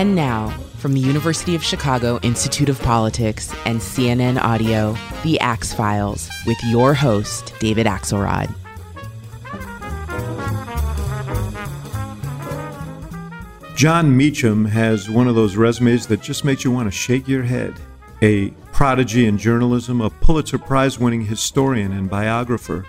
And 0.00 0.14
now, 0.14 0.48
from 0.78 0.94
the 0.94 1.00
University 1.00 1.54
of 1.54 1.62
Chicago 1.62 2.18
Institute 2.22 2.70
of 2.70 2.80
Politics 2.80 3.52
and 3.66 3.78
CNN 3.80 4.40
Audio, 4.40 4.96
The 5.24 5.38
Axe 5.40 5.74
Files, 5.74 6.30
with 6.46 6.56
your 6.70 6.94
host, 6.94 7.52
David 7.58 7.86
Axelrod. 7.86 8.48
Jon 13.76 14.16
Meacham 14.16 14.64
has 14.64 15.10
one 15.10 15.28
of 15.28 15.34
those 15.34 15.56
resumes 15.56 16.06
that 16.06 16.22
just 16.22 16.46
makes 16.46 16.64
you 16.64 16.70
want 16.70 16.86
to 16.86 16.90
shake 16.90 17.28
your 17.28 17.42
head. 17.42 17.74
A 18.22 18.52
prodigy 18.72 19.26
in 19.26 19.36
journalism, 19.36 20.00
a 20.00 20.08
Pulitzer 20.08 20.56
Prize 20.56 20.98
winning 20.98 21.26
historian 21.26 21.92
and 21.92 22.08
biographer, 22.08 22.86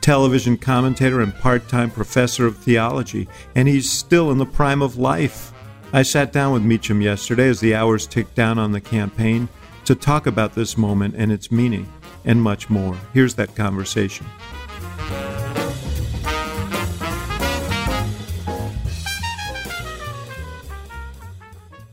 television 0.00 0.56
commentator, 0.56 1.20
and 1.20 1.34
part 1.34 1.68
time 1.68 1.90
professor 1.90 2.46
of 2.46 2.56
theology, 2.56 3.28
and 3.54 3.68
he's 3.68 3.90
still 3.90 4.30
in 4.30 4.38
the 4.38 4.46
prime 4.46 4.80
of 4.80 4.96
life. 4.96 5.52
I 5.96 6.02
sat 6.02 6.30
down 6.30 6.52
with 6.52 6.62
Meacham 6.62 7.00
yesterday 7.00 7.48
as 7.48 7.60
the 7.60 7.74
hours 7.74 8.06
ticked 8.06 8.34
down 8.34 8.58
on 8.58 8.72
the 8.72 8.82
campaign 8.82 9.48
to 9.86 9.94
talk 9.94 10.26
about 10.26 10.54
this 10.54 10.76
moment 10.76 11.14
and 11.16 11.32
its 11.32 11.50
meaning, 11.50 11.90
and 12.26 12.42
much 12.42 12.68
more. 12.68 12.98
Here's 13.14 13.36
that 13.36 13.56
conversation. 13.56 14.26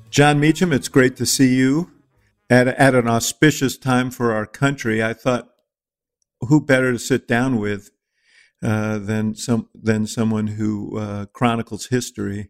Jon 0.09 0.37
Meacham, 0.37 0.73
it's 0.73 0.89
great 0.89 1.15
to 1.15 1.25
see 1.25 1.55
you 1.55 1.89
at, 2.49 2.67
at 2.67 2.95
an 2.95 3.07
auspicious 3.07 3.77
time 3.77 4.11
for 4.11 4.33
our 4.33 4.45
country. 4.45 5.01
I 5.01 5.13
thought, 5.13 5.47
who 6.41 6.59
better 6.59 6.91
to 6.91 6.99
sit 6.99 7.25
down 7.25 7.55
with 7.57 7.89
uh, 8.61 8.99
than 8.99 9.33
some 9.33 9.69
than 9.73 10.07
someone 10.07 10.47
who 10.47 10.97
uh, 10.99 11.27
chronicles 11.27 11.85
history 11.85 12.49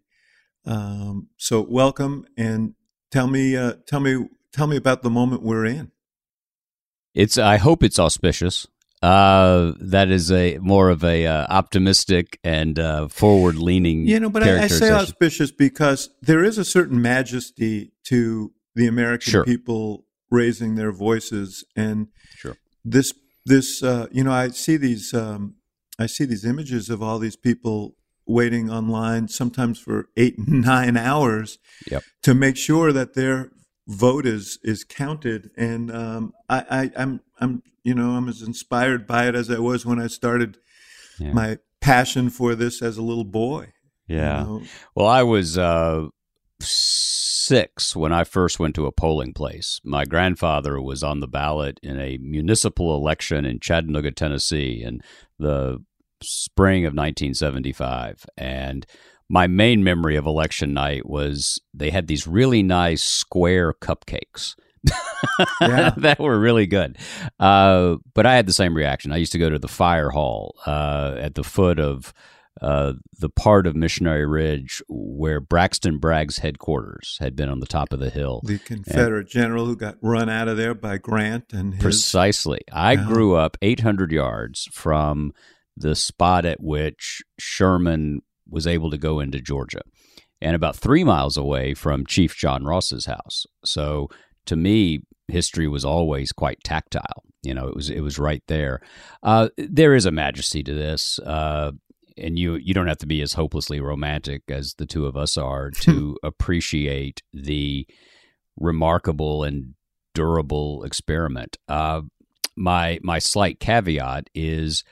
um, 0.66 1.30
so 1.38 1.61
welcome 1.61 2.25
and 2.38 2.75
tell 3.11 3.28
me, 3.28 3.56
uh, 3.56 3.73
tell 3.86 4.00
me, 4.00 4.28
tell 4.52 4.67
me 4.67 4.78
about 4.78 5.03
the 5.03 5.09
moment 5.09 5.42
we're 5.44 5.66
in. 5.66 5.92
It's. 7.14 7.38
I 7.38 7.58
hope 7.58 7.83
it's 7.83 8.00
auspicious. 8.00 8.67
Uh, 9.03 9.73
that 9.80 10.09
is 10.09 10.31
a 10.31 10.58
more 10.59 10.89
of 10.89 11.03
a 11.03 11.28
uh, 11.28 11.45
optimistic 11.50 12.39
and 12.44 12.80
uh, 12.80 13.08
forward 13.09 13.58
leaning. 13.58 14.08
You 14.08 14.19
know, 14.19 14.30
but 14.30 14.44
I, 14.44 14.64
I, 14.64 14.67
say 14.67 14.91
auspicious 14.91 15.52
because 15.52 16.09
there 16.22 16.41
is 16.41 16.58
a 16.58 16.64
certain 16.64 17.02
majesty 17.02 17.91
to 18.06 18.53
the 18.75 18.88
American 18.88 19.30
sure. 19.30 19.44
people 19.44 20.06
raising 20.31 20.75
their 20.75 20.94
voices, 20.94 21.66
and 21.75 22.08
sure. 22.38 22.56
this 22.86 23.14
this 23.45 23.84
uh, 23.84 24.08
you 24.11 24.23
know 24.23 24.31
I 24.31 24.50
see 24.50 24.78
these 24.78 25.14
um, 25.14 25.56
I 26.00 26.06
see 26.06 26.23
these 26.23 26.45
images 26.45 26.89
of 26.89 27.03
all 27.03 27.19
these 27.19 27.36
people 27.36 27.97
waiting 28.25 28.69
online 28.69 29.27
sometimes 29.27 29.79
for 29.79 30.09
eight 30.17 30.35
nine 30.47 30.97
hours 30.97 31.59
yep. 31.89 32.03
to 32.21 32.33
make 32.33 32.57
sure 32.57 32.91
that 32.91 33.13
their 33.13 33.52
vote 33.88 34.25
is 34.25 34.59
is 34.63 34.83
counted 34.83 35.49
and 35.57 35.91
um, 35.91 36.33
I, 36.49 36.66
I 36.69 36.91
I'm 37.01 37.21
I'm 37.39 37.63
you 37.83 37.94
know 37.94 38.11
I'm 38.11 38.29
as 38.29 38.41
inspired 38.41 39.05
by 39.05 39.27
it 39.27 39.35
as 39.35 39.49
I 39.49 39.59
was 39.59 39.85
when 39.85 39.99
I 39.99 40.07
started 40.07 40.57
yeah. 41.19 41.33
my 41.33 41.57
passion 41.81 42.29
for 42.29 42.55
this 42.55 42.81
as 42.81 42.97
a 42.97 43.01
little 43.01 43.25
boy 43.25 43.73
yeah 44.07 44.41
you 44.41 44.47
know? 44.47 44.61
well 44.95 45.07
I 45.07 45.23
was 45.23 45.57
uh, 45.57 46.07
six 46.61 47.94
when 47.94 48.13
I 48.13 48.23
first 48.23 48.57
went 48.57 48.73
to 48.75 48.85
a 48.85 48.91
polling 48.94 49.33
place 49.33 49.81
my 49.83 50.05
grandfather 50.05 50.81
was 50.81 51.03
on 51.03 51.19
the 51.19 51.27
ballot 51.27 51.77
in 51.83 51.99
a 51.99 52.17
municipal 52.19 52.95
election 52.95 53.44
in 53.44 53.59
Chattanooga 53.59 54.11
Tennessee 54.11 54.81
and 54.81 55.03
the 55.38 55.83
spring 56.23 56.85
of 56.85 56.93
1975. 56.93 58.25
And 58.38 58.85
my 59.29 59.47
main 59.47 59.83
memory 59.83 60.16
of 60.16 60.25
election 60.25 60.73
night 60.73 61.07
was 61.07 61.59
they 61.73 61.89
had 61.89 62.07
these 62.07 62.27
really 62.27 62.63
nice 62.63 63.03
square 63.03 63.73
cupcakes. 63.73 64.56
that 65.62 66.17
were 66.19 66.38
really 66.38 66.67
good. 66.67 66.97
Uh, 67.39 67.95
but 68.13 68.25
I 68.25 68.35
had 68.35 68.47
the 68.47 68.53
same 68.53 68.75
reaction. 68.75 69.13
I 69.13 69.17
used 69.17 69.31
to 69.31 69.39
go 69.39 69.50
to 69.50 69.59
the 69.59 69.69
fire 69.69 70.09
hall 70.09 70.56
uh, 70.66 71.16
at 71.17 71.35
the 71.35 71.44
foot 71.44 71.79
of 71.79 72.13
uh, 72.62 72.94
the 73.19 73.29
part 73.29 73.66
of 73.66 73.75
Missionary 73.75 74.25
Ridge 74.25 74.81
where 74.88 75.39
Braxton 75.39 75.97
Bragg's 75.97 76.38
headquarters 76.38 77.17
had 77.19 77.35
been 77.35 77.50
on 77.50 77.59
the 77.59 77.66
top 77.66 77.91
of 77.94 78.00
the 78.00 78.09
hill. 78.09 78.41
The 78.44 78.59
Confederate 78.59 79.19
and 79.22 79.29
general 79.29 79.66
who 79.66 79.75
got 79.75 79.97
run 80.01 80.29
out 80.29 80.47
of 80.47 80.57
there 80.57 80.73
by 80.73 80.97
Grant 80.97 81.51
and 81.51 81.73
his... 81.73 81.81
Precisely. 81.81 82.62
I 82.72 82.95
grew 82.95 83.35
up 83.35 83.57
800 83.62 84.12
yards 84.12 84.69
from 84.72 85.33
the 85.75 85.95
spot 85.95 86.45
at 86.45 86.61
which 86.61 87.22
Sherman 87.39 88.22
was 88.50 88.67
able 88.67 88.91
to 88.91 88.97
go 88.97 89.19
into 89.19 89.41
Georgia, 89.41 89.81
and 90.41 90.56
about 90.56 90.75
three 90.75 91.03
miles 91.03 91.38
away 91.38 91.73
from 91.73 92.06
Chief 92.06 92.35
John 92.35 92.66
Ross's 92.66 93.06
house. 93.06 93.45
So 93.63 94.09
to 94.45 94.56
me, 94.56 95.01
history 95.28 95.67
was 95.67 95.85
always 95.85 96.31
quite 96.31 96.63
tactile. 96.63 97.23
You 97.41 97.53
know, 97.53 97.67
it 97.67 97.75
was 97.75 97.89
it 97.89 98.01
was 98.01 98.19
right 98.19 98.44
there. 98.47 98.81
Uh, 99.22 99.50
there 99.57 99.95
is 99.95 100.06
a 100.06 100.12
majesty 100.12 100.63
to 100.63 100.73
this, 100.73 101.19
uh, 101.19 101.72
and 102.17 102.39
you 102.39 102.56
you 102.56 102.73
don't 102.73 102.88
have 102.88 103.00
to 103.00 103.07
be 103.07 103.22
as 103.22 103.33
hopelessly 103.33 103.79
romantic 103.79 104.44
as 104.50 104.75
the 104.75 104.85
two 104.85 105.06
of 105.06 105.17
us 105.17 105.38
are 105.38 105.72
to 105.81 106.17
appreciate 106.23 107.22
the 107.33 107.85
remarkable 108.57 109.44
and 109.44 109.73
durable 110.13 110.83
experiment. 110.83 111.57
Uh, 111.67 112.01
my 112.56 113.00
my 113.01 113.19
slight 113.19 113.59
caveat 113.59 114.29
is 114.33 114.83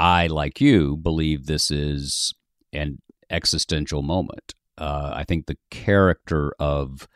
I, 0.00 0.28
like 0.28 0.62
you, 0.62 0.96
believe 0.96 1.44
this 1.44 1.70
is 1.70 2.32
an 2.72 3.02
existential 3.28 4.00
moment. 4.00 4.54
Uh, 4.78 5.12
I 5.14 5.24
think 5.24 5.44
the 5.44 5.58
character 5.70 6.54
of 6.58 7.06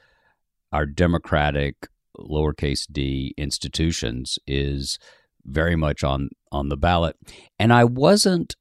our 0.70 0.84
democratic 0.84 1.88
lowercase 2.18 2.86
d 2.92 3.32
institutions 3.38 4.38
is 4.46 4.98
very 5.46 5.76
much 5.76 6.04
on 6.04 6.28
on 6.52 6.68
the 6.68 6.76
ballot, 6.76 7.16
and 7.58 7.72
I 7.72 7.84
wasn't, 7.84 8.54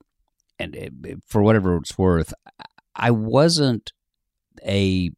and 0.57 0.73
it, 0.73 0.93
for 1.27 1.41
whatever 1.41 1.75
it's 1.75 1.97
worth, 1.97 2.33
I 2.95 3.11
wasn't 3.11 3.91
a 4.65 5.09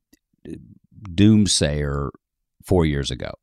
doomsayer 1.03 2.09
four 2.63 2.85
years 2.87 3.11
ago. 3.11 3.33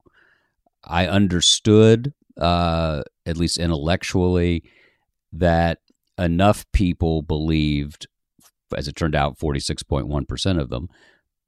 I 0.84 1.06
understood, 1.06 2.12
uh, 2.36 3.02
at 3.24 3.36
least 3.36 3.58
intellectually, 3.58 4.64
that 5.32 5.78
enough 6.18 6.64
people 6.72 7.22
believed, 7.22 8.06
as 8.76 8.88
it 8.88 8.96
turned 8.96 9.14
out, 9.14 9.38
46.1% 9.38 10.60
of 10.60 10.70
them 10.70 10.88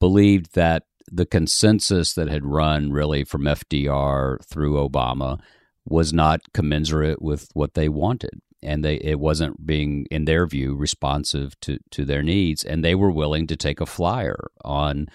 believed 0.01 0.55
that 0.55 0.85
the 1.11 1.27
consensus 1.27 2.15
that 2.15 2.29
had 2.29 2.45
run 2.45 2.91
really 2.91 3.25
from 3.25 3.43
FDR 3.43 4.43
through 4.45 4.75
Obama 4.75 5.41
was 5.87 6.13
not 6.13 6.41
commensurate 6.55 7.21
with 7.21 7.49
what 7.53 7.75
they 7.75 7.89
wanted. 7.89 8.41
And 8.63 8.83
they 8.83 8.95
it 8.97 9.21
wasn't 9.21 9.67
being, 9.67 10.07
in 10.11 10.25
their 10.25 10.47
view, 10.47 10.75
responsive 10.75 11.59
to, 11.61 11.79
to 11.91 12.07
their 12.07 12.23
needs. 12.23 12.65
And 12.65 12.83
they 12.83 12.95
were 12.95 13.11
willing 13.11 13.47
to 13.49 13.57
take 13.57 13.81
a 13.81 13.87
flyer 13.87 14.39
on 14.65 15.09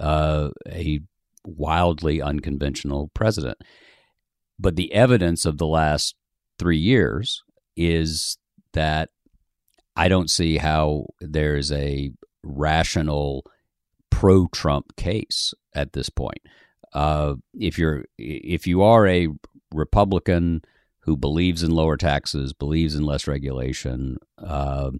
uh, 0.00 0.50
a 0.68 1.00
wildly 1.44 2.20
unconventional 2.20 3.10
president. 3.14 3.58
But 4.58 4.74
the 4.74 4.92
evidence 4.92 5.44
of 5.44 5.58
the 5.58 5.66
last 5.66 6.16
three 6.58 6.78
years 6.78 7.42
is 7.76 8.38
that 8.72 9.10
I 9.96 10.08
don't 10.08 10.30
see 10.30 10.56
how 10.56 11.06
there's 11.20 11.70
a 11.72 12.12
rational 12.42 13.44
pro 14.10 14.46
Trump 14.48 14.96
case 14.96 15.54
at 15.74 15.92
this 15.92 16.08
point. 16.08 16.40
Uh, 16.92 17.34
if 17.58 17.78
you're 17.78 18.04
if 18.18 18.66
you 18.66 18.82
are 18.82 19.06
a 19.06 19.28
Republican 19.72 20.62
who 21.00 21.16
believes 21.16 21.62
in 21.62 21.70
lower 21.70 21.96
taxes, 21.96 22.52
believes 22.52 22.94
in 22.94 23.04
less 23.04 23.26
regulation, 23.26 24.18
uh, 24.38 24.90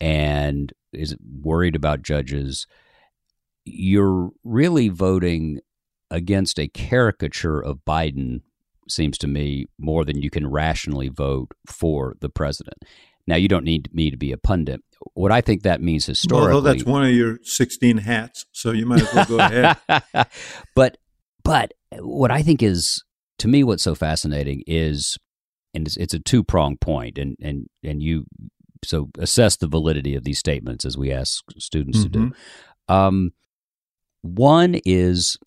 and 0.00 0.72
is 0.92 1.16
worried 1.42 1.76
about 1.76 2.02
judges, 2.02 2.66
you're 3.64 4.30
really 4.42 4.88
voting 4.88 5.60
against 6.10 6.58
a 6.58 6.68
caricature 6.68 7.60
of 7.60 7.84
Biden 7.84 8.42
seems 8.88 9.18
to 9.18 9.26
me 9.26 9.66
more 9.78 10.04
than 10.04 10.20
you 10.20 10.30
can 10.30 10.46
rationally 10.46 11.08
vote 11.08 11.52
for 11.66 12.14
the 12.20 12.28
president. 12.28 12.76
Now, 13.26 13.36
you 13.36 13.48
don't 13.48 13.64
need 13.64 13.88
me 13.92 14.10
to 14.10 14.16
be 14.16 14.32
a 14.32 14.36
pundit. 14.36 14.82
What 15.14 15.32
I 15.32 15.40
think 15.40 15.62
that 15.62 15.80
means 15.80 16.06
historically. 16.06 16.52
Well, 16.52 16.60
that's 16.60 16.84
one 16.84 17.04
of 17.04 17.12
your 17.12 17.38
16 17.42 17.98
hats, 17.98 18.46
so 18.52 18.72
you 18.72 18.86
might 18.86 19.02
as 19.02 19.14
well 19.14 19.24
go 19.24 19.38
ahead. 19.38 19.76
but, 20.74 20.98
but 21.42 21.72
what 21.98 22.30
I 22.30 22.42
think 22.42 22.62
is, 22.62 23.02
to 23.38 23.48
me, 23.48 23.64
what's 23.64 23.82
so 23.82 23.94
fascinating 23.94 24.62
is, 24.66 25.16
and 25.72 25.86
it's, 25.86 25.96
it's 25.96 26.14
a 26.14 26.18
two 26.18 26.44
pronged 26.44 26.80
point, 26.80 27.18
and, 27.18 27.36
and, 27.40 27.66
and 27.82 28.02
you, 28.02 28.24
so 28.84 29.08
assess 29.18 29.56
the 29.56 29.68
validity 29.68 30.14
of 30.14 30.24
these 30.24 30.38
statements 30.38 30.84
as 30.84 30.98
we 30.98 31.10
ask 31.10 31.42
students 31.58 32.00
mm-hmm. 32.00 32.12
to 32.12 32.18
do. 32.18 32.24
Mm-hmm. 32.26 32.94
Um, 32.94 33.32
one 34.20 34.80
is 34.84 35.38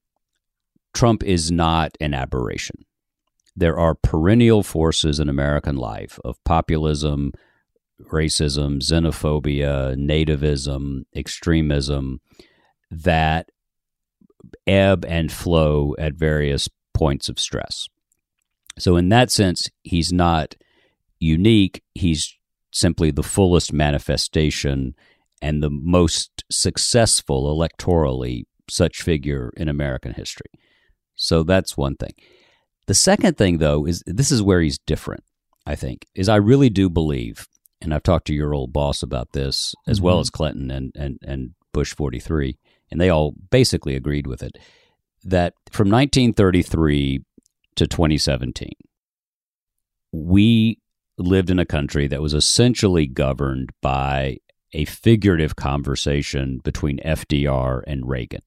Trump 0.93 1.23
is 1.23 1.51
not 1.51 1.95
an 2.01 2.15
aberration 2.15 2.85
there 3.57 3.77
are 3.77 3.95
perennial 3.95 4.61
forces 4.61 5.19
in 5.19 5.27
American 5.27 5.75
life 5.75 6.19
of 6.23 6.41
populism, 6.43 7.33
racism, 8.11 8.79
xenophobia, 8.79 9.95
nativism, 9.97 11.05
extremism 11.15 12.21
that 12.91 13.49
ebb 14.67 15.03
and 15.05 15.31
flow 15.31 15.95
at 15.97 16.13
various 16.13 16.69
points 16.93 17.29
of 17.29 17.39
stress. 17.39 17.89
So, 18.77 18.95
in 18.95 19.09
that 19.09 19.31
sense, 19.31 19.71
he's 19.81 20.13
not 20.13 20.55
unique. 21.19 21.83
He's 21.95 22.37
simply 22.71 23.09
the 23.09 23.23
fullest 23.23 23.73
manifestation 23.73 24.93
and 25.41 25.63
the 25.63 25.71
most 25.71 26.43
successful 26.51 27.55
electorally 27.57 28.43
such 28.69 29.01
figure 29.01 29.51
in 29.57 29.67
American 29.67 30.13
history. 30.13 30.51
So, 31.15 31.41
that's 31.41 31.75
one 31.75 31.95
thing. 31.95 32.13
The 32.87 32.93
second 32.93 33.37
thing, 33.37 33.57
though, 33.57 33.85
is 33.85 34.01
this 34.07 34.31
is 34.31 34.41
where 34.41 34.61
he's 34.61 34.79
different, 34.79 35.23
I 35.65 35.75
think, 35.75 36.05
is 36.15 36.29
I 36.29 36.37
really 36.37 36.69
do 36.69 36.89
believe, 36.89 37.47
and 37.81 37.93
I've 37.93 38.03
talked 38.03 38.27
to 38.27 38.33
your 38.33 38.53
old 38.53 38.73
boss 38.73 39.03
about 39.03 39.33
this 39.33 39.75
as 39.85 39.97
mm-hmm. 39.97 40.05
well 40.05 40.19
as 40.19 40.29
Clinton 40.29 40.71
and, 40.71 40.91
and, 40.95 41.19
and 41.21 41.51
Bush 41.73 41.93
43, 41.93 42.57
and 42.89 42.99
they 42.99 43.09
all 43.09 43.35
basically 43.51 43.95
agreed 43.95 44.25
with 44.25 44.41
it, 44.41 44.57
that 45.23 45.53
from 45.69 45.89
1933 45.89 47.23
to 47.75 47.87
2017, 47.87 48.71
we 50.13 50.79
lived 51.17 51.49
in 51.49 51.59
a 51.59 51.65
country 51.65 52.07
that 52.07 52.21
was 52.21 52.33
essentially 52.33 53.05
governed 53.05 53.71
by 53.81 54.37
a 54.73 54.85
figurative 54.85 55.55
conversation 55.55 56.59
between 56.63 56.99
FDR 56.99 57.81
and 57.85 58.07
Reagan. 58.07 58.43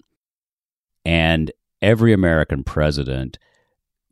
And 1.05 1.51
every 1.83 2.13
American 2.13 2.63
president 2.63 3.39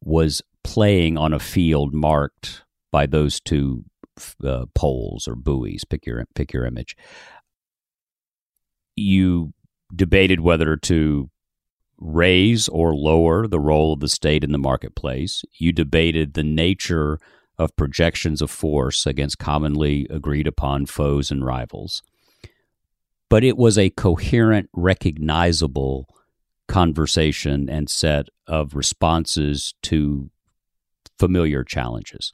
was 0.02 0.42
playing 0.64 1.16
on 1.16 1.32
a 1.32 1.38
field 1.38 1.94
marked 1.94 2.64
by 2.90 3.06
those 3.06 3.40
two 3.40 3.84
uh, 4.44 4.66
poles 4.74 5.28
or 5.28 5.34
buoys. 5.34 5.84
Pick 5.84 6.06
your 6.06 6.24
pick 6.34 6.52
your 6.52 6.64
image. 6.64 6.96
You 8.96 9.52
debated 9.94 10.40
whether 10.40 10.76
to 10.76 11.30
raise 11.98 12.68
or 12.68 12.94
lower 12.94 13.46
the 13.46 13.60
role 13.60 13.92
of 13.92 14.00
the 14.00 14.08
state 14.08 14.44
in 14.44 14.52
the 14.52 14.58
marketplace. 14.58 15.44
You 15.58 15.72
debated 15.72 16.34
the 16.34 16.44
nature 16.44 17.18
of 17.58 17.76
projections 17.76 18.40
of 18.40 18.50
force 18.50 19.04
against 19.06 19.38
commonly 19.38 20.06
agreed 20.10 20.46
upon 20.46 20.86
foes 20.86 21.30
and 21.30 21.44
rivals. 21.44 22.02
But 23.28 23.44
it 23.44 23.56
was 23.56 23.76
a 23.76 23.90
coherent, 23.90 24.70
recognizable 24.72 26.08
conversation 26.68 27.68
and 27.68 27.90
set 27.90 28.28
of 28.46 28.74
responses 28.74 29.74
to 29.82 30.30
familiar 31.18 31.64
challenges. 31.64 32.32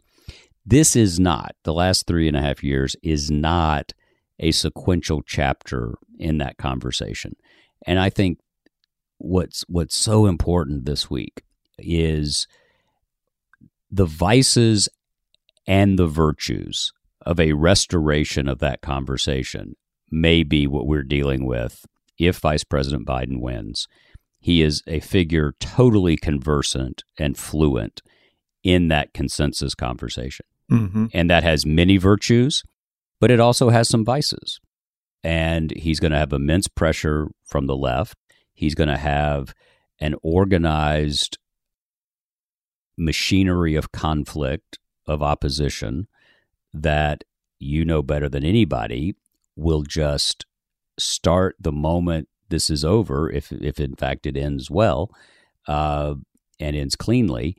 This 0.67 0.97
is 0.97 1.21
not, 1.21 1.55
the 1.65 1.73
last 1.73 2.07
three 2.07 2.27
and 2.29 2.37
a 2.37 2.43
half 2.43 2.63
years 2.63 2.97
is 3.03 3.31
not 3.31 3.93
a 4.39 4.51
sequential 4.51 5.23
chapter 5.23 5.95
in 6.19 6.39
that 6.39 6.57
conversation. 6.57 7.37
And 7.87 7.99
I 7.99 8.11
think 8.11 8.39
what's 9.19 9.65
what's 9.69 9.95
so 9.95 10.27
important 10.27 10.85
this 10.85 11.09
week 11.11 11.43
is 11.79 12.47
the 13.91 14.07
vices 14.07 14.89
and 15.67 15.99
the 15.99 16.07
virtues 16.07 16.93
of 17.25 17.39
a 17.41 17.53
restoration 17.53 18.49
of 18.49 18.59
that 18.59 18.81
conversation 18.81 19.77
may 20.11 20.43
be 20.43 20.67
what 20.67 20.87
we're 20.87 21.03
dealing 21.03 21.47
with 21.47 21.85
if 22.19 22.39
Vice 22.39 22.65
President 22.65 23.07
Biden 23.07 23.41
wins. 23.41 23.89
He 24.45 24.61
is 24.61 24.83
a 24.87 25.01
figure 25.01 25.55
totally 25.59 26.19
conversant 26.19 27.03
and 27.19 27.35
fluent 27.35 28.03
in 28.63 28.89
that 28.89 29.15
consensus 29.15 29.75
conversation. 29.75 30.45
Mm-hmm. 30.71 31.07
And 31.15 31.31
that 31.31 31.45
has 31.45 31.65
many 31.65 31.97
virtues, 31.97 32.63
but 33.21 33.31
it 33.31 33.41
also 33.41 33.71
has 33.71 33.89
some 33.89 34.05
vices. 34.05 34.61
And 35.23 35.71
he's 35.71 35.99
going 35.99 36.13
to 36.13 36.19
have 36.19 36.35
immense 36.35 36.69
pressure 36.69 37.29
from 37.43 37.67
the 37.67 37.75
left. 37.75 38.19
He's 38.53 38.75
going 38.75 38.91
to 38.91 38.99
have 38.99 39.55
an 39.99 40.15
organized 40.23 41.39
machinery 42.99 43.77
of 43.77 43.93
conflict 43.93 44.79
of 45.07 45.23
opposition 45.23 46.07
that 46.75 47.25
you 47.59 47.87
know 47.87 48.03
better 48.03 48.29
than 48.29 48.45
anybody 48.45 49.15
will 49.57 49.85
just 49.85 50.45
start 50.99 51.57
the 51.59 51.73
moment 51.73 52.29
this 52.49 52.71
is 52.71 52.85
over, 52.85 53.31
if 53.31 53.53
if 53.53 53.81
in 53.81 53.95
fact 53.95 54.27
it 54.27 54.37
ends 54.37 54.71
well 54.71 55.11
uh, 55.67 56.15
and 56.61 56.77
ends 56.77 56.97
cleanly, 56.97 57.57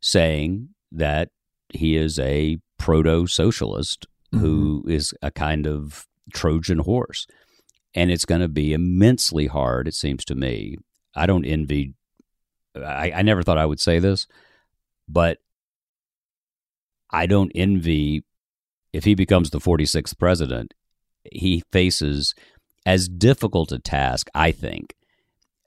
saying 0.00 0.70
that 0.90 1.30
he 1.70 1.96
is 1.96 2.18
a 2.18 2.58
proto 2.78 3.26
socialist 3.26 4.06
mm-hmm. 4.32 4.44
who 4.44 4.84
is 4.88 5.14
a 5.22 5.30
kind 5.30 5.66
of 5.66 6.06
Trojan 6.32 6.78
horse, 6.78 7.26
and 7.94 8.10
it's 8.10 8.24
going 8.24 8.40
to 8.40 8.48
be 8.48 8.72
immensely 8.72 9.46
hard. 9.46 9.88
It 9.88 9.94
seems 9.94 10.24
to 10.26 10.34
me. 10.34 10.76
I 11.14 11.26
don't 11.26 11.44
envy. 11.44 11.94
I, 12.74 13.12
I 13.16 13.22
never 13.22 13.42
thought 13.42 13.58
I 13.58 13.66
would 13.66 13.80
say 13.80 13.98
this, 13.98 14.26
but 15.08 15.38
I 17.10 17.26
don't 17.26 17.52
envy 17.54 18.24
if 18.92 19.04
he 19.04 19.14
becomes 19.14 19.50
the 19.50 19.58
46th 19.58 20.18
president, 20.18 20.74
he 21.30 21.62
faces 21.72 22.34
as 22.84 23.08
difficult 23.08 23.72
a 23.72 23.78
task, 23.78 24.28
I 24.34 24.52
think, 24.52 24.94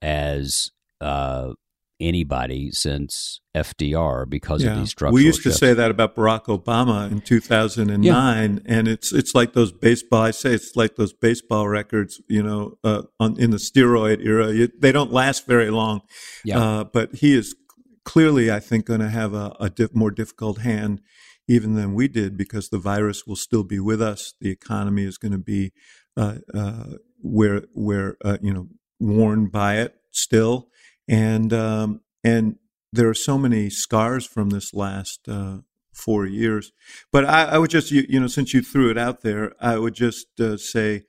as 0.01 0.71
uh, 1.01 1.53
anybody 1.99 2.71
since 2.71 3.39
FDR 3.55 4.29
because 4.29 4.63
yeah. 4.63 4.71
of 4.71 4.79
these 4.79 4.89
structural. 4.89 5.15
We 5.15 5.25
used 5.25 5.41
shifts. 5.41 5.59
to 5.59 5.65
say 5.65 5.73
that 5.73 5.91
about 5.91 6.15
Barack 6.15 6.45
Obama 6.45 7.09
in 7.11 7.21
2009, 7.21 8.03
yeah. 8.03 8.59
and 8.65 8.87
it's 8.87 9.13
it's 9.13 9.33
like 9.33 9.53
those 9.53 9.71
baseball. 9.71 10.21
I 10.21 10.31
say 10.31 10.53
it's 10.53 10.75
like 10.75 10.95
those 10.95 11.13
baseball 11.13 11.67
records, 11.67 12.21
you 12.27 12.43
know, 12.43 12.77
uh, 12.83 13.03
on, 13.19 13.39
in 13.39 13.51
the 13.51 13.57
steroid 13.57 14.25
era. 14.25 14.51
You, 14.51 14.69
they 14.77 14.91
don't 14.91 15.11
last 15.11 15.47
very 15.47 15.71
long. 15.71 16.01
Yeah. 16.43 16.59
Uh, 16.59 16.83
but 16.83 17.15
he 17.15 17.35
is 17.35 17.55
clearly, 18.03 18.51
I 18.51 18.59
think, 18.59 18.85
going 18.85 18.99
to 18.99 19.09
have 19.09 19.33
a, 19.33 19.55
a 19.59 19.69
diff, 19.69 19.93
more 19.93 20.11
difficult 20.11 20.59
hand 20.59 21.01
even 21.47 21.75
than 21.75 21.93
we 21.93 22.07
did 22.07 22.37
because 22.37 22.69
the 22.69 22.79
virus 22.79 23.27
will 23.27 23.35
still 23.35 23.63
be 23.63 23.79
with 23.79 24.01
us. 24.01 24.33
The 24.41 24.49
economy 24.49 25.03
is 25.03 25.17
going 25.17 25.31
to 25.31 25.37
be 25.37 25.73
uh, 26.17 26.35
uh, 26.53 26.85
where 27.25 27.63
where 27.73 28.17
uh, 28.23 28.37
you 28.41 28.53
know 28.53 28.67
worn 28.99 29.47
by 29.47 29.77
it 29.77 29.95
still, 30.11 30.69
and 31.07 31.51
um, 31.51 32.01
and 32.23 32.57
there 32.93 33.09
are 33.09 33.15
so 33.15 33.37
many 33.37 33.69
scars 33.69 34.25
from 34.25 34.51
this 34.51 34.73
last 34.73 35.27
uh, 35.27 35.57
four 35.91 36.25
years. 36.25 36.71
But 37.11 37.25
I, 37.25 37.45
I, 37.45 37.57
would 37.57 37.69
just 37.69 37.91
you, 37.91 38.05
you 38.07 38.19
know 38.19 38.27
since 38.27 38.53
you 38.53 38.61
threw 38.61 38.89
it 38.89 38.97
out 38.97 39.21
there, 39.21 39.53
I 39.59 39.77
would 39.77 39.95
just 39.95 40.39
uh, 40.39 40.57
say. 40.57 41.03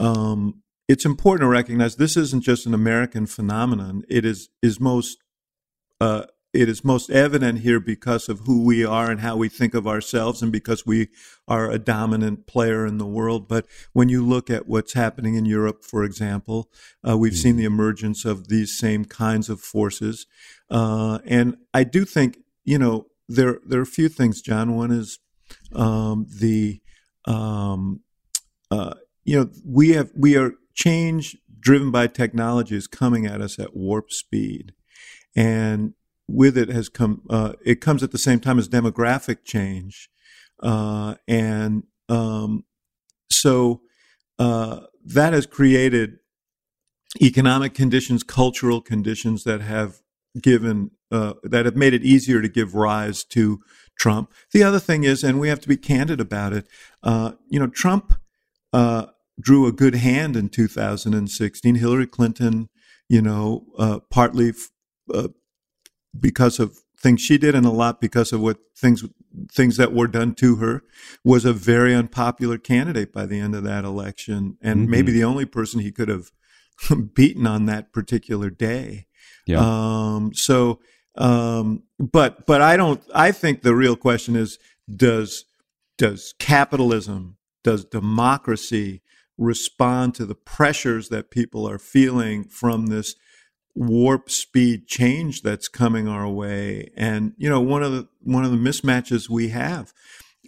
Um, 0.00 0.62
it's 0.88 1.04
important 1.04 1.42
to 1.46 1.48
recognize 1.48 1.96
this 1.96 2.16
isn't 2.16 2.42
just 2.42 2.66
an 2.66 2.74
American 2.74 3.26
phenomenon. 3.26 4.02
It 4.08 4.24
is 4.24 4.48
is 4.62 4.80
most 4.80 5.18
uh, 6.00 6.24
it 6.52 6.68
is 6.68 6.84
most 6.84 7.10
evident 7.10 7.60
here 7.60 7.80
because 7.80 8.28
of 8.28 8.40
who 8.40 8.62
we 8.62 8.84
are 8.84 9.10
and 9.10 9.20
how 9.20 9.36
we 9.36 9.48
think 9.48 9.72
of 9.72 9.86
ourselves 9.86 10.42
and 10.42 10.52
because 10.52 10.84
we 10.84 11.08
are 11.48 11.70
a 11.70 11.78
dominant 11.78 12.46
player 12.46 12.84
in 12.84 12.98
the 12.98 13.06
world. 13.06 13.48
But 13.48 13.66
when 13.92 14.10
you 14.10 14.24
look 14.24 14.50
at 14.50 14.68
what's 14.68 14.92
happening 14.92 15.34
in 15.34 15.46
Europe, 15.46 15.82
for 15.82 16.04
example, 16.04 16.70
uh, 17.08 17.16
we've 17.16 17.32
mm-hmm. 17.32 17.40
seen 17.40 17.56
the 17.56 17.64
emergence 17.64 18.24
of 18.24 18.48
these 18.48 18.76
same 18.76 19.06
kinds 19.06 19.48
of 19.48 19.60
forces. 19.60 20.26
Uh, 20.70 21.20
and 21.24 21.56
I 21.72 21.84
do 21.84 22.04
think, 22.04 22.38
you 22.64 22.78
know, 22.78 23.06
there, 23.28 23.58
there 23.66 23.78
are 23.78 23.84
a 23.84 23.86
few 23.86 24.10
things, 24.10 24.42
Jon. 24.42 24.76
One 24.76 24.90
is 24.90 25.20
um, 25.74 26.26
the, 26.28 26.82
um, 27.24 28.00
uh, 28.70 28.94
you 29.24 29.38
know, 29.38 29.50
we 29.64 29.90
have, 29.90 30.10
we 30.14 30.36
are 30.36 30.52
change 30.74 31.36
driven 31.60 31.90
by 31.90 32.08
technology 32.08 32.76
is 32.76 32.86
coming 32.86 33.24
at 33.24 33.40
us 33.40 33.58
at 33.58 33.74
warp 33.74 34.10
speed. 34.10 34.72
And 35.34 35.94
with 36.32 36.56
it 36.56 36.68
has 36.68 36.88
come, 36.88 37.22
uh, 37.28 37.52
it 37.64 37.80
comes 37.80 38.02
at 38.02 38.10
the 38.10 38.18
same 38.18 38.40
time 38.40 38.58
as 38.58 38.68
demographic 38.68 39.44
change. 39.44 40.08
Uh, 40.62 41.14
and 41.28 41.84
um, 42.08 42.64
so 43.30 43.82
uh, 44.38 44.80
that 45.04 45.32
has 45.32 45.46
created 45.46 46.18
economic 47.20 47.74
conditions, 47.74 48.22
cultural 48.22 48.80
conditions 48.80 49.44
that 49.44 49.60
have 49.60 50.00
given, 50.40 50.90
uh, 51.10 51.34
that 51.42 51.66
have 51.66 51.76
made 51.76 51.92
it 51.92 52.02
easier 52.02 52.40
to 52.40 52.48
give 52.48 52.74
rise 52.74 53.24
to 53.24 53.60
Trump. 53.98 54.32
The 54.52 54.62
other 54.62 54.78
thing 54.78 55.04
is, 55.04 55.22
and 55.22 55.38
we 55.38 55.48
have 55.48 55.60
to 55.60 55.68
be 55.68 55.76
candid 55.76 56.20
about 56.20 56.54
it, 56.54 56.66
uh, 57.02 57.32
you 57.48 57.60
know, 57.60 57.66
Trump 57.66 58.14
uh, 58.72 59.06
drew 59.38 59.66
a 59.66 59.72
good 59.72 59.96
hand 59.96 60.36
in 60.36 60.48
2016. 60.48 61.74
Hillary 61.74 62.06
Clinton, 62.06 62.70
you 63.08 63.20
know, 63.20 63.66
partly 64.10 64.54
uh, 65.12 65.28
because 66.18 66.58
of 66.58 66.78
things 66.98 67.20
she 67.20 67.36
did 67.36 67.54
and 67.54 67.66
a 67.66 67.70
lot 67.70 68.00
because 68.00 68.32
of 68.32 68.40
what 68.40 68.58
things 68.76 69.04
things 69.50 69.76
that 69.76 69.92
were 69.92 70.06
done 70.06 70.34
to 70.34 70.56
her 70.56 70.82
was 71.24 71.44
a 71.44 71.52
very 71.52 71.94
unpopular 71.94 72.58
candidate 72.58 73.12
by 73.12 73.26
the 73.26 73.40
end 73.40 73.54
of 73.54 73.64
that 73.64 73.84
election 73.84 74.56
and 74.60 74.82
mm-hmm. 74.82 74.90
maybe 74.90 75.10
the 75.10 75.24
only 75.24 75.44
person 75.44 75.80
he 75.80 75.90
could 75.90 76.08
have 76.08 76.30
beaten 77.14 77.46
on 77.46 77.66
that 77.66 77.92
particular 77.92 78.50
day 78.50 79.06
yeah. 79.46 79.58
Um, 79.60 80.32
so 80.34 80.80
um, 81.16 81.82
but 81.98 82.46
but 82.46 82.62
I 82.62 82.76
don't 82.76 83.02
I 83.14 83.32
think 83.32 83.62
the 83.62 83.74
real 83.74 83.96
question 83.96 84.36
is 84.36 84.58
does 84.94 85.44
does 85.98 86.34
capitalism 86.38 87.36
does 87.64 87.84
democracy 87.84 89.02
respond 89.38 90.14
to 90.14 90.26
the 90.26 90.34
pressures 90.34 91.08
that 91.08 91.30
people 91.30 91.68
are 91.68 91.78
feeling 91.78 92.44
from 92.44 92.86
this 92.86 93.14
warp 93.74 94.30
speed 94.30 94.86
change 94.86 95.42
that's 95.42 95.68
coming 95.68 96.08
our 96.08 96.28
way. 96.28 96.90
And 96.96 97.32
you 97.36 97.48
know, 97.48 97.60
one 97.60 97.82
of 97.82 97.92
the 97.92 98.08
one 98.20 98.44
of 98.44 98.50
the 98.50 98.56
mismatches 98.56 99.28
we 99.28 99.48
have 99.48 99.92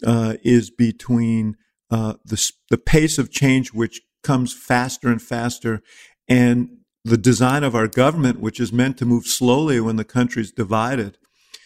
uh, 0.05 0.35
is 0.43 0.71
between 0.71 1.57
uh, 1.91 2.15
the 2.25 2.53
the 2.71 2.79
pace 2.79 3.19
of 3.19 3.31
change, 3.31 3.73
which 3.73 4.01
comes 4.23 4.53
faster 4.55 5.09
and 5.09 5.21
faster, 5.21 5.83
and 6.29 6.79
the 7.05 7.19
design 7.19 7.63
of 7.65 7.75
our 7.75 7.87
government, 7.87 8.41
which 8.41 8.59
is 8.59 8.73
meant 8.73 8.97
to 8.99 9.07
move 9.07 9.27
slowly 9.27 9.81
when 9.81 9.97
the 9.97 10.05
country's 10.05 10.51
divided. 10.51 11.19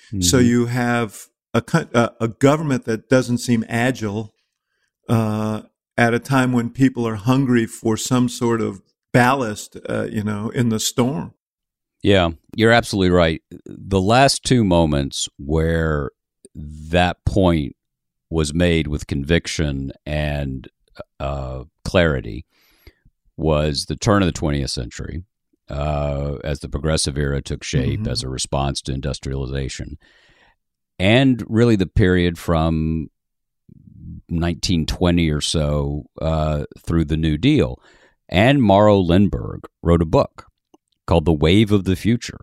Mm-hmm. 0.09 0.23
So 0.23 0.39
you 0.39 0.67
have 0.67 1.27
a, 1.55 2.13
a 2.21 2.29
government 2.29 2.85
that 2.87 3.09
doesn't 3.09 3.39
seem 3.39 3.65
agile 3.69 4.35
uh, 5.09 5.63
at 5.97 6.15
a 6.15 6.19
time 6.19 6.53
when 6.53 6.71
people 6.71 7.07
are 7.07 7.17
hungry 7.17 7.67
for 7.67 7.97
some 7.97 8.29
sort 8.29 8.61
of 8.61 8.83
ballast, 9.13 9.77
uh, 9.89 10.07
you 10.11 10.23
know, 10.23 10.51
in 10.51 10.69
the 10.69 10.81
storm. 10.81 11.35
Yeah, 12.03 12.31
you're 12.55 12.73
absolutely 12.73 13.11
right. 13.11 13.43
The 13.67 14.01
last 14.01 14.45
two 14.45 14.65
moments 14.65 15.29
where 15.39 16.11
that 16.55 17.25
point 17.25 17.75
was 18.31 18.55
made 18.55 18.87
with 18.87 19.07
conviction 19.07 19.93
and 20.07 20.69
uh, 21.19 21.65
clarity 21.85 22.47
was 23.37 23.87
the 23.87 23.97
turn 23.97 24.23
of 24.23 24.33
the 24.33 24.39
20th 24.39 24.71
century 24.71 25.25
uh, 25.71 26.37
as 26.45 26.61
the 26.61 26.69
progressive 26.69 27.19
era 27.19 27.43
took 27.43 27.63
shape 27.63 28.01
mm-hmm. 28.01 28.11
as 28.11 28.23
a 28.23 28.29
response 28.29 28.81
to 28.83 28.93
industrialization, 28.93 29.99
and 30.99 31.45
really 31.49 31.77
the 31.77 31.87
period 31.87 32.39
from 32.39 33.11
1920 34.29 35.31
or 35.31 35.41
so 35.41 36.05
uh, 36.21 36.65
through 36.79 37.05
the 37.05 37.17
New 37.17 37.37
Deal. 37.37 37.81
Anne 38.31 38.61
Morrow 38.61 38.99
Lindbergh 38.99 39.67
wrote 39.83 40.03
a 40.03 40.07
book 40.07 40.48
called 41.09 41.25
The 41.25 41.33
Wave 41.33 41.73
of 41.73 41.85
the 41.85 41.97
Future. 41.97 42.39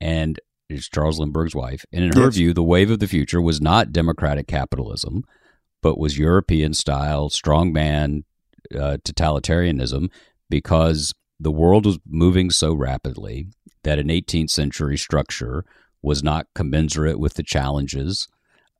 And 0.00 0.40
it's 0.68 0.88
Charles 0.88 1.20
Lindbergh's 1.20 1.54
wife. 1.54 1.84
And 1.92 2.04
in 2.04 2.16
her 2.16 2.30
view, 2.30 2.54
the 2.54 2.62
wave 2.62 2.90
of 2.90 2.98
the 2.98 3.06
future 3.06 3.40
was 3.40 3.60
not 3.60 3.92
democratic 3.92 4.48
capitalism, 4.48 5.24
but 5.82 5.98
was 5.98 6.18
European 6.18 6.72
style, 6.72 7.28
strongman 7.28 8.24
uh, 8.74 8.96
totalitarianism, 9.04 10.10
because 10.48 11.12
the 11.38 11.50
world 11.50 11.84
was 11.84 11.98
moving 12.08 12.50
so 12.50 12.72
rapidly 12.72 13.48
that 13.84 13.98
an 13.98 14.08
18th 14.08 14.50
century 14.50 14.96
structure 14.96 15.64
was 16.00 16.22
not 16.22 16.46
commensurate 16.54 17.18
with 17.18 17.34
the 17.34 17.42
challenges 17.42 18.26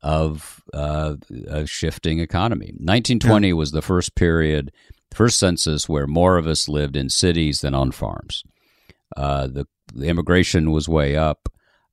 of 0.03 0.63
uh, 0.73 1.17
a 1.49 1.67
shifting 1.67 2.19
economy. 2.19 2.69
1920 2.79 3.49
yeah. 3.49 3.55
was 3.55 3.73
the 3.73 3.83
first 3.83 4.15
period, 4.15 4.73
first 5.13 5.39
census 5.39 5.89
where 5.89 6.07
more 6.07 6.39
of 6.39 6.47
us 6.47 6.69
lived 6.69 6.97
in 6.97 7.09
cities 7.11 7.61
than 7.61 7.75
on 7.75 7.93
farms. 7.93 8.43
Uh, 9.17 9.47
the, 9.47 9.67
the, 9.93 10.07
immigration 10.07 10.71
was 10.71 10.89
way 10.89 11.17
up. 11.17 11.49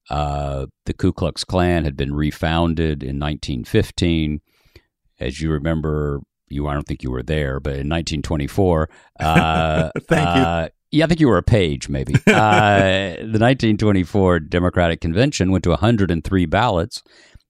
Uh, 0.10 0.68
the 0.86 0.94
Ku 0.94 1.14
Klux 1.14 1.44
Klan 1.44 1.84
had 1.84 1.96
been 1.96 2.14
refounded 2.14 3.04
in 3.04 3.20
1915. 3.20 4.42
As 5.20 5.42
you 5.42 5.52
remember, 5.52 6.22
you 6.48 6.68
I 6.68 6.74
don't 6.74 6.88
think 6.88 7.04
you 7.04 7.12
were 7.12 7.24
there, 7.24 7.60
but 7.60 7.72
in 7.72 7.90
1924, 7.90 8.90
uh, 9.20 9.90
thank 10.08 10.36
you. 10.36 10.42
Uh, 10.42 10.70
yeah, 10.92 11.06
I 11.06 11.08
think 11.08 11.20
you 11.20 11.28
were 11.28 11.38
a 11.38 11.44
page, 11.44 11.90
maybe. 11.90 12.16
Uh, 12.28 13.16
the 13.18 13.40
1924 13.40 14.40
Democratic 14.40 15.02
Convention 15.02 15.52
went 15.52 15.64
to 15.64 15.72
103 15.72 16.46
ballots 16.46 17.04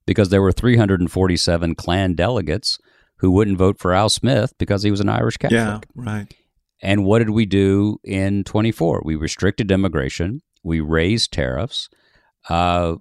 because 0.06 0.30
there 0.30 0.42
were 0.42 0.52
347 0.52 1.76
Klan 1.76 2.16
delegates 2.16 2.80
who 3.18 3.32
wouldn't 3.32 3.58
vote 3.58 3.78
for 3.78 3.94
Al 3.94 4.10
Smith 4.10 4.54
because 4.58 4.84
he 4.84 4.92
was 4.92 5.00
an 5.00 5.10
Irish 5.10 5.38
Catholic. 5.38 5.60
Yeah, 5.60 5.80
right. 5.96 6.34
And 6.82 7.06
what 7.06 7.20
did 7.20 7.32
we 7.32 7.46
do 7.46 8.00
in 8.04 8.44
24? 8.44 9.02
We 9.04 9.16
restricted 9.16 9.72
immigration. 9.72 10.42
We 10.64 10.80
raised 10.80 11.34
tariffs. 11.34 11.90
Uh, 12.48 12.96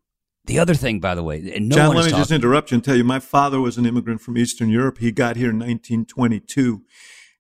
the 0.47 0.59
other 0.59 0.75
thing, 0.75 0.99
by 0.99 1.15
the 1.15 1.23
way, 1.23 1.41
no 1.61 1.77
Jon, 1.77 1.95
let 1.95 2.07
me 2.07 2.11
just 2.11 2.31
interrupt 2.31 2.71
you 2.71 2.77
and 2.77 2.85
tell 2.85 2.97
you, 2.97 3.05
my 3.05 3.21
father 3.21 3.61
was 3.61 3.77
an 3.77 3.85
immigrant 3.85 4.23
from 4.23 4.39
Eastern 4.39 4.71
Europe. 4.71 4.99
He 4.99 5.13
got 5.13 5.37
here 5.37 5.51
in 5.51 5.59
1922. 5.59 6.83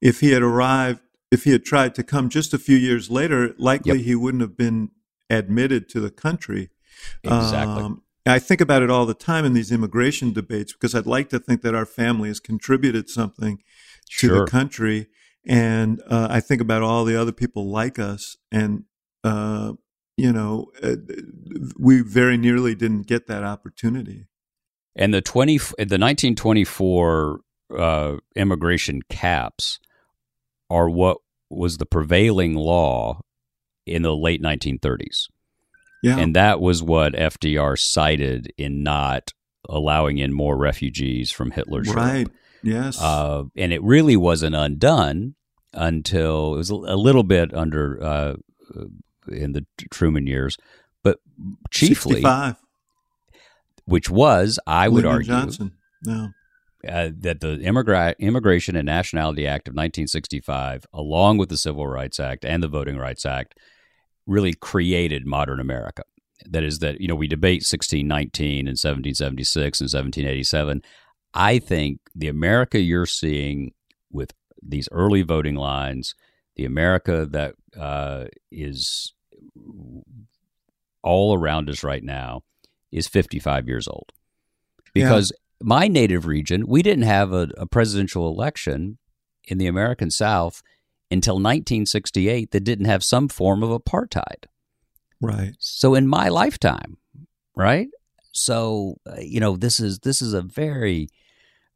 If 0.00 0.20
he 0.20 0.32
had 0.32 0.42
arrived, 0.42 1.00
if 1.30 1.44
he 1.44 1.52
had 1.52 1.64
tried 1.64 1.94
to 1.96 2.02
come 2.02 2.28
just 2.28 2.52
a 2.52 2.58
few 2.58 2.76
years 2.76 3.10
later, 3.10 3.54
likely 3.58 3.96
yep. 3.96 4.04
he 4.04 4.14
wouldn't 4.14 4.42
have 4.42 4.56
been 4.56 4.90
admitted 5.30 5.88
to 5.90 6.00
the 6.00 6.10
country. 6.10 6.70
Exactly. 7.24 7.82
Um, 7.82 8.02
I 8.26 8.38
think 8.38 8.60
about 8.60 8.82
it 8.82 8.90
all 8.90 9.06
the 9.06 9.14
time 9.14 9.44
in 9.44 9.54
these 9.54 9.72
immigration 9.72 10.32
debates 10.32 10.72
because 10.72 10.94
I'd 10.94 11.06
like 11.06 11.30
to 11.30 11.38
think 11.38 11.62
that 11.62 11.74
our 11.74 11.86
family 11.86 12.28
has 12.28 12.40
contributed 12.40 13.08
something 13.08 13.56
to 13.56 13.62
sure. 14.08 14.44
the 14.44 14.50
country. 14.50 15.06
And 15.48 16.02
uh, 16.06 16.28
I 16.30 16.40
think 16.40 16.60
about 16.60 16.82
all 16.82 17.04
the 17.04 17.20
other 17.20 17.32
people 17.32 17.70
like 17.70 17.98
us. 17.98 18.36
And 18.52 18.84
uh, 19.24 19.72
you 20.16 20.32
know, 20.32 20.66
uh, 20.82 20.96
we 21.78 22.02
very 22.02 22.36
nearly 22.36 22.74
didn't 22.74 23.06
get 23.06 23.26
that 23.28 23.44
opportunity. 23.44 24.26
And 24.94 25.14
the 25.14 25.22
twenty, 25.22 25.58
the 25.78 25.98
nineteen 25.98 26.34
twenty 26.34 26.64
four 26.64 27.40
uh, 27.76 28.16
immigration 28.36 29.02
caps 29.08 29.78
are 30.68 30.90
what 30.90 31.18
was 31.48 31.78
the 31.78 31.86
prevailing 31.86 32.54
law 32.54 33.20
in 33.86 34.02
the 34.02 34.14
late 34.14 34.42
nineteen 34.42 34.78
thirties. 34.78 35.28
Yeah. 36.02 36.18
And 36.18 36.36
that 36.36 36.60
was 36.60 36.82
what 36.82 37.14
FDR 37.14 37.78
cited 37.78 38.52
in 38.56 38.82
not 38.82 39.32
allowing 39.68 40.18
in 40.18 40.32
more 40.32 40.56
refugees 40.56 41.30
from 41.30 41.50
Hitler's 41.50 41.92
right. 41.92 42.28
Yes. 42.62 43.00
Uh, 43.00 43.44
and 43.56 43.72
it 43.72 43.82
really 43.82 44.16
wasn't 44.16 44.54
undone 44.54 45.34
until 45.72 46.54
it 46.54 46.58
was 46.58 46.70
a, 46.70 46.74
little 46.74 47.22
bit 47.22 47.54
under 47.54 48.02
uh, 48.02 48.34
in 49.28 49.52
the 49.52 49.66
Truman 49.90 50.26
years, 50.26 50.56
but 51.02 51.18
chiefly 51.70 52.16
65. 52.16 52.56
which 53.84 54.10
was, 54.10 54.58
I 54.66 54.88
would 54.88 55.04
argue, 55.04 55.28
Johnson. 55.28 55.72
No. 56.04 56.28
Uh, 56.86 57.10
that 57.18 57.40
the 57.40 57.58
Immigra- 57.58 58.16
Immigration 58.18 58.76
and 58.76 58.86
Nationality 58.86 59.46
Act 59.46 59.66
of 59.66 59.72
1965, 59.72 60.86
along 60.92 61.38
with 61.38 61.48
the 61.48 61.56
Civil 61.56 61.86
Rights 61.88 62.20
Act 62.20 62.44
and 62.44 62.62
the 62.62 62.68
Voting 62.68 62.96
Rights 62.96 63.26
Act, 63.26 63.58
really 64.26 64.54
created 64.54 65.26
modern 65.26 65.58
America. 65.58 66.04
That 66.46 66.62
is, 66.62 66.78
that 66.78 67.00
you 67.00 67.08
know 67.08 67.16
we 67.16 67.26
debate 67.26 67.62
1619 67.62 68.68
and 68.68 68.78
1776 68.78 69.80
and 69.80 69.86
1787. 69.86 70.82
I 71.34 71.58
think 71.58 71.98
the 72.14 72.28
America 72.28 72.78
you're 72.78 73.06
seeing 73.06 73.72
these 74.62 74.88
early 74.92 75.22
voting 75.22 75.54
lines, 75.54 76.14
the 76.56 76.64
America 76.64 77.26
that 77.30 77.54
uh, 77.78 78.24
is 78.50 79.12
all 81.02 81.34
around 81.34 81.70
us 81.70 81.84
right 81.84 82.02
now 82.02 82.42
is 82.90 83.06
55 83.06 83.68
years 83.68 83.86
old. 83.88 84.12
Because 84.94 85.32
yeah. 85.32 85.66
my 85.66 85.88
native 85.88 86.26
region, 86.26 86.66
we 86.66 86.82
didn't 86.82 87.04
have 87.04 87.32
a, 87.32 87.48
a, 87.56 87.66
presidential 87.66 88.28
election 88.28 88.98
in 89.46 89.58
the 89.58 89.66
American 89.66 90.10
South 90.10 90.62
until 91.10 91.34
1968 91.34 92.50
that 92.50 92.60
didn't 92.64 92.86
have 92.86 93.04
some 93.04 93.28
form 93.28 93.62
of 93.62 93.70
apartheid. 93.70 94.46
Right. 95.20 95.54
So 95.58 95.94
in 95.94 96.06
my 96.06 96.28
lifetime, 96.28 96.98
right? 97.56 97.88
So 98.32 98.96
uh, 99.06 99.16
you 99.20 99.40
know 99.40 99.56
this 99.56 99.80
is 99.80 100.00
this 100.00 100.22
is 100.22 100.32
a 100.32 100.42
very 100.42 101.08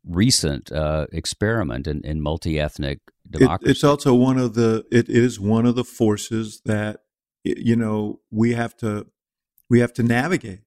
recent 0.06 0.72
uh, 0.72 1.06
experiment 1.12 1.86
in, 1.86 2.04
in 2.04 2.20
multi 2.20 2.58
ethnic 2.58 3.00
democracy. 3.28 3.70
It, 3.70 3.70
it's 3.70 3.84
also 3.84 4.14
one 4.14 4.38
of 4.38 4.54
the 4.54 4.84
it 4.90 5.08
is 5.08 5.38
one 5.38 5.66
of 5.66 5.74
the 5.74 5.84
forces 5.84 6.60
that 6.64 7.00
you 7.44 7.76
know 7.76 8.20
we 8.30 8.54
have 8.54 8.76
to 8.78 9.06
we 9.70 9.80
have 9.80 9.92
to 9.94 10.02
navigate 10.02 10.60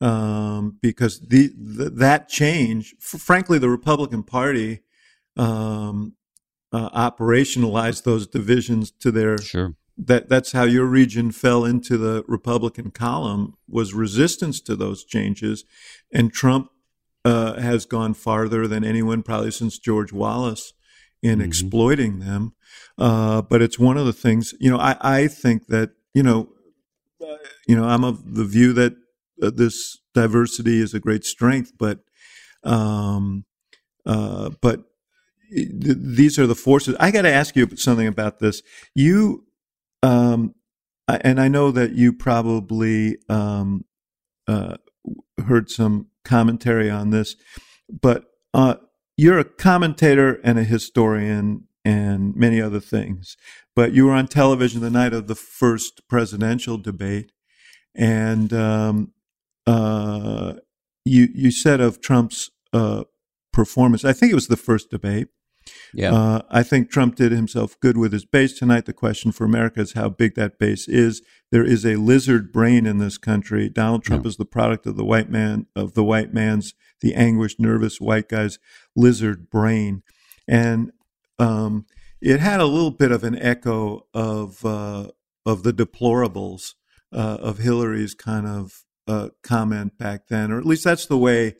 um, 0.00 0.78
because 0.80 1.20
the, 1.20 1.52
the, 1.56 1.90
that 1.90 2.28
change, 2.28 2.94
frankly, 3.00 3.58
the 3.58 3.68
Republican 3.68 4.22
Party 4.22 4.80
um, 5.36 6.14
uh, 6.72 6.90
operationalized 6.90 8.04
those 8.04 8.26
divisions 8.26 8.90
to 8.90 9.10
their 9.10 9.38
sure. 9.38 9.74
That 10.00 10.28
that's 10.28 10.52
how 10.52 10.62
your 10.62 10.84
region 10.84 11.32
fell 11.32 11.64
into 11.64 11.96
the 11.96 12.24
Republican 12.28 12.92
column 12.92 13.54
was 13.68 13.94
resistance 13.94 14.60
to 14.60 14.76
those 14.76 15.04
changes, 15.04 15.64
and 16.12 16.32
Trump 16.32 16.70
uh, 17.24 17.60
has 17.60 17.86
gone 17.86 18.14
farther 18.14 18.66
than 18.66 18.84
anyone 18.84 19.22
probably 19.22 19.50
since 19.50 19.78
George 19.78 20.12
Wallace 20.12 20.72
in 21.22 21.38
mm-hmm. 21.38 21.48
exploiting 21.48 22.18
them. 22.20 22.54
Uh, 22.96 23.42
but 23.42 23.62
it's 23.62 23.78
one 23.78 23.96
of 23.96 24.06
the 24.06 24.12
things, 24.12 24.54
you 24.60 24.70
know, 24.70 24.78
I, 24.78 24.96
I 25.00 25.28
think 25.28 25.66
that 25.68 25.90
you 26.14 26.22
know, 26.22 26.48
uh, 27.22 27.36
you 27.66 27.76
know, 27.76 27.84
I'm 27.84 28.02
of 28.02 28.34
the 28.34 28.44
view 28.44 28.72
that 28.72 28.94
uh, 29.40 29.50
this 29.54 29.98
diversity 30.14 30.80
is 30.80 30.94
a 30.94 31.00
great 31.00 31.24
strength, 31.24 31.72
but, 31.78 32.00
um, 32.64 33.44
uh, 34.04 34.50
but 34.60 34.82
th- 35.50 35.96
these 36.00 36.38
are 36.38 36.46
the 36.48 36.56
forces. 36.56 36.96
I 36.98 37.12
got 37.12 37.22
to 37.22 37.32
ask 37.32 37.54
you 37.54 37.68
something 37.76 38.08
about 38.08 38.40
this. 38.40 38.62
You, 38.96 39.44
um, 40.02 40.56
and 41.06 41.40
I 41.40 41.46
know 41.46 41.70
that 41.70 41.92
you 41.92 42.12
probably 42.12 43.18
um, 43.28 43.84
uh, 44.48 44.78
heard 45.46 45.70
some 45.70 46.08
commentary 46.28 46.90
on 46.90 47.10
this, 47.10 47.34
but 47.88 48.24
uh, 48.52 48.74
you're 49.16 49.38
a 49.38 49.44
commentator 49.44 50.40
and 50.44 50.58
a 50.58 50.64
historian 50.64 51.64
and 51.84 52.36
many 52.36 52.60
other 52.60 52.80
things. 52.80 53.36
But 53.74 53.92
you 53.92 54.06
were 54.06 54.12
on 54.12 54.28
television 54.28 54.80
the 54.80 54.90
night 54.90 55.12
of 55.12 55.26
the 55.26 55.34
first 55.34 56.02
presidential 56.08 56.76
debate, 56.76 57.32
and 57.94 58.52
um, 58.52 59.12
uh, 59.66 60.54
you 61.04 61.28
you 61.34 61.50
said 61.50 61.80
of 61.80 62.00
Trump's 62.00 62.50
uh, 62.72 63.04
performance. 63.52 64.04
I 64.04 64.12
think 64.12 64.32
it 64.32 64.36
was 64.36 64.48
the 64.48 64.56
first 64.56 64.90
debate. 64.90 65.28
Yeah. 65.94 66.14
Uh, 66.14 66.42
I 66.50 66.62
think 66.62 66.90
Trump 66.90 67.16
did 67.16 67.32
himself 67.32 67.78
good 67.80 67.96
with 67.96 68.12
his 68.12 68.24
base 68.24 68.58
tonight. 68.58 68.86
The 68.86 68.92
question 68.92 69.32
for 69.32 69.44
America 69.44 69.80
is 69.80 69.92
how 69.92 70.08
big 70.08 70.34
that 70.34 70.58
base 70.58 70.88
is. 70.88 71.22
There 71.50 71.64
is 71.64 71.84
a 71.86 71.96
lizard 71.96 72.52
brain 72.52 72.86
in 72.86 72.98
this 72.98 73.16
country. 73.18 73.68
Donald 73.68 74.02
Trump 74.04 74.24
Yeah. 74.24 74.28
is 74.30 74.36
the 74.36 74.44
product 74.44 74.86
of 74.86 74.96
the 74.96 75.04
white 75.04 75.30
man, 75.30 75.66
of 75.74 75.94
the 75.94 76.04
white 76.04 76.32
man's, 76.34 76.74
the 77.00 77.14
anguished, 77.14 77.58
nervous 77.58 78.00
white 78.00 78.28
guy's 78.28 78.58
lizard 78.94 79.48
brain. 79.48 80.02
And 80.46 80.92
um, 81.38 81.86
it 82.20 82.40
had 82.40 82.60
a 82.60 82.66
little 82.66 82.90
bit 82.90 83.12
of 83.12 83.24
an 83.24 83.38
echo 83.38 84.06
of 84.12 84.64
uh, 84.64 85.08
of 85.46 85.62
the 85.62 85.72
deplorables 85.72 86.74
uh, 87.12 87.38
of 87.40 87.58
Hillary's 87.58 88.14
kind 88.14 88.46
of 88.46 88.84
uh, 89.06 89.28
comment 89.42 89.96
back 89.96 90.28
then, 90.28 90.52
or 90.52 90.58
at 90.58 90.66
least 90.66 90.84
that's 90.84 91.06
the 91.06 91.16
way 91.18 91.54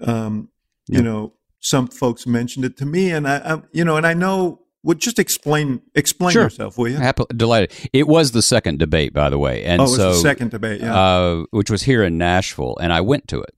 um, 0.00 0.48
Yeah. 0.88 0.98
you 0.98 1.04
know 1.04 1.34
some 1.60 1.88
folks 1.88 2.26
mentioned 2.26 2.64
it 2.64 2.76
to 2.78 2.86
me, 2.86 3.10
and 3.10 3.26
I, 3.28 3.36
I 3.38 3.62
you 3.72 3.84
know, 3.84 3.96
and 3.96 4.06
I 4.06 4.14
know. 4.14 4.60
Would 4.84 5.00
just 5.00 5.18
explain 5.18 5.80
explain 5.94 6.32
Sure. 6.32 6.42
yourself, 6.44 6.78
will 6.78 6.88
you? 6.88 6.96
Happy, 6.98 7.24
delighted. 7.34 7.72
It 7.92 8.06
was 8.06 8.30
the 8.32 8.42
second 8.42 8.78
debate, 8.78 9.12
by 9.12 9.30
the 9.30 9.38
way, 9.38 9.64
and 9.64 9.80
oh, 9.80 9.84
it 9.84 9.88
was 9.88 9.96
so 9.96 10.12
the 10.12 10.18
second 10.18 10.50
debate. 10.50 10.80
Yeah. 10.80 10.94
uh, 10.94 11.44
which 11.50 11.70
was 11.70 11.82
here 11.82 12.02
in 12.04 12.18
Nashville, 12.18 12.76
and 12.80 12.92
I 12.92 13.00
went 13.00 13.26
to 13.28 13.40
it, 13.40 13.54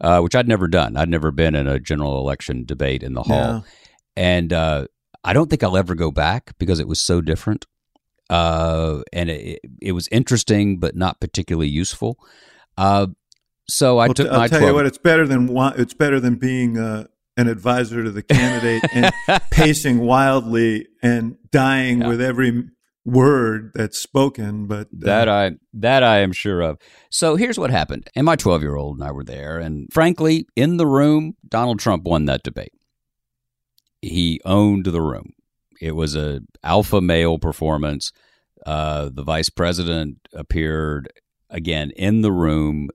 uh, 0.00 0.20
which 0.20 0.34
I'd 0.34 0.48
never 0.48 0.68
done. 0.68 0.96
I'd 0.96 1.08
never 1.08 1.30
been 1.32 1.54
in 1.54 1.66
a 1.66 1.78
general 1.80 2.18
election 2.20 2.64
debate 2.64 3.02
in 3.02 3.14
the 3.14 3.22
hall, 3.24 3.36
Yeah. 3.36 3.60
and 4.16 4.52
uh, 4.52 4.86
I 5.24 5.32
don't 5.32 5.50
think 5.50 5.62
I'll 5.62 5.76
ever 5.76 5.94
go 5.94 6.10
back 6.12 6.52
because 6.58 6.78
it 6.80 6.88
was 6.88 7.00
so 7.00 7.20
different. 7.20 7.66
Uh, 8.30 9.02
and 9.12 9.28
it, 9.28 9.58
it 9.82 9.90
was 9.92 10.06
interesting, 10.12 10.78
but 10.78 10.94
not 10.94 11.20
particularly 11.20 11.66
useful. 11.68 12.16
Uh, 12.78 13.08
so 13.68 13.98
I 13.98 14.06
Well, 14.06 14.14
took 14.14 14.28
I'll 14.30 14.38
my 14.38 14.46
tell 14.46 14.60
12 14.60 14.70
you 14.70 14.74
what, 14.76 14.86
it's 14.86 14.98
better 14.98 15.26
than 15.26 15.48
it's 15.76 15.94
better 15.94 16.20
than 16.20 16.36
being 16.36 16.78
uh, 16.78 17.06
an 17.36 17.48
advisor 17.48 18.04
to 18.04 18.10
the 18.10 18.22
candidate 18.22 18.82
and 18.92 19.12
pacing 19.50 20.00
wildly 20.00 20.86
and 21.02 21.36
dying 21.50 22.00
Yeah. 22.02 22.08
with 22.08 22.20
every 22.20 22.64
word 23.04 23.72
that's 23.74 23.98
spoken. 23.98 24.66
But 24.66 24.88
uh, 24.88 24.90
That 25.06 25.28
I 25.28 25.52
that 25.74 26.02
I 26.02 26.18
am 26.18 26.32
sure 26.32 26.60
of. 26.60 26.78
So 27.10 27.36
here's 27.36 27.58
what 27.58 27.70
happened. 27.70 28.08
And 28.14 28.26
my 28.26 28.36
12 28.36 28.62
year 28.62 28.76
old 28.76 28.98
and 28.98 29.08
I 29.08 29.12
were 29.12 29.24
there. 29.24 29.58
And 29.58 29.88
frankly, 29.92 30.46
in 30.56 30.76
the 30.76 30.86
room, 30.86 31.34
Donald 31.48 31.78
Trump 31.78 32.04
won 32.04 32.26
that 32.26 32.42
debate. 32.42 32.72
He 34.02 34.40
owned 34.44 34.86
the 34.86 35.02
room. 35.02 35.32
It 35.80 35.92
was 35.92 36.14
a 36.16 36.40
alpha 36.62 37.00
male 37.00 37.38
performance. 37.38 38.12
Uh, 38.66 39.08
the 39.12 39.22
vice 39.22 39.48
president 39.50 40.16
appeared 40.34 41.10
again 41.48 41.90
in 41.96 42.20
the 42.22 42.32
room, 42.32 42.88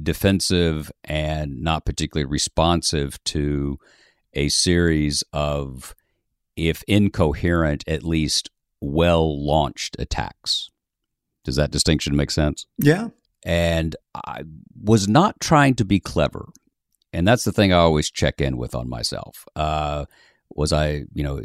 defensive 0.00 0.90
and 1.04 1.62
not 1.62 1.84
particularly 1.84 2.30
responsive 2.30 3.22
to 3.24 3.78
a 4.34 4.48
series 4.48 5.24
of, 5.32 5.94
if 6.56 6.82
incoherent, 6.84 7.84
at 7.86 8.04
least 8.04 8.50
well 8.80 9.44
launched 9.44 9.96
attacks. 9.98 10.70
Does 11.44 11.56
that 11.56 11.70
distinction 11.70 12.16
make 12.16 12.30
sense? 12.30 12.66
yeah, 12.78 13.08
And 13.44 13.96
I 14.14 14.42
was 14.80 15.08
not 15.08 15.40
trying 15.40 15.74
to 15.76 15.84
be 15.84 16.00
clever. 16.00 16.48
And 17.12 17.26
that's 17.26 17.44
the 17.44 17.52
thing 17.52 17.72
I 17.72 17.78
always 17.78 18.10
check 18.10 18.40
in 18.40 18.56
with 18.56 18.74
on 18.74 18.88
myself. 18.88 19.44
Uh, 19.56 20.04
was 20.50 20.72
I, 20.72 21.04
you 21.12 21.24
know, 21.24 21.40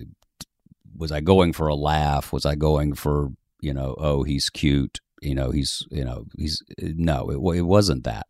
was 0.96 1.12
I 1.12 1.22
going 1.22 1.54
for 1.54 1.68
a 1.68 1.76
laugh? 1.76 2.32
Was 2.32 2.46
I 2.46 2.56
going 2.56 2.94
for, 2.94 3.30
you 3.62 3.74
know, 3.74 3.96
oh, 3.98 4.24
he's 4.24 4.50
cute. 4.50 5.00
You 5.26 5.36
know, 5.36 5.52
he's, 5.52 5.84
you 5.90 6.06
know, 6.06 6.26
he's, 6.38 6.62
no, 6.80 7.30
it, 7.30 7.58
it 7.58 7.62
wasn't 7.64 8.04
that. 8.04 8.28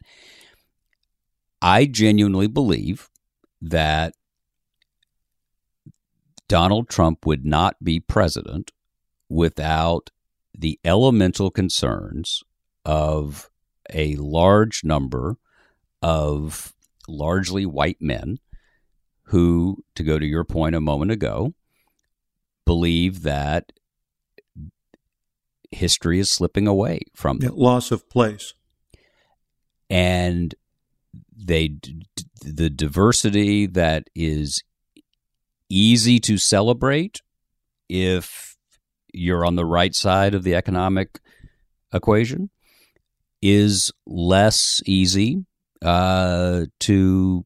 I 1.62 1.86
genuinely 1.86 2.47
believe 2.47 3.10
that 3.62 4.13
Donald 6.47 6.89
Trump 6.89 7.25
would 7.25 7.45
not 7.45 7.84
be 7.84 7.99
president 7.99 8.71
without 9.29 10.12
the 10.58 10.79
elemental 10.86 11.49
concerns 11.51 12.43
of 12.86 13.49
a 13.93 14.15
large 14.15 14.84
number 14.84 15.38
of 16.01 16.73
largely 17.08 17.65
white 17.65 17.97
men 17.99 18.39
who, 19.23 19.84
to 19.95 20.03
go 20.03 20.19
to 20.19 20.25
your 20.25 20.43
point 20.43 20.75
a 20.75 20.81
moment 20.81 21.12
ago, 21.12 21.53
believe 22.65 23.23
that 23.23 23.71
history 25.75 26.19
is 26.19 26.29
slipping 26.29 26.67
away 26.67 27.01
from 27.13 27.39
yeah, 27.41 27.49
them. 27.49 27.57
loss 27.57 27.91
of 27.91 28.09
place. 28.09 28.53
And 29.89 30.55
they, 31.35 31.67
d- 31.67 32.05
d- 32.15 32.23
the 32.43 32.69
diversity 32.69 33.67
that 33.67 34.09
is 34.15 34.63
easy 35.69 36.19
to 36.19 36.38
celebrate 36.38 37.21
if 37.89 38.55
you're 39.13 39.45
on 39.45 39.55
the 39.55 39.65
right 39.65 39.93
side 39.95 40.33
of 40.33 40.43
the 40.43 40.55
economic 40.55 41.19
equation 41.93 42.49
is 43.41 43.91
less 44.05 44.81
easy 44.85 45.45
uh, 45.81 46.65
to 46.79 47.45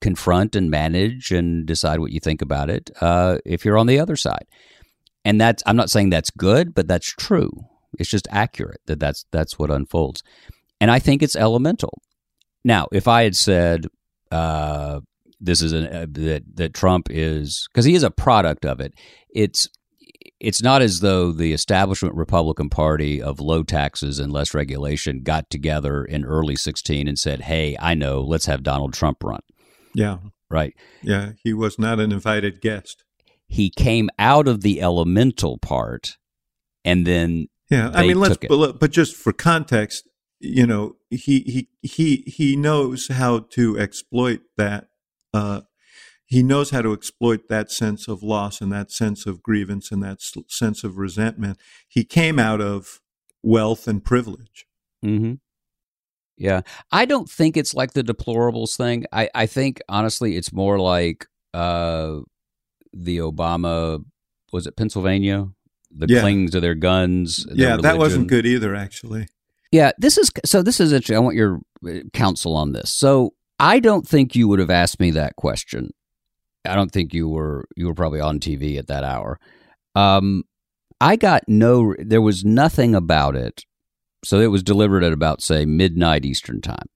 confront 0.00 0.54
and 0.54 0.70
manage 0.70 1.30
and 1.30 1.64
decide 1.64 2.00
what 2.00 2.12
you 2.12 2.20
think 2.20 2.42
about 2.42 2.68
it 2.68 2.90
uh, 3.00 3.38
if 3.46 3.64
you're 3.64 3.78
on 3.78 3.86
the 3.86 3.98
other 3.98 4.16
side. 4.16 4.46
And 5.24 5.40
that's 5.40 5.62
I'm 5.66 5.76
not 5.76 5.90
saying 5.90 6.10
that's 6.10 6.30
good, 6.30 6.74
but 6.74 6.88
that's 6.88 7.06
true. 7.06 7.50
It's 7.98 8.10
just 8.10 8.28
accurate 8.30 8.80
that 8.86 9.00
that's 9.00 9.24
that's 9.30 9.58
what 9.58 9.70
unfolds, 9.70 10.22
and 10.80 10.90
I 10.90 10.98
think 10.98 11.22
it's 11.22 11.36
elemental. 11.36 12.00
Now, 12.64 12.88
if 12.92 13.06
I 13.06 13.22
had 13.24 13.36
said 13.36 13.86
uh, 14.30 15.00
this 15.40 15.60
is 15.62 15.72
an 15.72 15.86
uh, 15.86 16.06
that 16.10 16.44
that 16.54 16.74
Trump 16.74 17.08
is 17.10 17.68
because 17.72 17.84
he 17.84 17.94
is 17.94 18.02
a 18.02 18.10
product 18.10 18.64
of 18.64 18.80
it, 18.80 18.94
it's 19.30 19.68
it's 20.40 20.62
not 20.62 20.82
as 20.82 21.00
though 21.00 21.32
the 21.32 21.52
establishment 21.52 22.14
Republican 22.14 22.68
Party 22.68 23.20
of 23.20 23.40
low 23.40 23.62
taxes 23.62 24.18
and 24.18 24.32
less 24.32 24.54
regulation 24.54 25.22
got 25.22 25.50
together 25.50 26.04
in 26.04 26.24
early 26.24 26.56
16 26.56 27.06
and 27.06 27.18
said, 27.18 27.42
"Hey, 27.42 27.76
I 27.78 27.94
know, 27.94 28.20
let's 28.20 28.46
have 28.46 28.62
Donald 28.62 28.94
Trump 28.94 29.22
run." 29.22 29.40
Yeah, 29.94 30.18
Right? 30.50 30.74
yeah, 31.02 31.32
he 31.42 31.52
was 31.52 31.78
not 31.78 31.98
an 31.98 32.12
invited 32.12 32.60
guest. 32.60 33.04
He 33.52 33.68
came 33.68 34.08
out 34.18 34.48
of 34.48 34.62
the 34.62 34.80
elemental 34.80 35.58
part 35.58 36.16
and 36.86 37.06
then 37.06 37.48
Yeah, 37.70 37.90
I 37.92 38.06
mean, 38.06 38.18
let's 38.18 38.38
but, 38.48 38.80
but 38.80 38.90
just 38.90 39.14
for 39.14 39.32
context, 39.32 40.08
you 40.40 40.66
know, 40.66 40.96
he 41.10 41.40
he 41.40 41.68
he 41.82 42.24
he 42.26 42.56
knows 42.56 43.08
how 43.08 43.40
to 43.50 43.78
exploit 43.78 44.40
that. 44.56 44.88
Uh, 45.34 45.62
he 46.24 46.42
knows 46.42 46.70
how 46.70 46.80
to 46.80 46.94
exploit 46.94 47.48
that 47.50 47.70
sense 47.70 48.08
of 48.08 48.22
loss 48.22 48.62
and 48.62 48.72
that 48.72 48.90
sense 48.90 49.26
of 49.26 49.42
grievance 49.42 49.92
and 49.92 50.02
that 50.02 50.18
s- 50.22 50.34
sense 50.48 50.82
of 50.82 50.96
resentment. 50.96 51.58
He 51.86 52.04
came 52.04 52.38
out 52.38 52.62
of 52.62 53.00
wealth 53.42 53.86
and 53.86 54.02
privilege. 54.02 54.64
Mm-hmm. 55.04 55.34
Yeah, 56.38 56.62
I 56.90 57.04
don't 57.04 57.28
think 57.28 57.58
it's 57.58 57.74
like 57.74 57.92
the 57.92 58.02
deplorables 58.02 58.76
thing. 58.76 59.04
I, 59.12 59.28
I 59.34 59.44
think 59.44 59.82
honestly, 59.88 60.36
it's 60.36 60.52
more 60.52 60.78
like 60.78 61.26
uh, 61.52 62.20
the 62.92 63.18
Obama 63.18 64.04
was 64.52 64.66
it 64.66 64.76
Pennsylvania, 64.76 65.48
the 65.90 66.06
Yeah. 66.08 66.20
cling 66.20 66.48
to 66.50 66.60
their 66.60 66.74
guns. 66.74 67.44
their 67.44 67.56
yeah, 67.70 67.76
that 67.78 67.98
wasn't 67.98 68.28
good 68.28 68.46
either, 68.46 68.74
actually. 68.74 69.28
Yeah, 69.70 69.92
this 69.98 70.18
is 70.18 70.30
so. 70.44 70.62
This 70.62 70.80
is 70.80 70.92
interesting. 70.92 71.16
I 71.16 71.20
want 71.20 71.36
your 71.36 71.60
uh, 71.86 72.00
counsel 72.12 72.54
on 72.54 72.72
this. 72.72 72.90
So 72.90 73.32
I 73.58 73.80
don't 73.80 74.06
think 74.06 74.36
you 74.36 74.46
would 74.48 74.58
have 74.58 74.70
asked 74.70 75.00
me 75.00 75.10
that 75.12 75.36
question. 75.36 75.90
I 76.66 76.74
don't 76.74 76.90
think 76.92 77.14
you 77.14 77.28
were. 77.28 77.64
You 77.76 77.86
were 77.86 77.94
probably 77.94 78.20
on 78.20 78.38
TV 78.38 78.76
at 78.78 78.88
that 78.88 79.02
hour. 79.04 79.40
Um, 79.94 80.44
I 81.00 81.16
got 81.16 81.44
no. 81.48 81.94
There 81.98 82.20
was 82.20 82.44
nothing 82.44 82.94
about 82.94 83.34
it. 83.34 83.64
So 84.24 84.38
it 84.40 84.48
was 84.48 84.62
delivered 84.62 85.02
at 85.02 85.12
about 85.12 85.42
say 85.42 85.64
midnight 85.64 86.24
Eastern 86.26 86.60
time. 86.60 86.86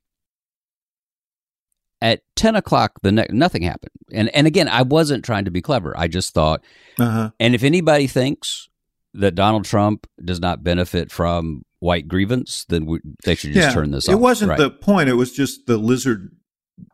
At 2.03 2.21
ten 2.35 2.55
o'clock 2.57 2.93
the 3.03 3.11
next, 3.13 3.33
nothing 3.33 3.63
happened. 3.63 3.93
And 4.13 4.29
and 4.35 4.47
again, 4.47 4.69
I 4.69 4.83
wasn't 4.83 5.25
trying 5.25 5.47
to 5.47 5.51
be 5.51 5.63
clever. 5.63 5.95
I 5.99 6.09
just 6.09 6.35
thought 6.35 6.63
Uh 6.99 7.11
huh. 7.11 7.31
and 7.41 7.55
if 7.55 7.63
anybody 7.63 8.07
thinks 8.07 8.69
that 9.15 9.35
Donald 9.35 9.65
Trump 9.65 10.07
does 10.23 10.39
not 10.41 10.63
benefit 10.63 11.11
from 11.11 11.63
white 11.79 12.07
grievance, 12.07 12.67
then 12.69 12.85
we, 12.85 12.99
they 13.25 13.35
should 13.35 13.53
just 13.55 13.69
Yeah, 13.69 13.73
turn 13.75 13.93
this 13.93 14.09
off. 14.09 14.13
it 14.13 14.17
off. 14.17 14.21
wasn't 14.21 14.51
right. 14.51 14.59
the 14.59 14.71
point. 14.71 15.09
It 15.09 15.15
was 15.15 15.33
just 15.33 15.67
the 15.67 15.79
lizard. 15.79 16.37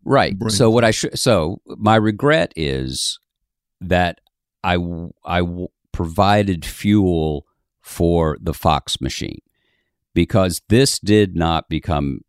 right. 0.05 0.39
brain 0.39 0.51
So 0.51 0.71
what 0.71 0.85
I 0.85 0.93
should 0.93 1.19
so 1.19 1.61
my 1.67 1.97
regret 1.97 2.53
is 2.55 3.19
that 3.81 4.21
I 4.63 4.75
I 5.25 5.41
w- 5.41 5.69
provided 5.91 6.65
fuel 6.65 7.45
for 7.81 8.39
the 8.41 8.55
Fox 8.55 9.01
machine 9.01 9.41
because 10.15 10.63
this 10.69 11.01
did 11.01 11.35
not 11.35 11.69
become 11.69 12.21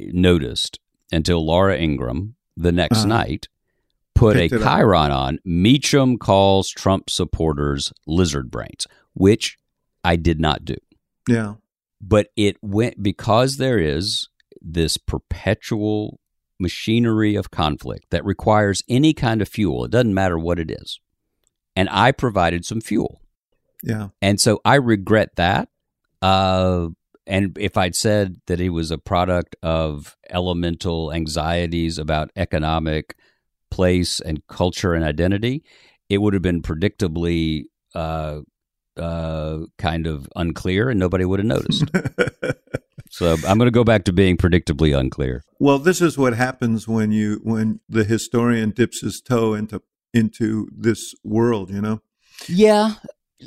noticed 0.00 0.80
until 1.12 1.44
Laura 1.44 1.76
Ingraham 1.78 2.34
the 2.56 2.72
next 2.72 2.98
Uh-huh. 2.98 3.06
night 3.08 3.48
put 4.14 4.36
a 4.36 4.48
chyron 4.48 5.10
on. 5.14 5.38
Meacham 5.44 6.18
calls 6.18 6.70
Trump 6.70 7.08
supporters 7.08 7.92
lizard 8.06 8.50
brains, 8.50 8.86
which 9.14 9.56
I 10.02 10.16
did 10.16 10.40
not 10.40 10.64
do. 10.64 10.76
Yeah. 11.28 11.54
But 12.00 12.28
it 12.36 12.56
went 12.62 13.02
because 13.02 13.56
there 13.56 13.78
is 13.78 14.28
this 14.60 14.96
perpetual 14.96 16.18
machinery 16.58 17.36
of 17.36 17.50
conflict 17.52 18.06
that 18.10 18.24
requires 18.24 18.82
any 18.88 19.14
kind 19.14 19.40
of 19.40 19.48
fuel. 19.48 19.84
It 19.84 19.92
doesn't 19.92 20.14
matter 20.14 20.38
what 20.38 20.58
it 20.58 20.70
is. 20.70 20.98
And 21.76 21.88
I 21.90 22.10
provided 22.10 22.64
some 22.64 22.80
fuel. 22.80 23.20
Yeah. 23.84 24.08
And 24.20 24.40
so 24.40 24.60
I 24.64 24.74
regret 24.76 25.36
that. 25.36 25.68
Uh, 26.20 26.88
and 27.28 27.56
if 27.60 27.76
I'd 27.76 27.94
said 27.94 28.40
that 28.46 28.58
he 28.58 28.70
was 28.70 28.90
a 28.90 28.98
product 28.98 29.54
of 29.62 30.16
elemental 30.30 31.12
anxieties 31.12 31.98
about 31.98 32.30
economic 32.34 33.16
place 33.70 34.18
and 34.18 34.44
culture 34.46 34.94
and 34.94 35.04
identity, 35.04 35.62
it 36.08 36.18
would 36.18 36.32
have 36.32 36.42
been 36.42 36.62
predictably 36.62 37.64
uh, 37.94 38.40
uh, 38.96 39.58
kind 39.76 40.06
of 40.06 40.26
unclear 40.36 40.88
and 40.88 40.98
nobody 40.98 41.26
would 41.26 41.38
have 41.38 41.46
noticed. 41.46 41.84
so 43.10 43.34
I'm 43.46 43.58
going 43.58 43.66
to 43.66 43.70
go 43.70 43.84
back 43.84 44.04
to 44.04 44.12
being 44.12 44.38
predictably 44.38 44.98
unclear. 44.98 45.44
Well, 45.58 45.78
this 45.78 46.00
is 46.00 46.16
what 46.16 46.32
happens 46.32 46.88
when 46.88 47.12
you 47.12 47.40
when 47.44 47.80
the 47.90 48.04
historian 48.04 48.70
dips 48.70 49.02
his 49.02 49.20
toe 49.20 49.52
into 49.52 49.82
into 50.14 50.66
this 50.74 51.14
world, 51.22 51.70
you 51.70 51.82
know. 51.82 52.00
Yeah. 52.48 52.94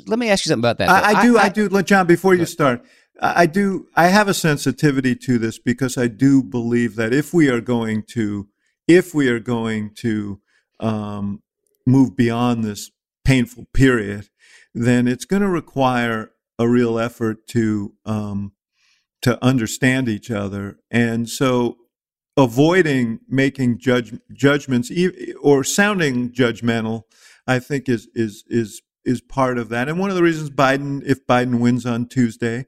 Let 0.06 0.18
me 0.18 0.30
ask 0.30 0.46
you 0.46 0.50
something 0.50 0.60
about 0.60 0.78
that. 0.78 0.88
I, 0.88 1.18
I 1.18 1.22
do. 1.26 1.36
I, 1.36 1.42
I, 1.42 1.48
do. 1.48 1.82
Jon. 1.82 2.06
Before 2.06 2.34
you 2.34 2.46
start, 2.46 2.82
I 3.20 3.46
do. 3.46 3.86
I 3.94 4.08
have 4.08 4.28
a 4.28 4.34
sensitivity 4.34 5.14
to 5.16 5.38
this 5.38 5.58
because 5.58 5.96
I 5.96 6.08
do 6.08 6.42
believe 6.42 6.96
that 6.96 7.12
if 7.12 7.32
we 7.32 7.48
are 7.48 7.60
going 7.60 8.04
to, 8.10 8.48
if 8.88 9.14
we 9.14 9.28
are 9.28 9.38
going 9.38 9.94
to 9.96 10.40
um, 10.80 11.42
move 11.86 12.16
beyond 12.16 12.64
this 12.64 12.90
painful 13.24 13.66
period, 13.72 14.28
then 14.74 15.06
it's 15.06 15.24
going 15.24 15.42
to 15.42 15.48
require 15.48 16.32
a 16.58 16.68
real 16.68 16.98
effort 16.98 17.46
to 17.48 17.94
um, 18.04 18.52
to 19.20 19.42
understand 19.44 20.08
each 20.08 20.30
other, 20.30 20.78
and 20.90 21.28
so 21.28 21.76
avoiding 22.36 23.20
making 23.28 23.78
judge, 23.78 24.18
judgments 24.32 24.90
or 25.40 25.62
sounding 25.64 26.32
judgmental, 26.32 27.02
I 27.46 27.58
think 27.58 27.88
is 27.88 28.08
is 28.14 28.44
is 28.48 28.82
is 29.04 29.20
part 29.20 29.58
of 29.58 29.68
that. 29.68 29.88
And 29.88 29.98
one 29.98 30.10
of 30.10 30.16
the 30.16 30.22
reasons 30.22 30.50
Biden, 30.50 31.02
if 31.04 31.26
Biden 31.26 31.60
wins 31.60 31.84
on 31.86 32.08
Tuesday, 32.08 32.66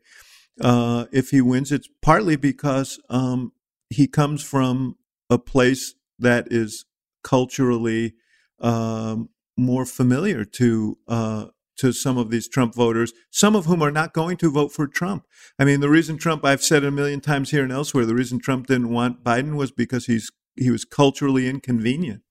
uh, 0.60 1.06
if 1.12 1.30
he 1.30 1.40
wins, 1.40 1.72
it's 1.72 1.88
partly 2.02 2.36
because 2.36 3.00
um, 3.10 3.52
he 3.90 4.06
comes 4.06 4.42
from 4.42 4.96
a 5.30 5.38
place 5.38 5.94
that 6.18 6.48
is 6.50 6.84
culturally 7.22 8.14
um, 8.60 9.30
more 9.56 9.84
familiar 9.84 10.44
to 10.44 10.98
uh, 11.08 11.46
to 11.76 11.92
some 11.92 12.16
of 12.16 12.30
these 12.30 12.48
Trump 12.48 12.74
voters, 12.74 13.12
some 13.30 13.56
of 13.56 13.66
whom 13.66 13.82
are 13.82 13.90
not 13.90 14.12
going 14.12 14.36
to 14.36 14.50
vote 14.50 14.72
for 14.72 14.86
Trump. 14.86 15.24
I 15.58 15.64
mean, 15.64 15.80
the 15.80 15.88
reason 15.88 16.16
Trump, 16.16 16.44
I've 16.44 16.62
said 16.62 16.84
it 16.84 16.88
a 16.88 16.92
million 16.92 17.20
times 17.20 17.50
here 17.50 17.64
and 17.64 17.72
elsewhere, 17.72 18.06
the 18.06 18.14
reason 18.14 18.38
Trump 18.38 18.68
didn't 18.68 18.90
want 18.90 19.24
Biden 19.24 19.56
was 19.56 19.72
because 19.72 20.06
he's 20.06 20.30
he 20.56 20.70
was 20.70 20.84
culturally 20.84 21.48
inconvenient. 21.48 22.22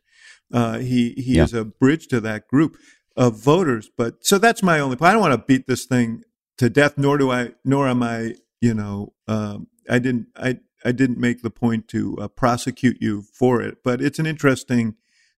Uh, 0.53 0.77
he 0.77 1.11
he 1.17 1.35
yeah. 1.35 1.43
is 1.43 1.53
a 1.53 1.65
bridge 1.65 2.07
to 2.07 2.21
that 2.21 2.47
group 2.47 2.77
of 3.17 3.37
voters. 3.37 3.89
But 3.97 4.25
so 4.25 4.37
that's 4.37 4.63
my 4.63 4.79
only 4.79 4.95
point. 4.95 5.09
I 5.09 5.13
don't 5.13 5.21
want 5.21 5.33
to 5.33 5.45
beat 5.45 5.67
this 5.67 5.85
thing 5.85 6.23
to 6.57 6.69
death, 6.69 6.97
nor 6.97 7.17
do 7.17 7.31
I, 7.31 7.51
nor 7.63 7.87
am 7.87 8.03
I, 8.03 8.35
you 8.61 8.73
know, 8.73 9.13
um, 9.27 9.67
I 9.89 9.99
didn't, 9.99 10.27
I, 10.35 10.59
I 10.85 10.91
didn't 10.91 11.17
make 11.17 11.41
the 11.41 11.49
point 11.49 11.87
to 11.89 12.17
uh, 12.19 12.27
prosecute 12.27 12.97
you 13.01 13.23
for 13.33 13.61
it. 13.61 13.77
But 13.83 14.01
it's 14.01 14.19
an 14.19 14.25
interesting 14.25 14.95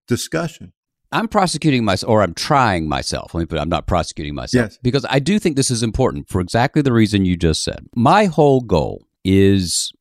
discussion. 0.08 0.74
I'm 1.12 1.28
prosecuting 1.28 1.86
myself, 1.86 2.10
or 2.10 2.22
I'm 2.22 2.34
trying 2.34 2.90
myself. 2.90 3.34
Let 3.34 3.42
me 3.42 3.46
put. 3.46 3.58
It, 3.58 3.62
I'm 3.62 3.70
not 3.70 3.88
prosecuting 3.88 4.36
myself 4.36 4.72
yes. 4.72 4.80
because 4.82 5.06
I 5.10 5.20
do 5.20 5.40
think 5.40 5.56
this 5.56 5.72
is 5.72 5.84
important 5.84 6.28
for 6.28 6.42
exactly 6.42 6.82
the 6.82 6.92
reason 6.92 7.26
you 7.26 7.38
just 7.38 7.64
said. 7.64 7.86
My 7.96 8.26
whole 8.26 8.60
goal 8.60 9.06
is 9.24 9.94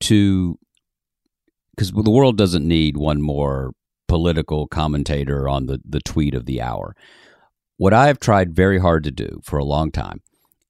to, 0.00 0.58
because 1.74 1.90
the 1.90 2.10
world 2.10 2.38
doesn't 2.38 2.66
need 2.66 2.96
one 2.96 3.20
more 3.20 3.72
political 4.06 4.68
commentator 4.68 5.48
on 5.48 5.66
the 5.66 5.80
the 5.84 6.00
tweet 6.00 6.34
of 6.34 6.46
the 6.46 6.60
hour. 6.60 6.94
What 7.82 7.92
I 7.92 8.06
have 8.06 8.20
tried 8.20 8.54
very 8.54 8.78
hard 8.78 9.02
to 9.02 9.10
do 9.10 9.40
for 9.42 9.58
a 9.58 9.64
long 9.64 9.90
time 9.90 10.22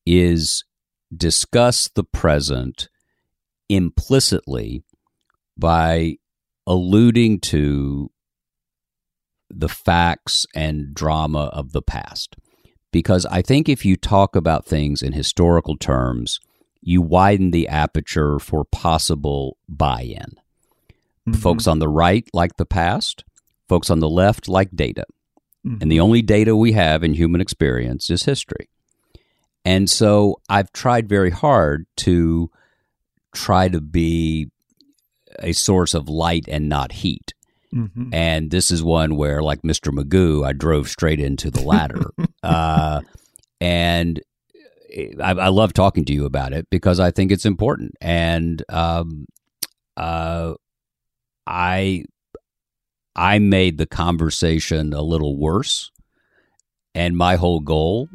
is 0.06 0.64
discuss 1.14 1.88
the 1.88 2.04
present 2.04 2.88
implicitly 3.68 4.82
by 5.54 6.16
alluding 6.66 7.40
to 7.40 8.10
the 9.50 9.68
facts 9.68 10.46
and 10.54 10.94
drama 10.94 11.50
of 11.52 11.72
the 11.72 11.82
past. 11.82 12.36
Because 12.90 13.26
I 13.26 13.42
think 13.42 13.68
if 13.68 13.84
you 13.84 13.98
talk 13.98 14.34
about 14.34 14.64
things 14.64 15.02
in 15.02 15.12
historical 15.12 15.76
terms, 15.76 16.40
you 16.80 17.02
widen 17.02 17.50
the 17.50 17.68
aperture 17.68 18.38
for 18.38 18.64
possible 18.64 19.58
buy 19.68 20.00
in. 20.00 20.38
Mm-hmm. 21.28 21.32
Folks 21.34 21.66
on 21.66 21.78
the 21.78 21.90
right 21.90 22.26
like 22.32 22.56
the 22.56 22.64
past, 22.64 23.22
folks 23.68 23.90
on 23.90 23.98
the 23.98 24.08
left 24.08 24.48
like 24.48 24.70
data. 24.74 25.04
Mm-hmm. 25.66 25.78
And 25.80 25.92
the 25.92 26.00
only 26.00 26.22
data 26.22 26.56
we 26.56 26.72
have 26.72 27.04
in 27.04 27.14
human 27.14 27.40
experience 27.40 28.10
is 28.10 28.24
history. 28.24 28.68
And 29.64 29.88
so 29.88 30.40
I've 30.48 30.72
tried 30.72 31.08
very 31.08 31.30
hard 31.30 31.86
to 31.98 32.50
try 33.32 33.68
to 33.68 33.80
be 33.80 34.50
a 35.38 35.52
source 35.52 35.94
of 35.94 36.08
light 36.08 36.44
and 36.48 36.68
not 36.68 36.92
heat. 36.92 37.32
Mm-hmm. 37.74 38.12
And 38.12 38.50
this 38.50 38.70
is 38.70 38.82
one 38.82 39.16
where, 39.16 39.42
like 39.42 39.62
Mr. 39.62 39.92
Magoo, 39.92 40.46
I 40.46 40.52
drove 40.52 40.88
straight 40.88 41.20
into 41.20 41.50
the 41.50 41.62
latter. 41.62 42.10
uh, 42.42 43.00
and 43.60 44.20
I, 45.22 45.30
I, 45.30 45.48
love 45.48 45.72
talking 45.72 46.04
to 46.04 46.12
you 46.12 46.26
about 46.26 46.52
it 46.52 46.66
because 46.70 47.00
I 47.00 47.10
think 47.10 47.32
it's 47.32 47.46
important. 47.46 47.92
And 48.00 48.62
um, 48.68 49.26
uh, 49.96 50.54
I 51.46 52.04
I 53.14 53.38
made 53.38 53.76
the 53.76 53.86
conversation 53.86 54.92
a 54.94 55.02
little 55.02 55.36
worse, 55.36 55.90
and 56.94 57.16
my 57.16 57.36
whole 57.36 57.60
goal 57.60 58.08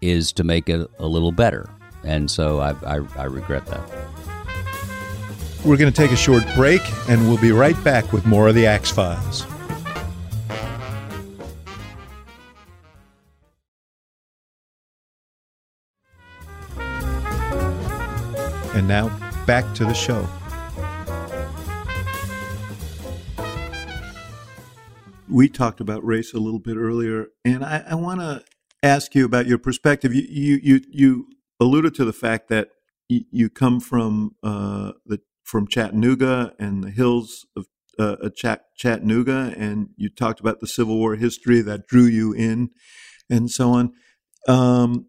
is 0.00 0.32
to 0.34 0.44
make 0.44 0.68
it 0.68 0.88
a 0.98 1.06
little 1.06 1.32
better. 1.32 1.68
And 2.04 2.30
so 2.30 2.60
I, 2.60 2.70
I, 2.84 3.00
I 3.16 3.24
regret 3.24 3.66
that. 3.66 3.90
We're 5.64 5.78
going 5.78 5.92
to 5.92 5.96
take 5.96 6.12
a 6.12 6.16
short 6.16 6.44
break, 6.54 6.82
and 7.08 7.26
we'll 7.26 7.40
be 7.40 7.50
right 7.50 7.82
back 7.82 8.12
with 8.12 8.26
more 8.26 8.48
of 8.48 8.54
the 8.54 8.66
Axe 8.66 8.90
Files. 8.90 9.46
And 18.74 18.86
now, 18.86 19.08
back 19.46 19.72
to 19.76 19.84
the 19.84 19.94
show. 19.94 20.28
We 25.34 25.48
talked 25.48 25.80
about 25.80 26.04
race 26.04 26.32
a 26.32 26.38
little 26.38 26.60
bit 26.60 26.76
earlier, 26.76 27.26
and 27.44 27.64
I, 27.64 27.82
I 27.90 27.94
want 27.96 28.20
to 28.20 28.44
ask 28.84 29.16
you 29.16 29.24
about 29.24 29.48
your 29.48 29.58
perspective. 29.58 30.14
You, 30.14 30.60
you, 30.62 30.80
you, 30.88 31.26
alluded 31.58 31.92
to 31.96 32.04
the 32.04 32.12
fact 32.12 32.48
that 32.50 32.68
you 33.08 33.50
come 33.50 33.80
from 33.80 34.36
uh, 34.44 34.92
the 35.04 35.18
from 35.42 35.66
Chattanooga 35.66 36.54
and 36.60 36.84
the 36.84 36.90
hills 36.92 37.46
of 37.56 37.66
uh, 37.98 38.28
Chat- 38.36 38.66
Chattanooga, 38.76 39.52
and 39.56 39.88
you 39.96 40.08
talked 40.08 40.38
about 40.38 40.60
the 40.60 40.68
Civil 40.68 40.98
War 40.98 41.16
history 41.16 41.60
that 41.62 41.88
drew 41.88 42.04
you 42.04 42.32
in, 42.32 42.70
and 43.28 43.50
so 43.50 43.72
on. 43.72 43.92
Um, 44.46 45.06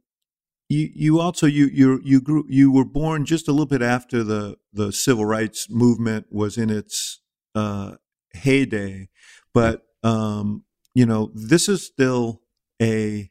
you 0.69 0.89
you 0.95 1.19
also 1.19 1.45
you 1.45 1.67
you 1.67 2.01
you 2.03 2.19
grew 2.19 2.45
you 2.49 2.71
were 2.71 2.83
born 2.83 3.25
just 3.25 3.47
a 3.47 3.51
little 3.51 3.67
bit 3.67 3.83
after 3.83 4.23
the 4.23 4.57
the 4.73 4.91
civil 4.91 5.25
rights 5.25 5.67
movement 5.69 6.25
was 6.31 6.57
in 6.57 6.71
its 6.71 7.21
uh, 7.53 7.97
heyday, 8.33 9.09
but 9.53 9.84
um, 10.05 10.63
you 10.93 11.05
know 11.05 11.31
this 11.33 11.67
is 11.67 11.85
still 11.85 12.41
a 12.81 13.29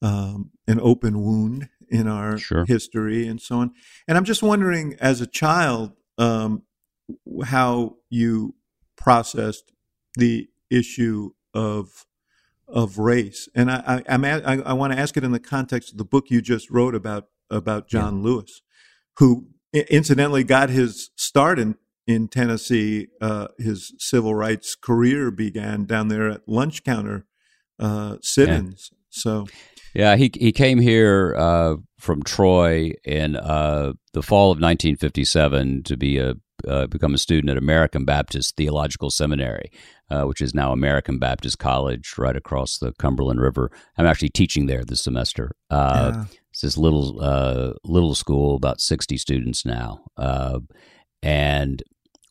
um, 0.00 0.50
an 0.66 0.80
open 0.80 1.22
wound 1.22 1.68
in 1.88 2.08
our 2.08 2.38
sure. 2.38 2.64
history 2.64 3.26
and 3.26 3.40
so 3.40 3.58
on. 3.58 3.72
And 4.08 4.16
I'm 4.16 4.24
just 4.24 4.42
wondering, 4.42 4.96
as 4.98 5.20
a 5.20 5.26
child, 5.26 5.92
um, 6.16 6.62
how 7.44 7.96
you 8.08 8.54
processed 8.96 9.72
the 10.16 10.48
issue 10.70 11.32
of 11.52 12.06
of 12.66 12.96
race. 12.96 13.48
And 13.54 13.70
I, 13.70 14.02
I, 14.08 14.16
I, 14.16 14.58
I 14.60 14.72
want 14.72 14.94
to 14.94 14.98
ask 14.98 15.16
it 15.18 15.24
in 15.24 15.32
the 15.32 15.40
context 15.40 15.92
of 15.92 15.98
the 15.98 16.04
book 16.04 16.30
you 16.30 16.40
just 16.40 16.70
wrote 16.70 16.94
about 16.94 17.26
about 17.50 17.88
John 17.88 18.18
yeah. 18.18 18.24
Lewis, 18.24 18.62
who 19.18 19.48
incidentally 19.72 20.44
got 20.44 20.70
his 20.70 21.10
start 21.16 21.58
in 21.58 21.76
in 22.06 22.28
Tennessee. 22.28 23.08
Uh, 23.20 23.48
his 23.58 23.94
civil 23.98 24.34
rights 24.34 24.74
career 24.74 25.30
began 25.30 25.84
down 25.84 26.08
there 26.08 26.28
at 26.28 26.48
lunch 26.48 26.84
counter 26.84 27.26
uh, 27.78 28.16
sit-ins. 28.22 28.90
Yeah. 28.92 28.98
So, 29.10 29.46
yeah, 29.94 30.16
he 30.16 30.30
he 30.34 30.52
came 30.52 30.78
here 30.80 31.34
uh, 31.36 31.76
from 31.98 32.22
Troy 32.22 32.92
in 33.04 33.36
uh, 33.36 33.92
the 34.14 34.22
fall 34.22 34.46
of 34.46 34.56
1957 34.56 35.82
to 35.82 35.96
be 35.96 36.18
a 36.18 36.34
uh, 36.66 36.86
become 36.86 37.14
a 37.14 37.18
student 37.18 37.50
at 37.50 37.56
American 37.56 38.04
Baptist 38.04 38.56
Theological 38.56 39.10
Seminary, 39.10 39.70
uh, 40.10 40.24
which 40.24 40.40
is 40.40 40.54
now 40.54 40.72
American 40.72 41.18
Baptist 41.18 41.58
College, 41.58 42.14
right 42.16 42.36
across 42.36 42.78
the 42.78 42.92
Cumberland 42.98 43.40
River. 43.40 43.70
I'm 43.98 44.06
actually 44.06 44.28
teaching 44.28 44.66
there 44.66 44.84
this 44.84 45.02
semester. 45.02 45.50
Uh, 45.70 46.12
yeah. 46.14 46.24
It's 46.50 46.60
this 46.60 46.76
little 46.76 47.20
uh, 47.20 47.72
little 47.84 48.14
school, 48.14 48.56
about 48.56 48.80
60 48.80 49.16
students 49.16 49.64
now, 49.64 50.04
uh, 50.16 50.60
and 51.22 51.82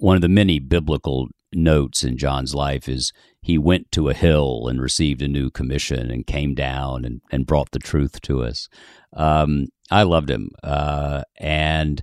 one 0.02 0.16
of 0.16 0.22
the 0.22 0.30
many 0.30 0.58
biblical 0.58 1.30
notes 1.54 2.04
in 2.04 2.18
John's 2.18 2.56
life 2.56 2.90
is 2.90 3.14
he 3.42 3.58
went 3.58 3.92
to 3.92 4.10
a 4.10 4.16
hill 4.16 4.68
and 4.68 4.82
received 4.82 5.22
a 5.22 5.28
new 5.28 5.52
commission 5.52 6.10
and 6.10 6.26
came 6.26 6.56
down 6.56 7.06
and, 7.06 7.22
and 7.32 7.46
brought 7.46 7.70
the 7.72 7.80
truth 7.80 8.20
to 8.22 8.44
us. 8.44 8.68
Um, 9.14 9.68
I 9.92 10.04
loved 10.04 10.32
him. 10.32 10.50
Uh, 10.64 11.22
and 11.38 12.02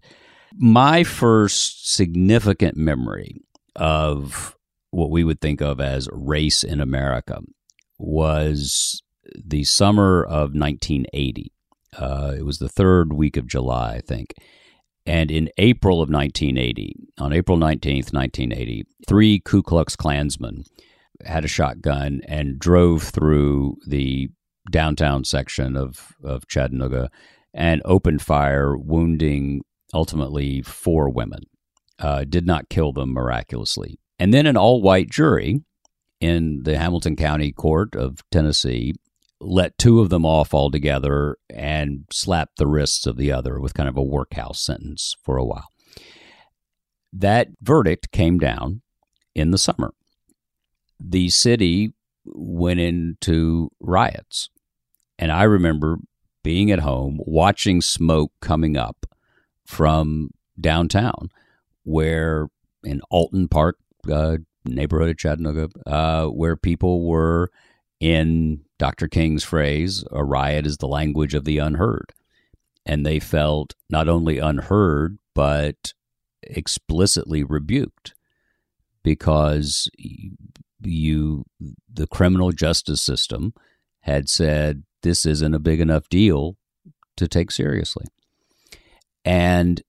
my 0.54 1.02
first 1.02 1.92
significant 1.92 2.76
memory 2.76 3.40
of 3.74 4.56
what 4.90 5.10
we 5.10 5.24
would 5.24 5.40
think 5.40 5.60
of 5.60 5.80
as 5.80 6.08
race 6.12 6.62
in 6.62 6.80
America 6.80 7.40
was 7.98 9.02
the 9.34 9.64
summer 9.64 10.22
of 10.22 10.54
1980. 10.54 11.52
Uh, 11.96 12.34
it 12.38 12.44
was 12.44 12.58
the 12.58 12.68
third 12.68 13.12
week 13.12 13.36
of 13.36 13.48
July, 13.48 13.94
I 13.94 14.00
think. 14.00 14.34
And 15.08 15.30
in 15.30 15.48
April 15.56 16.02
of 16.02 16.10
1980, 16.10 16.94
on 17.18 17.32
April 17.32 17.56
19th, 17.56 18.12
1980, 18.12 18.84
three 19.08 19.40
Ku 19.40 19.62
Klux 19.62 19.96
Klansmen 19.96 20.64
had 21.24 21.46
a 21.46 21.48
shotgun 21.48 22.20
and 22.28 22.58
drove 22.58 23.04
through 23.04 23.78
the 23.86 24.28
downtown 24.70 25.24
section 25.24 25.78
of, 25.78 26.12
of 26.22 26.46
Chattanooga 26.46 27.10
and 27.54 27.80
opened 27.86 28.20
fire, 28.20 28.76
wounding 28.76 29.62
ultimately 29.94 30.60
four 30.60 31.08
women. 31.08 31.44
Uh, 31.98 32.24
did 32.24 32.46
not 32.46 32.68
kill 32.68 32.92
them 32.92 33.14
miraculously. 33.14 33.98
And 34.18 34.32
then 34.34 34.46
an 34.46 34.58
all 34.58 34.82
white 34.82 35.08
jury 35.10 35.62
in 36.20 36.64
the 36.64 36.78
Hamilton 36.78 37.16
County 37.16 37.50
Court 37.50 37.96
of 37.96 38.22
Tennessee 38.30 38.94
let 39.40 39.78
two 39.78 40.00
of 40.00 40.10
them 40.10 40.26
off 40.26 40.52
altogether 40.52 41.36
and 41.48 42.04
slapped 42.10 42.56
the 42.56 42.66
wrists 42.66 43.06
of 43.06 43.16
the 43.16 43.30
other 43.30 43.60
with 43.60 43.74
kind 43.74 43.88
of 43.88 43.96
a 43.96 44.02
workhouse 44.02 44.60
sentence 44.60 45.14
for 45.22 45.36
a 45.36 45.44
while. 45.44 45.68
That 47.12 47.48
verdict 47.62 48.10
came 48.10 48.38
down 48.38 48.82
in 49.34 49.50
the 49.50 49.58
summer. 49.58 49.94
The 50.98 51.28
city 51.28 51.94
went 52.24 52.80
into 52.80 53.70
riots. 53.80 54.50
And 55.18 55.32
I 55.32 55.44
remember 55.44 55.98
being 56.42 56.70
at 56.70 56.80
home 56.80 57.20
watching 57.24 57.80
smoke 57.80 58.32
coming 58.40 58.76
up 58.76 59.06
from 59.64 60.30
downtown, 60.60 61.30
where 61.84 62.48
in 62.84 63.00
Alton 63.10 63.48
Park, 63.48 63.78
uh, 64.10 64.38
neighborhood 64.64 65.10
of 65.10 65.18
Chattanooga, 65.18 65.68
uh, 65.86 66.26
where 66.26 66.56
people 66.56 67.06
were, 67.06 67.50
in 68.00 68.60
Dr. 68.78 69.08
King's 69.08 69.44
phrase, 69.44 70.04
a 70.10 70.24
riot 70.24 70.66
is 70.66 70.76
the 70.76 70.88
language 70.88 71.34
of 71.34 71.44
the 71.44 71.58
unheard. 71.58 72.12
And 72.86 73.04
they 73.04 73.18
felt 73.18 73.74
not 73.90 74.08
only 74.08 74.38
unheard, 74.38 75.18
but 75.34 75.92
explicitly 76.42 77.44
rebuked 77.44 78.14
because 79.02 79.90
you 80.80 81.44
the 81.92 82.06
criminal 82.06 82.52
justice 82.52 83.02
system 83.02 83.52
had 84.00 84.28
said 84.28 84.84
this 85.02 85.26
isn't 85.26 85.54
a 85.54 85.58
big 85.58 85.80
enough 85.80 86.08
deal 86.08 86.56
to 87.16 87.28
take 87.28 87.50
seriously. 87.50 88.06
And 89.24 89.82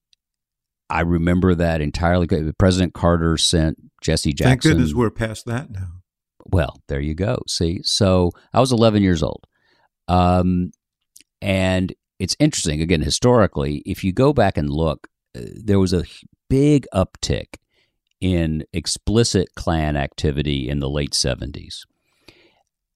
I 0.90 1.02
remember 1.02 1.56
that 1.56 1.82
entirely. 1.82 2.28
President 2.58 2.94
Carter 2.94 3.38
sent 3.38 3.78
Jesse 4.02 4.34
Jackson. 4.34 4.50
Thank 4.50 4.62
goodness 4.64 4.94
we're 4.94 5.12
past 5.12 5.46
that 5.46 5.70
now. 5.70 5.99
Well, 6.52 6.82
there 6.88 7.00
you 7.00 7.14
go. 7.14 7.40
See, 7.48 7.82
so 7.84 8.32
I 8.54 8.60
was 8.60 8.72
11 8.72 9.04
years 9.04 9.22
old. 9.24 9.46
Um, 10.08 10.72
and 11.42 11.94
it's 12.20 12.36
interesting, 12.40 12.82
again, 12.82 13.02
historically, 13.02 13.84
if 13.86 14.04
you 14.04 14.12
go 14.12 14.34
back 14.34 14.58
and 14.58 14.70
look, 14.70 15.08
uh, 15.38 15.42
there 15.64 15.80
was 15.80 15.94
a 15.94 16.04
big 16.50 16.88
uptick 16.94 17.56
in 18.20 18.64
explicit 18.74 19.50
Klan 19.56 19.96
activity 19.96 20.70
in 20.70 20.80
the 20.80 20.90
late 20.90 21.12
70s. 21.12 21.82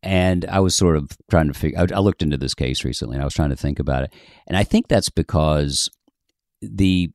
And 0.02 0.46
I 0.46 0.60
was 0.60 0.76
sort 0.76 0.98
of 0.98 1.12
trying 1.30 1.48
to 1.48 1.54
figure 1.54 1.88
I 1.94 2.00
looked 2.00 2.22
into 2.22 2.38
this 2.38 2.54
case 2.54 2.84
recently 2.84 3.16
and 3.16 3.22
I 3.22 3.26
was 3.26 3.34
trying 3.34 3.52
to 3.52 3.56
think 3.56 3.80
about 3.80 4.04
it. 4.04 4.14
And 4.48 4.58
I 4.58 4.66
think 4.66 4.90
that's 4.90 5.10
because 5.10 5.90
the 6.62 7.12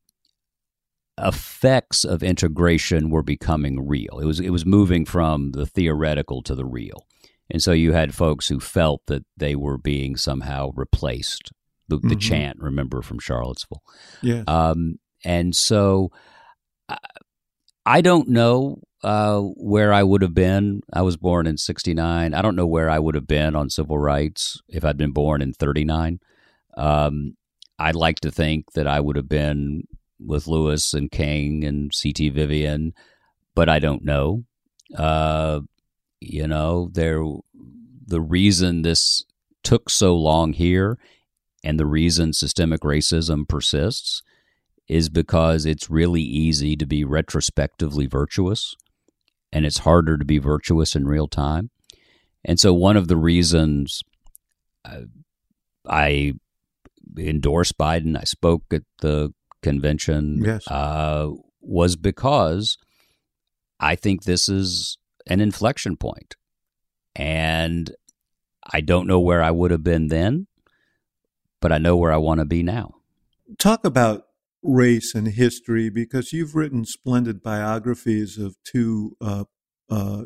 effects 1.21 2.03
of 2.03 2.23
integration 2.23 3.09
were 3.09 3.23
becoming 3.23 3.87
real. 3.87 4.19
It 4.19 4.25
was 4.25 4.39
it 4.39 4.49
was 4.51 4.65
moving 4.65 5.05
from 5.05 5.51
the 5.51 5.65
theoretical 5.65 6.41
to 6.43 6.55
the 6.55 6.65
real. 6.65 7.05
And 7.51 7.61
so 7.61 7.71
you 7.71 7.93
had 7.93 8.13
folks 8.13 8.47
who 8.47 8.59
felt 8.59 9.01
that 9.07 9.25
they 9.35 9.55
were 9.55 9.77
being 9.77 10.15
somehow 10.15 10.71
replaced. 10.75 11.51
The, 11.87 11.97
mm-hmm. 11.97 12.09
the 12.09 12.15
chant, 12.15 12.59
remember 12.59 13.01
from 13.01 13.17
Charlottesville. 13.17 13.81
Yeah. 14.21 14.43
Um, 14.45 14.99
and 15.25 15.55
so 15.55 16.11
I, 16.87 16.97
I 17.83 18.01
don't 18.01 18.29
know 18.29 18.83
uh, 19.03 19.39
where 19.39 19.91
I 19.91 20.03
would 20.03 20.21
have 20.21 20.35
been. 20.35 20.81
I 20.93 21.01
was 21.01 21.17
born 21.17 21.47
in 21.47 21.57
69. 21.57 22.33
I 22.33 22.41
don't 22.41 22.55
know 22.55 22.67
where 22.67 22.89
I 22.89 22.99
would 22.99 23.15
have 23.15 23.25
been 23.25 23.55
on 23.55 23.71
civil 23.71 23.97
rights 23.97 24.61
if 24.67 24.85
I'd 24.85 24.97
been 24.97 25.13
born 25.13 25.41
in 25.41 25.53
39. 25.53 26.19
Um, 26.77 27.35
I'd 27.79 27.95
like 27.95 28.19
to 28.19 28.31
think 28.31 28.73
that 28.73 28.87
I 28.87 28.99
would 28.99 29.15
have 29.15 29.29
been 29.29 29.83
with 30.19 30.47
Lewis 30.47 30.93
and 30.93 31.11
King 31.11 31.63
and 31.63 31.93
C.T. 31.93 32.29
Vivian, 32.29 32.93
but 33.55 33.69
I 33.69 33.79
don't 33.79 34.03
know. 34.03 34.43
Uh, 34.95 35.61
you 36.19 36.47
know, 36.47 36.89
there 36.91 37.23
the 38.05 38.21
reason 38.21 38.81
this 38.81 39.23
took 39.63 39.89
so 39.89 40.15
long 40.15 40.53
here 40.53 40.97
and 41.63 41.79
the 41.79 41.85
reason 41.85 42.33
systemic 42.33 42.81
racism 42.81 43.47
persists 43.47 44.21
is 44.87 45.09
because 45.09 45.65
it's 45.65 45.89
really 45.89 46.21
easy 46.21 46.75
to 46.75 46.85
be 46.85 47.03
retrospectively 47.03 48.07
virtuous 48.07 48.75
and 49.53 49.65
it's 49.65 49.79
harder 49.79 50.17
to 50.17 50.25
be 50.25 50.39
virtuous 50.39 50.95
in 50.95 51.07
real 51.07 51.27
time. 51.27 51.69
And 52.43 52.59
so 52.59 52.73
one 52.73 52.97
of 52.97 53.07
the 53.07 53.17
reasons 53.17 54.01
uh, 54.85 55.01
I 55.87 56.33
endorsed 57.17 57.77
Biden, 57.77 58.17
I 58.17 58.23
spoke 58.23 58.63
at 58.71 58.83
the 59.01 59.33
convention 59.61 60.41
yes. 60.43 60.67
uh, 60.67 61.29
was 61.61 61.95
because 61.95 62.77
I 63.79 63.95
think 63.95 64.23
this 64.23 64.49
is 64.49 64.97
an 65.27 65.41
inflection 65.41 65.95
point. 65.97 66.35
And 67.15 67.91
I 68.71 68.81
don't 68.81 69.07
know 69.07 69.19
where 69.19 69.41
I 69.41 69.51
would 69.51 69.71
have 69.71 69.83
been 69.83 70.07
then, 70.07 70.47
but 71.59 71.71
I 71.71 71.77
know 71.77 71.97
where 71.97 72.11
I 72.11 72.17
want 72.17 72.39
to 72.39 72.45
be 72.45 72.63
now. 72.63 72.95
Talk 73.57 73.85
about 73.85 74.25
race 74.61 75.15
and 75.15 75.27
history 75.27 75.89
because 75.89 76.33
you've 76.33 76.55
written 76.55 76.85
splendid 76.85 77.41
biographies 77.41 78.37
of 78.37 78.55
two, 78.63 79.15
uh, 79.21 79.45
uh, 79.89 80.23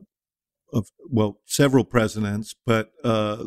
of 0.71 0.89
well, 1.09 1.39
several 1.45 1.85
presidents, 1.85 2.55
but 2.65 2.91
uh, 3.03 3.45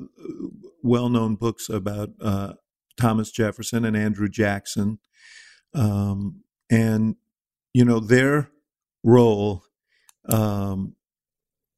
well-known 0.82 1.34
books 1.34 1.68
about 1.68 2.10
uh, 2.20 2.54
Thomas 2.96 3.30
Jefferson 3.30 3.84
and 3.84 3.96
Andrew 3.96 4.28
Jackson, 4.28 4.98
um, 5.74 6.42
and 6.70 7.16
you 7.72 7.84
know 7.84 8.00
their 8.00 8.50
role 9.02 9.62
um, 10.28 10.94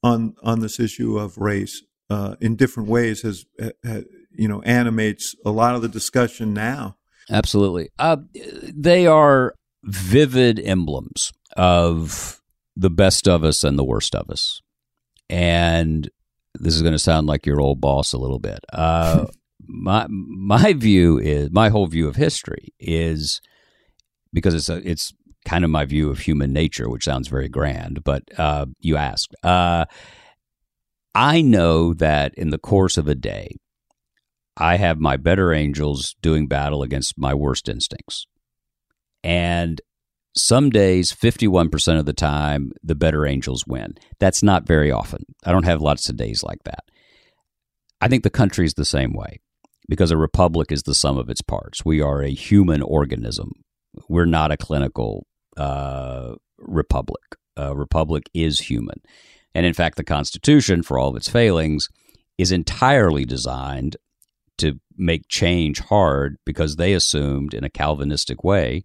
on 0.02 0.34
on 0.42 0.60
this 0.60 0.78
issue 0.80 1.18
of 1.18 1.38
race 1.38 1.82
uh, 2.10 2.36
in 2.40 2.56
different 2.56 2.88
ways 2.88 3.22
has, 3.22 3.44
you 4.32 4.48
know 4.48 4.62
animates 4.62 5.34
a 5.44 5.50
lot 5.50 5.74
of 5.74 5.82
the 5.82 5.88
discussion 5.88 6.54
now. 6.54 6.96
Absolutely, 7.30 7.90
uh, 7.98 8.16
they 8.74 9.06
are 9.06 9.54
vivid 9.84 10.58
emblems 10.58 11.32
of 11.56 12.40
the 12.76 12.90
best 12.90 13.28
of 13.28 13.44
us 13.44 13.64
and 13.64 13.78
the 13.78 13.84
worst 13.84 14.14
of 14.14 14.30
us, 14.30 14.62
and 15.28 16.08
this 16.54 16.74
is 16.74 16.82
going 16.82 16.94
to 16.94 16.98
sound 16.98 17.26
like 17.26 17.44
your 17.44 17.60
old 17.60 17.80
boss 17.80 18.12
a 18.12 18.18
little 18.18 18.38
bit. 18.38 18.60
Uh, 18.72 19.26
my 19.66 20.06
my 20.08 20.72
view 20.72 21.18
is 21.18 21.50
my 21.50 21.68
whole 21.68 21.86
view 21.86 22.08
of 22.08 22.16
history 22.16 22.72
is 22.78 23.40
because 24.32 24.54
it's 24.54 24.68
a, 24.68 24.76
it's 24.88 25.12
kind 25.44 25.64
of 25.64 25.70
my 25.70 25.84
view 25.84 26.10
of 26.10 26.20
human 26.20 26.52
nature, 26.52 26.88
which 26.88 27.04
sounds 27.04 27.28
very 27.28 27.48
grand. 27.48 28.04
But 28.04 28.22
uh, 28.38 28.66
you 28.80 28.96
asked, 28.96 29.34
uh, 29.42 29.86
I 31.14 31.40
know 31.40 31.94
that 31.94 32.34
in 32.34 32.50
the 32.50 32.58
course 32.58 32.96
of 32.96 33.08
a 33.08 33.14
day, 33.14 33.56
I 34.56 34.76
have 34.76 34.98
my 34.98 35.16
better 35.16 35.52
angels 35.52 36.16
doing 36.20 36.48
battle 36.48 36.82
against 36.82 37.16
my 37.16 37.32
worst 37.32 37.68
instincts, 37.68 38.26
and 39.22 39.80
some 40.38 40.70
days, 40.70 41.12
51% 41.12 41.98
of 41.98 42.06
the 42.06 42.12
time, 42.12 42.70
the 42.82 42.94
better 42.94 43.26
angels 43.26 43.66
win. 43.66 43.94
That's 44.20 44.42
not 44.42 44.66
very 44.66 44.90
often. 44.90 45.24
I 45.44 45.52
don't 45.52 45.64
have 45.64 45.80
lots 45.80 46.08
of 46.08 46.16
days 46.16 46.42
like 46.42 46.62
that. 46.64 46.84
I 48.00 48.08
think 48.08 48.22
the 48.22 48.30
country 48.30 48.64
is 48.64 48.74
the 48.74 48.84
same 48.84 49.12
way 49.12 49.40
because 49.88 50.10
a 50.10 50.16
republic 50.16 50.70
is 50.70 50.84
the 50.84 50.94
sum 50.94 51.18
of 51.18 51.28
its 51.28 51.42
parts. 51.42 51.84
We 51.84 52.00
are 52.00 52.22
a 52.22 52.30
human 52.30 52.82
organism 52.82 53.52
we're 54.08 54.26
not 54.26 54.52
a 54.52 54.56
clinical 54.56 55.26
uh, 55.56 56.34
republic. 56.58 57.22
A 57.56 57.74
republic 57.74 58.28
is 58.34 58.60
human. 58.60 59.00
And 59.54 59.66
in 59.66 59.74
fact, 59.74 59.96
the 59.96 60.04
Constitution, 60.04 60.82
for 60.82 60.98
all 60.98 61.08
of 61.08 61.16
its 61.16 61.28
failings, 61.28 61.88
is 62.36 62.52
entirely 62.52 63.24
designed 63.24 63.96
to 64.58 64.78
make 64.96 65.28
change 65.28 65.80
hard 65.80 66.36
because 66.44 66.76
they 66.76 66.92
assumed 66.92 67.54
in 67.54 67.64
a 67.64 67.70
Calvinistic 67.70 68.44
way 68.44 68.84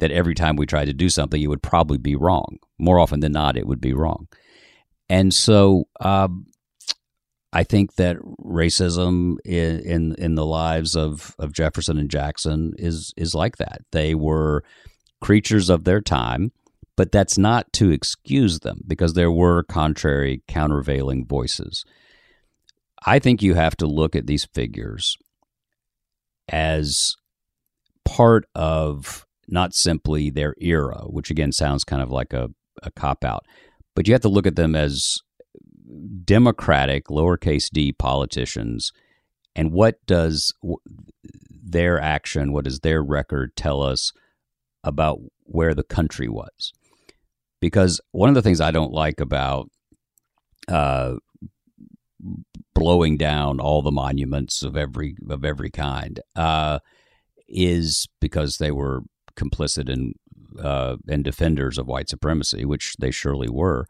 that 0.00 0.10
every 0.10 0.34
time 0.34 0.56
we 0.56 0.66
tried 0.66 0.86
to 0.86 0.92
do 0.92 1.08
something, 1.08 1.40
it 1.40 1.46
would 1.46 1.62
probably 1.62 1.98
be 1.98 2.16
wrong. 2.16 2.58
More 2.78 2.98
often 2.98 3.20
than 3.20 3.32
not, 3.32 3.56
it 3.56 3.66
would 3.66 3.80
be 3.80 3.92
wrong. 3.92 4.28
And 5.08 5.32
so 5.32 5.84
um, 6.00 6.46
I 7.54 7.62
think 7.62 7.94
that 7.94 8.16
racism 8.44 9.36
in, 9.44 9.78
in, 9.78 10.14
in 10.16 10.34
the 10.34 10.44
lives 10.44 10.96
of 10.96 11.36
of 11.38 11.52
Jefferson 11.52 11.98
and 11.98 12.10
Jackson 12.10 12.72
is 12.78 13.14
is 13.16 13.34
like 13.34 13.58
that. 13.58 13.82
They 13.92 14.16
were 14.16 14.64
creatures 15.20 15.70
of 15.70 15.84
their 15.84 16.00
time, 16.00 16.50
but 16.96 17.12
that's 17.12 17.38
not 17.38 17.72
to 17.74 17.92
excuse 17.92 18.60
them 18.60 18.80
because 18.88 19.14
there 19.14 19.30
were 19.30 19.62
contrary, 19.62 20.42
countervailing 20.48 21.26
voices. 21.26 21.84
I 23.06 23.20
think 23.20 23.40
you 23.40 23.54
have 23.54 23.76
to 23.76 23.86
look 23.86 24.16
at 24.16 24.26
these 24.26 24.46
figures 24.52 25.16
as 26.48 27.14
part 28.04 28.46
of 28.56 29.26
not 29.46 29.74
simply 29.74 30.28
their 30.28 30.56
era, 30.60 31.02
which 31.06 31.30
again 31.30 31.52
sounds 31.52 31.84
kind 31.84 32.02
of 32.02 32.10
like 32.10 32.32
a, 32.32 32.48
a 32.82 32.90
cop 32.90 33.24
out, 33.24 33.44
but 33.94 34.08
you 34.08 34.14
have 34.14 34.22
to 34.22 34.28
look 34.28 34.46
at 34.46 34.56
them 34.56 34.74
as 34.74 35.18
democratic, 36.24 37.06
lowercase 37.06 37.70
d 37.70 37.92
politicians. 37.92 38.92
And 39.56 39.72
what 39.72 40.04
does 40.06 40.52
their 41.62 42.00
action, 42.00 42.52
what 42.52 42.64
does 42.64 42.80
their 42.80 43.02
record 43.02 43.54
tell 43.56 43.82
us 43.82 44.12
about 44.82 45.20
where 45.44 45.74
the 45.74 45.84
country 45.84 46.28
was? 46.28 46.72
Because 47.60 48.00
one 48.10 48.28
of 48.28 48.34
the 48.34 48.42
things 48.42 48.60
I 48.60 48.70
don't 48.70 48.92
like 48.92 49.20
about 49.20 49.70
uh, 50.68 51.14
blowing 52.74 53.16
down 53.16 53.60
all 53.60 53.82
the 53.82 53.90
monuments 53.92 54.62
of 54.62 54.76
every 54.76 55.16
of 55.28 55.44
every 55.44 55.70
kind 55.70 56.20
uh, 56.36 56.80
is 57.48 58.08
because 58.20 58.56
they 58.56 58.70
were 58.70 59.02
complicit 59.36 59.88
in 59.88 60.14
uh, 60.62 60.96
and 61.08 61.24
defenders 61.24 61.78
of 61.78 61.86
white 61.86 62.08
supremacy, 62.08 62.64
which 62.64 62.96
they 62.98 63.10
surely 63.10 63.48
were. 63.48 63.86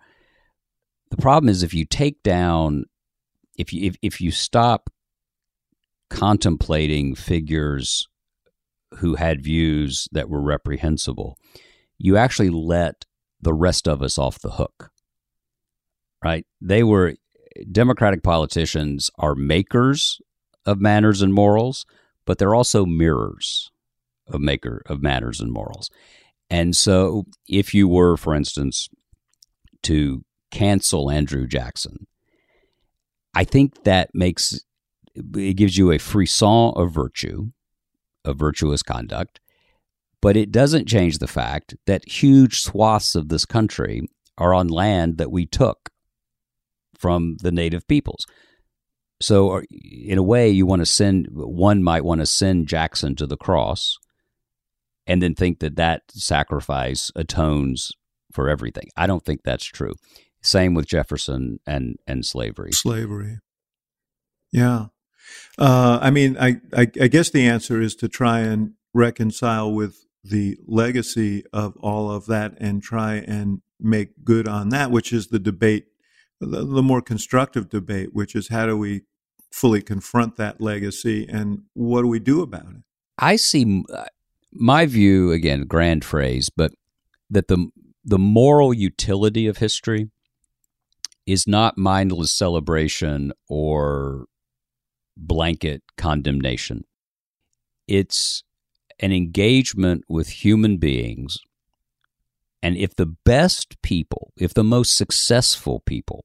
The 1.14 1.22
problem 1.22 1.48
is 1.48 1.62
if 1.62 1.72
you 1.72 1.84
take 1.84 2.24
down, 2.24 2.86
if 3.56 3.72
you 3.72 3.86
if, 3.86 3.96
if 4.02 4.20
you 4.20 4.32
stop 4.32 4.90
contemplating 6.10 7.14
figures 7.14 8.08
who 8.96 9.14
had 9.14 9.40
views 9.40 10.08
that 10.10 10.28
were 10.28 10.42
reprehensible, 10.42 11.38
you 11.98 12.16
actually 12.16 12.50
let 12.50 13.04
the 13.40 13.54
rest 13.54 13.86
of 13.86 14.02
us 14.02 14.18
off 14.18 14.40
the 14.40 14.50
hook. 14.50 14.90
Right? 16.20 16.46
They 16.60 16.82
were 16.82 17.14
Democratic 17.70 18.24
politicians 18.24 19.08
are 19.16 19.36
makers 19.36 20.20
of 20.66 20.80
manners 20.80 21.22
and 21.22 21.32
morals, 21.32 21.86
but 22.24 22.38
they're 22.38 22.56
also 22.56 22.84
mirrors 22.84 23.70
of 24.26 24.40
maker 24.40 24.82
of 24.86 25.00
manners 25.00 25.40
and 25.40 25.52
morals. 25.52 25.90
And 26.50 26.74
so 26.74 27.26
if 27.46 27.72
you 27.72 27.86
were, 27.86 28.16
for 28.16 28.34
instance, 28.34 28.88
to 29.84 30.24
cancel 30.54 31.10
Andrew 31.10 31.46
Jackson. 31.46 32.06
I 33.34 33.44
think 33.44 33.82
that 33.82 34.10
makes 34.14 34.64
it 35.16 35.54
gives 35.54 35.76
you 35.76 35.90
a 35.90 35.98
frisson 35.98 36.72
of 36.76 36.92
virtue, 36.92 37.50
of 38.24 38.38
virtuous 38.38 38.82
conduct, 38.82 39.40
but 40.22 40.36
it 40.36 40.52
doesn't 40.52 40.88
change 40.88 41.18
the 41.18 41.26
fact 41.26 41.74
that 41.86 42.08
huge 42.08 42.60
swaths 42.60 43.14
of 43.14 43.28
this 43.28 43.44
country 43.44 44.02
are 44.38 44.54
on 44.54 44.68
land 44.68 45.18
that 45.18 45.30
we 45.30 45.44
took 45.46 45.90
from 46.96 47.36
the 47.42 47.52
native 47.52 47.86
peoples. 47.86 48.24
So, 49.20 49.58
uh, 49.58 49.62
in 49.70 50.18
a 50.18 50.22
way, 50.22 50.50
you 50.50 50.66
want 50.66 50.80
to 50.80 50.86
send 50.86 51.28
one 51.30 51.82
might 51.82 52.04
want 52.04 52.20
to 52.20 52.26
send 52.26 52.68
Jackson 52.68 53.14
to 53.16 53.26
the 53.26 53.36
cross, 53.36 53.96
and 55.06 55.20
then 55.20 55.34
think 55.34 55.60
that 55.60 55.76
that 55.76 56.02
sacrifice 56.10 57.10
atones 57.14 57.92
for 58.32 58.48
everything. 58.48 58.88
I 58.96 59.06
don't 59.06 59.24
think 59.24 59.42
that's 59.44 59.64
true. 59.64 59.94
Same 60.44 60.74
with 60.74 60.86
Jefferson 60.86 61.58
and 61.66 61.96
and 62.06 62.24
slavery. 62.24 62.72
Slavery. 62.72 63.38
Yeah. 64.52 64.86
Uh, 65.58 65.98
I 66.00 66.10
mean, 66.10 66.36
I, 66.38 66.60
I, 66.72 66.82
I 66.82 67.08
guess 67.08 67.30
the 67.30 67.46
answer 67.46 67.80
is 67.80 67.94
to 67.96 68.08
try 68.08 68.40
and 68.40 68.74
reconcile 68.92 69.72
with 69.72 70.04
the 70.22 70.58
legacy 70.66 71.44
of 71.52 71.76
all 71.78 72.10
of 72.10 72.26
that 72.26 72.54
and 72.58 72.82
try 72.82 73.14
and 73.14 73.62
make 73.80 74.24
good 74.24 74.46
on 74.46 74.68
that, 74.68 74.90
which 74.90 75.12
is 75.12 75.28
the 75.28 75.38
debate, 75.38 75.86
the, 76.40 76.64
the 76.64 76.82
more 76.82 77.02
constructive 77.02 77.68
debate, 77.68 78.10
which 78.12 78.34
is 78.34 78.48
how 78.48 78.66
do 78.66 78.76
we 78.76 79.02
fully 79.50 79.82
confront 79.82 80.36
that 80.36 80.60
legacy 80.60 81.26
and 81.28 81.62
what 81.74 82.02
do 82.02 82.08
we 82.08 82.18
do 82.18 82.42
about 82.42 82.66
it? 82.66 82.82
I 83.18 83.36
see 83.36 83.82
uh, 83.92 84.04
my 84.52 84.86
view 84.86 85.32
again, 85.32 85.62
grand 85.62 86.04
phrase, 86.04 86.50
but 86.54 86.72
that 87.30 87.48
the 87.48 87.70
the 88.04 88.18
moral 88.18 88.74
utility 88.74 89.46
of 89.46 89.56
history 89.58 90.10
is 91.26 91.46
not 91.46 91.78
mindless 91.78 92.32
celebration 92.32 93.32
or 93.48 94.26
blanket 95.16 95.82
condemnation. 95.96 96.84
It's 97.86 98.42
an 99.00 99.12
engagement 99.12 100.04
with 100.08 100.28
human 100.28 100.78
beings. 100.78 101.38
And 102.62 102.76
if 102.76 102.96
the 102.96 103.14
best 103.24 103.80
people, 103.82 104.32
if 104.36 104.54
the 104.54 104.64
most 104.64 104.96
successful 104.96 105.80
people 105.80 106.24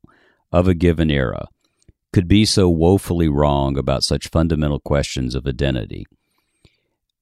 of 0.51 0.67
a 0.67 0.73
given 0.73 1.11
era 1.11 1.47
could 2.13 2.27
be 2.27 2.45
so 2.45 2.69
woefully 2.69 3.27
wrong 3.27 3.77
about 3.77 4.03
such 4.03 4.29
fundamental 4.29 4.79
questions 4.79 5.35
of 5.35 5.45
identity, 5.45 6.05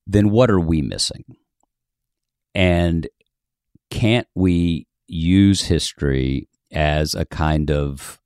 then 0.06 0.30
what 0.30 0.50
are 0.50 0.60
we 0.60 0.82
missing? 0.82 1.24
And 2.56 3.08
can't 3.90 4.28
we 4.34 4.88
use 5.08 5.64
history 5.64 6.48
as 6.72 7.16
a 7.16 7.26
kind 7.26 7.72
of 7.72 8.20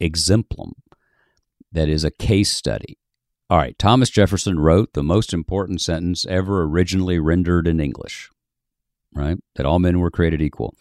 exemplum 0.00 0.74
that 1.70 1.88
is 1.88 2.04
a 2.04 2.10
case 2.10 2.52
study. 2.52 2.98
All 3.48 3.58
right, 3.58 3.78
Thomas 3.78 4.10
Jefferson 4.10 4.58
wrote 4.58 4.94
the 4.94 5.02
most 5.02 5.34
important 5.34 5.80
sentence 5.80 6.24
ever 6.26 6.62
originally 6.62 7.18
rendered 7.18 7.66
in 7.66 7.80
English, 7.80 8.30
right? 9.12 9.38
That 9.56 9.66
all 9.66 9.78
men 9.78 10.00
were 10.00 10.10
created 10.10 10.40
equal. 10.40 10.74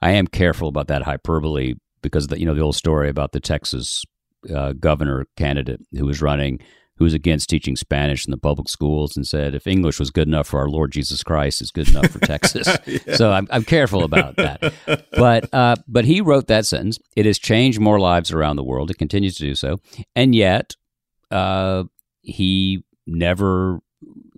I 0.00 0.12
am 0.12 0.26
careful 0.26 0.68
about 0.68 0.88
that 0.88 1.02
hyperbole 1.02 1.74
because 2.02 2.28
the, 2.28 2.38
you 2.38 2.46
know 2.46 2.54
the 2.54 2.62
old 2.62 2.76
story 2.76 3.08
about 3.08 3.32
the 3.32 3.40
Texas 3.40 4.04
uh, 4.54 4.72
governor 4.72 5.26
candidate 5.36 5.80
who 5.92 6.06
was 6.06 6.22
running 6.22 6.60
who 6.98 7.04
was 7.04 7.14
against 7.14 7.48
teaching 7.48 7.76
Spanish 7.76 8.26
in 8.26 8.30
the 8.30 8.36
public 8.36 8.68
schools 8.68 9.16
and 9.16 9.26
said 9.26 9.54
if 9.54 9.66
English 9.66 9.98
was 9.98 10.10
good 10.10 10.28
enough 10.28 10.48
for 10.48 10.60
our 10.60 10.68
Lord 10.68 10.92
Jesus 10.92 11.22
Christ, 11.22 11.60
it's 11.60 11.70
good 11.70 11.88
enough 11.88 12.10
for 12.10 12.18
Texas. 12.18 12.66
yeah. 12.86 13.14
So 13.14 13.32
I'm, 13.32 13.46
I'm 13.50 13.64
careful 13.64 14.04
about 14.04 14.36
that. 14.36 14.74
But 15.12 15.52
uh, 15.54 15.76
but 15.86 16.04
he 16.04 16.20
wrote 16.20 16.48
that 16.48 16.66
sentence. 16.66 16.98
It 17.16 17.26
has 17.26 17.38
changed 17.38 17.80
more 17.80 18.00
lives 18.00 18.32
around 18.32 18.56
the 18.56 18.64
world. 18.64 18.90
It 18.90 18.98
continues 18.98 19.36
to 19.36 19.44
do 19.44 19.54
so, 19.54 19.78
and 20.14 20.34
yet 20.34 20.74
uh, 21.30 21.84
he 22.22 22.84
never 23.06 23.80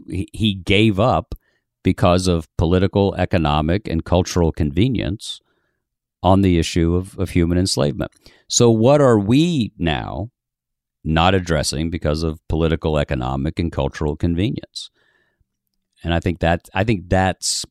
he, 0.09 0.29
he 0.33 0.55
gave 0.55 1.01
up 1.01 1.35
because 1.83 2.27
of 2.27 2.49
political, 2.57 3.15
economic, 3.15 3.89
and 3.89 4.05
cultural 4.05 4.53
convenience 4.53 5.41
on 6.23 6.43
the 6.43 6.59
issue 6.59 6.95
of, 6.95 7.19
of 7.19 7.31
human 7.31 7.59
enslavement. 7.59 8.13
So, 8.49 8.71
what 8.71 9.01
are 9.01 9.19
we 9.19 9.73
now 9.79 10.31
not 11.03 11.35
addressing 11.35 11.91
because 11.91 12.23
of 12.23 12.47
political, 12.49 12.99
economic, 12.99 13.59
and 13.59 13.73
cultural 13.73 14.17
convenience. 14.17 14.91
And 16.03 16.15
I 16.15 16.21
think 16.21 16.41
that 16.41 16.69
I 16.75 16.85
think 16.85 17.09
that's 17.09 17.65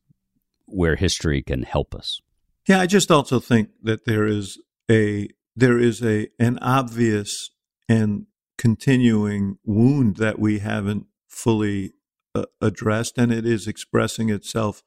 where 0.66 0.96
history 0.96 1.42
can 1.42 1.62
help 1.62 1.94
us. 1.94 2.20
Yeah, 2.68 2.80
I 2.80 2.86
just 2.86 3.10
also 3.10 3.40
think 3.40 3.70
that 3.82 4.04
there 4.04 4.26
is 4.26 4.58
a 4.90 5.28
there 5.56 5.78
is 5.78 6.02
a 6.02 6.28
an 6.38 6.58
obvious 6.58 7.50
and 7.88 8.26
continuing 8.56 9.58
wound 9.64 10.16
that 10.16 10.38
we 10.38 10.58
haven't 10.60 11.06
fully 11.28 11.94
uh, 12.34 12.44
addressed, 12.60 13.18
and 13.18 13.32
it 13.32 13.46
is 13.46 13.66
expressing 13.66 14.30
itself 14.30 14.82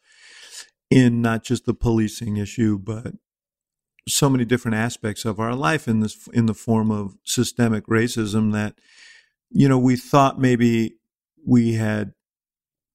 in 0.89 1.21
not 1.21 1.43
just 1.43 1.65
the 1.65 1.73
policing 1.73 2.37
issue, 2.37 2.77
but 2.77 3.13
so 4.07 4.29
many 4.29 4.45
different 4.45 4.75
aspects 4.75 5.25
of 5.25 5.39
our 5.39 5.55
life 5.55 5.87
in 5.87 6.01
this 6.01 6.27
in 6.33 6.45
the 6.45 6.53
form 6.53 6.91
of 6.91 7.15
systemic 7.23 7.87
racism 7.87 8.51
that 8.51 8.75
you 9.49 9.67
know 9.67 9.77
we 9.77 9.95
thought 9.95 10.39
maybe 10.39 10.95
we 11.45 11.73
had 11.73 12.13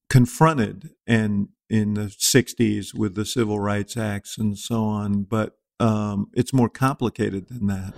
confronted 0.09 0.91
and 1.07 1.49
in 1.69 1.93
the 1.93 2.05
60s 2.05 2.95
with 2.95 3.15
the 3.15 3.25
civil 3.25 3.59
rights 3.59 3.95
acts 3.95 4.37
and 4.37 4.57
so 4.57 4.83
on 4.83 5.23
but 5.23 5.57
um, 5.79 6.27
it's 6.33 6.51
more 6.51 6.67
complicated 6.67 7.47
than 7.47 7.67
that. 7.67 7.93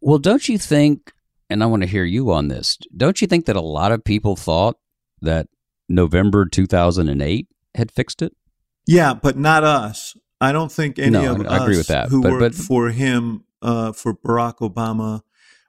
Well 0.00 0.18
don't 0.18 0.48
you 0.48 0.58
think 0.58 1.12
and 1.48 1.62
i 1.62 1.66
want 1.66 1.82
to 1.82 1.88
hear 1.88 2.04
you 2.04 2.30
on 2.30 2.48
this 2.48 2.78
don't 2.96 3.20
you 3.20 3.26
think 3.26 3.46
that 3.46 3.56
a 3.56 3.60
lot 3.60 3.92
of 3.92 4.04
people 4.04 4.36
thought 4.36 4.76
that 5.20 5.46
november 5.88 6.46
2008 6.46 7.48
had 7.74 7.90
fixed 7.90 8.20
it? 8.22 8.34
Yeah 8.86 9.14
but 9.14 9.36
not 9.38 9.64
us 9.64 10.14
I 10.40 10.52
don't 10.52 10.72
think 10.72 10.98
any 10.98 11.10
No, 11.10 11.34
of 11.34 11.46
I 11.46 11.56
us 11.56 11.62
agree 11.62 11.76
with 11.76 11.86
that, 11.88 12.08
who 12.08 12.22
but- 12.22 12.32
worked 12.32 12.56
but- 12.56 12.64
for 12.64 12.90
him, 12.90 13.44
uh, 13.62 13.92
for 13.92 14.14
Barack 14.14 14.58
Obama, 14.58 15.22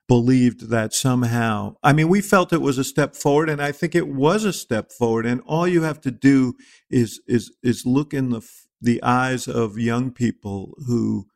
believed 0.08 0.70
that 0.70 0.94
somehow. 0.94 1.76
I 1.84 1.94
mean, 1.94 2.10
we 2.10 2.22
felt 2.22 2.52
it 2.54 2.62
was 2.62 2.78
a 2.78 2.84
step 2.84 3.16
forward, 3.16 3.50
and 3.50 3.62
I 3.62 3.72
think 3.72 3.96
it 3.96 4.08
was 4.10 4.44
a 4.44 4.52
step 4.54 4.92
forward. 4.92 5.26
And 5.26 5.42
all 5.46 5.68
you 5.68 5.84
have 5.84 6.02
to 6.02 6.12
do 6.12 6.56
is 6.90 7.22
is 7.28 7.52
is 7.64 7.86
look 7.86 8.14
in 8.14 8.30
the 8.30 8.42
the 8.82 9.02
eyes 9.04 9.48
of 9.48 9.78
young 9.78 10.12
people 10.12 10.74
who, 10.88 11.28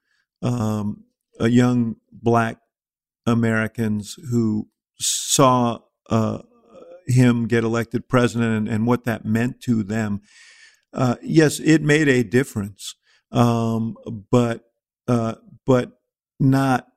um, 0.41 1.03
uh, 1.39 1.45
young 1.45 1.97
black 2.11 2.57
Americans 3.25 4.17
who 4.31 4.67
saw 4.99 5.79
uh, 6.09 6.39
him 7.07 7.47
get 7.47 7.63
elected 7.63 8.07
president 8.09 8.51
and, 8.57 8.67
and 8.67 8.88
what 8.88 9.03
that 9.03 9.25
meant 9.25 9.61
to 9.61 9.83
them. 9.83 10.21
Uh, 10.93 11.15
yes, 11.21 11.59
it 11.59 11.81
made 11.81 12.07
a 12.07 12.23
difference, 12.23 12.95
um, 13.36 13.95
but 14.31 14.63
uh, 15.07 15.36
but 15.65 15.99
not 16.39 16.88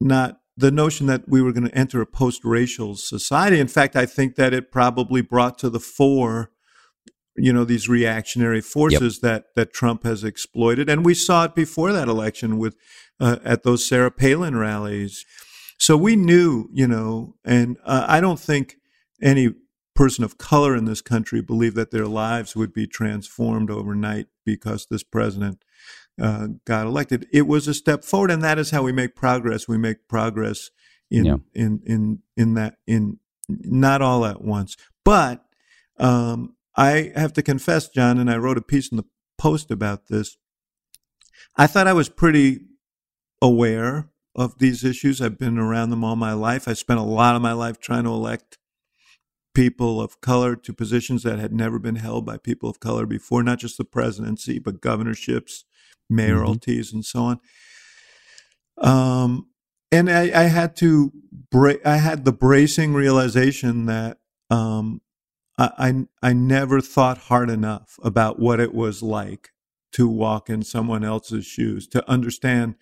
not 0.00 0.40
the 0.56 0.70
notion 0.70 1.06
that 1.06 1.28
we 1.28 1.40
were 1.40 1.52
going 1.52 1.68
to 1.68 1.74
enter 1.74 2.00
a 2.00 2.06
post-racial 2.06 2.94
society. 2.96 3.58
In 3.58 3.68
fact, 3.68 3.96
I 3.96 4.06
think 4.06 4.36
that 4.36 4.52
it 4.52 4.70
probably 4.70 5.22
brought 5.22 5.58
to 5.60 5.70
the 5.70 5.80
fore, 5.80 6.50
you 7.34 7.52
know, 7.52 7.64
these 7.64 7.88
reactionary 7.88 8.60
forces 8.60 9.20
that 9.20 9.46
that 9.56 9.72
Trump 9.72 10.04
has 10.04 10.22
exploited, 10.22 10.88
and 10.88 11.04
we 11.04 11.14
saw 11.14 11.44
it 11.44 11.54
before 11.54 11.92
that 11.92 12.08
election 12.08 12.58
with 12.58 12.76
uh, 13.18 13.38
at 13.44 13.62
those 13.62 13.86
Sarah 13.86 14.10
Palin 14.10 14.56
rallies. 14.56 15.24
So 15.78 15.96
we 15.96 16.14
knew, 16.14 16.68
you 16.72 16.86
know, 16.86 17.36
and 17.42 17.78
uh, 17.86 18.04
I 18.06 18.20
don't 18.20 18.38
think 18.38 18.76
any 19.22 19.54
person 20.00 20.24
of 20.24 20.38
color 20.38 20.74
in 20.74 20.86
this 20.86 21.02
country 21.02 21.42
believed 21.42 21.76
that 21.76 21.90
their 21.90 22.06
lives 22.06 22.56
would 22.56 22.72
be 22.72 22.86
transformed 22.86 23.70
overnight 23.70 24.28
because 24.46 24.86
this 24.86 25.02
president 25.02 25.62
uh, 26.18 26.46
got 26.64 26.86
elected. 26.86 27.26
It 27.30 27.46
was 27.46 27.68
a 27.68 27.74
step 27.74 28.02
forward, 28.02 28.30
and 28.30 28.42
that 28.42 28.58
is 28.58 28.70
how 28.70 28.82
we 28.82 28.92
make 28.92 29.14
progress. 29.14 29.68
We 29.68 29.76
make 29.76 30.08
progress 30.08 30.70
in 31.10 31.26
Yeah. 31.26 31.36
in 31.54 31.82
in 31.84 32.22
in 32.34 32.54
that 32.54 32.78
in 32.86 33.18
not 33.48 34.00
all 34.00 34.24
at 34.24 34.40
once, 34.40 34.74
but 35.04 35.44
um, 35.98 36.56
I 36.76 37.12
have 37.14 37.34
to 37.34 37.42
confess, 37.42 37.90
Jon, 37.90 38.18
and 38.18 38.30
I 38.30 38.38
wrote 38.38 38.56
a 38.56 38.62
piece 38.62 38.88
in 38.90 38.96
the 38.96 39.04
Post 39.36 39.70
about 39.70 40.06
this. 40.06 40.38
I 41.56 41.66
thought 41.66 41.86
I 41.86 41.92
was 41.92 42.08
pretty 42.08 42.60
aware 43.42 44.08
of 44.34 44.58
these 44.58 44.82
issues. 44.82 45.20
I've 45.20 45.38
been 45.38 45.58
around 45.58 45.90
them 45.90 46.04
all 46.04 46.16
my 46.16 46.32
life. 46.32 46.66
I 46.68 46.72
spent 46.72 47.00
a 47.00 47.14
lot 47.20 47.36
of 47.36 47.42
my 47.42 47.52
life 47.52 47.78
trying 47.80 48.04
to 48.04 48.10
elect 48.10 48.56
people 49.54 50.00
of 50.00 50.20
color 50.20 50.56
to 50.56 50.72
positions 50.72 51.22
that 51.22 51.38
had 51.38 51.52
never 51.52 51.78
been 51.78 51.96
held 51.96 52.24
by 52.24 52.36
people 52.36 52.68
of 52.68 52.80
color 52.80 53.06
before, 53.06 53.42
not 53.42 53.58
just 53.58 53.78
the 53.78 53.84
presidency, 53.84 54.58
but 54.58 54.80
governorships, 54.80 55.64
mayoralties, 56.10 56.92
and 56.92 57.04
so 57.04 57.20
on. 57.24 57.40
Um, 58.78 59.48
and 59.92 60.10
I, 60.10 60.30
I 60.34 60.44
had 60.44 60.76
to 60.76 61.12
break. 61.50 61.84
I 61.84 61.96
had 61.96 62.24
the 62.24 62.32
bracing 62.32 62.94
realization 62.94 63.86
that 63.86 64.18
um, 64.50 65.00
I, 65.58 65.70
I 66.22 66.28
I 66.30 66.32
never 66.32 66.80
thought 66.80 67.18
hard 67.18 67.50
enough 67.50 67.98
about 68.02 68.38
what 68.38 68.60
it 68.60 68.72
was 68.72 69.02
like 69.02 69.50
to 69.92 70.08
walk 70.08 70.48
in 70.48 70.62
someone 70.62 71.04
else's 71.04 71.44
shoes, 71.44 71.88
to 71.88 72.08
understand 72.08 72.76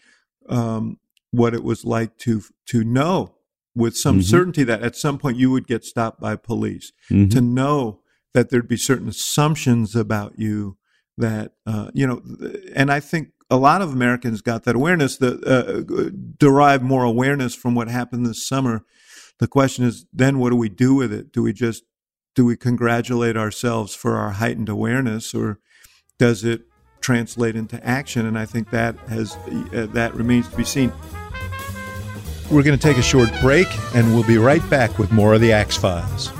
um, 0.48 0.98
what 1.30 1.54
it 1.54 1.64
was 1.64 1.84
like 1.84 2.18
to 2.18 2.42
to 2.66 2.84
know 2.84 3.37
with 3.78 3.96
some 3.96 4.18
Mhm. 4.18 4.24
certainty 4.24 4.64
that 4.64 4.82
at 4.82 4.96
some 4.96 5.16
point 5.18 5.36
you 5.38 5.50
would 5.50 5.66
get 5.66 5.84
stopped 5.84 6.20
by 6.20 6.36
police, 6.36 6.92
Mhm. 7.10 7.30
to 7.30 7.40
know 7.40 8.00
that 8.34 8.50
there'd 8.50 8.68
be 8.68 8.76
certain 8.76 9.08
assumptions 9.08 9.96
about 9.96 10.38
you 10.38 10.76
that 11.16 11.52
uh, 11.66 11.90
you 11.94 12.06
know, 12.06 12.20
and 12.74 12.90
I 12.92 13.00
think 13.00 13.30
a 13.50 13.56
lot 13.56 13.80
of 13.82 13.92
Americans 13.92 14.40
got 14.42 14.64
that 14.64 14.76
awareness, 14.76 15.16
that 15.16 15.42
uh, 15.44 16.10
derived 16.38 16.84
more 16.84 17.02
awareness 17.04 17.54
from 17.54 17.74
what 17.74 17.88
happened 17.88 18.26
this 18.26 18.46
summer. 18.46 18.84
The 19.40 19.48
question 19.48 19.84
is, 19.84 20.04
then 20.12 20.38
what 20.38 20.50
do 20.50 20.56
we 20.56 20.68
do 20.68 20.94
with 20.94 21.12
it? 21.12 21.32
Do 21.32 21.42
we 21.42 21.52
just 21.52 21.82
do 22.34 22.44
we 22.44 22.56
congratulate 22.56 23.36
ourselves 23.36 23.94
for 23.96 24.14
our 24.16 24.30
heightened 24.32 24.68
awareness, 24.68 25.34
or 25.34 25.58
does 26.20 26.44
it 26.44 26.66
translate 27.00 27.56
into 27.56 27.84
action? 27.84 28.26
And 28.26 28.38
I 28.38 28.44
think 28.46 28.70
that 28.70 28.96
has 29.08 29.34
uh, 29.72 29.86
that 29.92 30.14
remains 30.14 30.48
to 30.48 30.56
be 30.56 30.64
seen. 30.64 30.92
We're 32.50 32.62
going 32.62 32.78
to 32.78 32.82
take 32.82 32.96
a 32.96 33.02
short 33.02 33.30
break, 33.40 33.68
and 33.94 34.14
we'll 34.14 34.26
be 34.26 34.38
right 34.38 34.68
back 34.70 34.98
with 34.98 35.12
more 35.12 35.34
of 35.34 35.40
the 35.40 35.52
Axe 35.52 35.76
Files. 35.76 36.32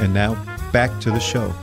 And 0.00 0.14
now, 0.14 0.34
back 0.72 0.98
to 1.00 1.10
the 1.10 1.20
show. 1.20 1.54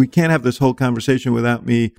we 0.00 0.06
can't 0.06 0.32
have 0.32 0.42
this 0.42 0.56
whole 0.56 0.72
conversation 0.72 1.34
without 1.34 1.66
me 1.66 1.92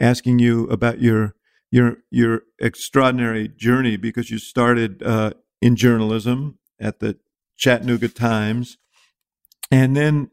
asking 0.00 0.40
you 0.40 0.64
about 0.64 1.00
your 1.00 1.36
your 1.70 1.98
your 2.10 2.42
extraordinary 2.58 3.46
journey 3.46 3.96
because 3.96 4.28
you 4.28 4.38
started 4.38 5.00
uh, 5.04 5.30
in 5.62 5.76
journalism 5.76 6.58
at 6.80 6.98
the 6.98 7.16
Chattanooga 7.56 8.08
Times, 8.08 8.76
and 9.70 9.96
then 9.96 10.30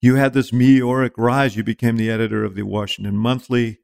you 0.00 0.16
had 0.16 0.32
this 0.34 0.52
meteoric 0.52 1.14
rise. 1.16 1.56
You 1.56 1.64
became 1.64 1.96
the 1.96 2.10
editor 2.10 2.44
of 2.44 2.54
the 2.54 2.62
Washington 2.62 3.16
Monthly, 3.16 3.78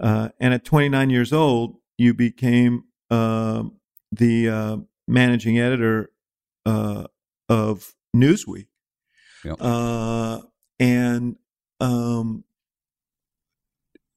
uh, 0.00 0.28
and 0.40 0.52
at 0.54 0.64
29 0.64 1.10
years 1.10 1.32
old, 1.32 1.76
you 1.96 2.14
became 2.14 2.84
um 3.10 3.76
the 4.12 4.48
uh, 4.48 4.76
managing 5.08 5.58
editor 5.58 6.10
uh, 6.66 7.06
of 7.48 7.94
Newsweek, 8.16 8.66
Yep. 9.44 9.56
uh, 9.60 10.40
and 10.78 11.36
um, 11.80 12.44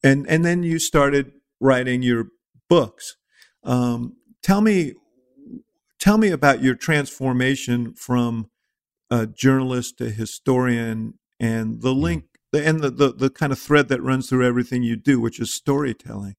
and 0.03 0.27
and 0.29 0.45
then 0.45 0.63
you 0.63 0.79
started 0.79 1.31
writing 1.59 2.03
your 2.03 2.27
books. 2.69 3.15
Um, 3.63 4.17
tell 4.43 4.61
me, 4.61 4.93
tell 6.07 6.17
me 6.17 6.29
about 6.29 6.63
your 6.63 6.73
transformation 6.73 7.93
from 7.93 8.49
a 9.09 9.27
journalist 9.27 9.97
to 9.97 10.09
historian, 10.09 11.15
and 11.37 11.81
the 11.81 11.93
link 11.93 12.23
and 12.53 12.79
the, 12.79 12.89
the 12.89 13.11
the 13.11 13.29
kind 13.29 13.51
of 13.51 13.59
thread 13.59 13.89
that 13.89 14.01
runs 14.01 14.29
through 14.29 14.47
everything 14.47 14.83
you 14.83 14.95
do, 14.95 15.19
which 15.19 15.37
is 15.37 15.53
storytelling. 15.53 16.35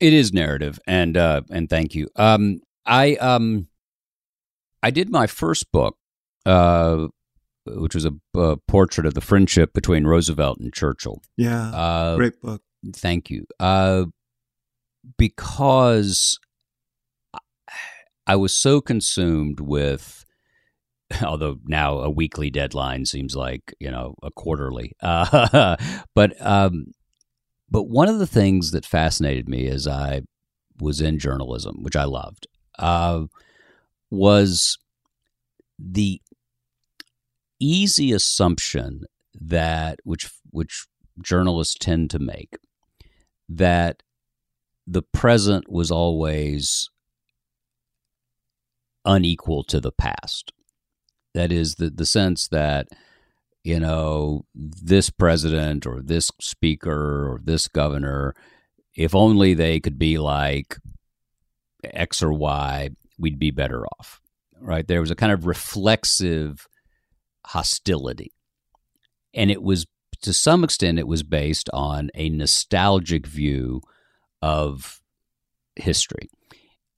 It 0.00 0.12
is 0.12 0.34
narrative, 0.34 0.78
and 0.86 1.16
uh, 1.16 1.42
and 1.50 1.70
thank 1.70 1.94
you. 1.94 2.08
Um, 2.16 2.60
I 2.84 3.14
um, 3.14 3.68
I 4.82 4.90
did 4.90 5.08
my 5.10 5.26
first 5.26 5.72
book, 5.72 5.96
uh, 6.44 7.08
which 7.64 7.94
was 7.94 8.04
a, 8.04 8.12
a 8.36 8.58
portrait 8.68 9.06
of 9.06 9.14
the 9.14 9.22
friendship 9.22 9.72
between 9.72 10.04
Roosevelt 10.04 10.58
and 10.58 10.74
Churchill. 10.74 11.22
Yeah, 11.38 11.70
Uh, 11.70 12.16
great 12.16 12.38
book. 12.42 12.60
Thank 12.94 13.30
you. 13.30 13.46
Uh, 13.58 14.06
because 15.16 16.38
I 18.26 18.36
was 18.36 18.54
so 18.54 18.80
consumed 18.80 19.60
with, 19.60 20.24
although 21.22 21.58
now 21.64 21.98
a 21.98 22.10
weekly 22.10 22.50
deadline 22.50 23.06
seems 23.06 23.34
like 23.34 23.74
you 23.80 23.90
know 23.90 24.14
a 24.22 24.30
quarterly. 24.30 24.92
Uh, 25.02 25.76
but 26.14 26.34
um, 26.44 26.86
but 27.70 27.84
one 27.84 28.08
of 28.08 28.18
the 28.18 28.26
things 28.26 28.70
that 28.72 28.86
fascinated 28.86 29.48
me 29.48 29.66
as 29.66 29.86
I 29.86 30.22
was 30.80 31.00
in 31.00 31.18
journalism, 31.18 31.82
which 31.82 31.96
I 31.96 32.04
loved, 32.04 32.46
uh, 32.78 33.24
was 34.10 34.78
the 35.78 36.20
easy 37.58 38.12
assumption 38.12 39.04
that 39.34 39.98
which 40.04 40.30
which 40.50 40.86
journalists 41.22 41.76
tend 41.78 42.10
to 42.10 42.18
make 42.18 42.56
that 43.48 44.02
the 44.86 45.02
present 45.02 45.70
was 45.70 45.90
always 45.90 46.90
unequal 49.04 49.64
to 49.64 49.80
the 49.80 49.92
past. 49.92 50.52
That 51.34 51.50
is 51.52 51.76
the 51.76 51.90
the 51.90 52.06
sense 52.06 52.48
that 52.48 52.88
you 53.64 53.80
know 53.80 54.44
this 54.54 55.10
president 55.10 55.86
or 55.86 56.02
this 56.02 56.30
speaker 56.40 57.30
or 57.30 57.40
this 57.42 57.68
governor, 57.68 58.34
if 58.94 59.14
only 59.14 59.54
they 59.54 59.80
could 59.80 59.98
be 59.98 60.18
like 60.18 60.76
X 61.84 62.22
or 62.22 62.32
Y, 62.32 62.90
we'd 63.18 63.38
be 63.38 63.50
better 63.50 63.86
off. 63.98 64.20
Right? 64.60 64.86
There 64.86 65.00
was 65.00 65.10
a 65.10 65.16
kind 65.16 65.32
of 65.32 65.46
reflexive 65.46 66.68
hostility. 67.46 68.32
And 69.34 69.50
it 69.50 69.62
was 69.62 69.86
to 70.22 70.32
some 70.32 70.62
extent 70.62 70.98
it 70.98 71.08
was 71.08 71.22
based 71.22 71.68
on 71.72 72.10
a 72.14 72.28
nostalgic 72.30 73.26
view 73.26 73.82
of 74.40 75.00
history. 75.76 76.30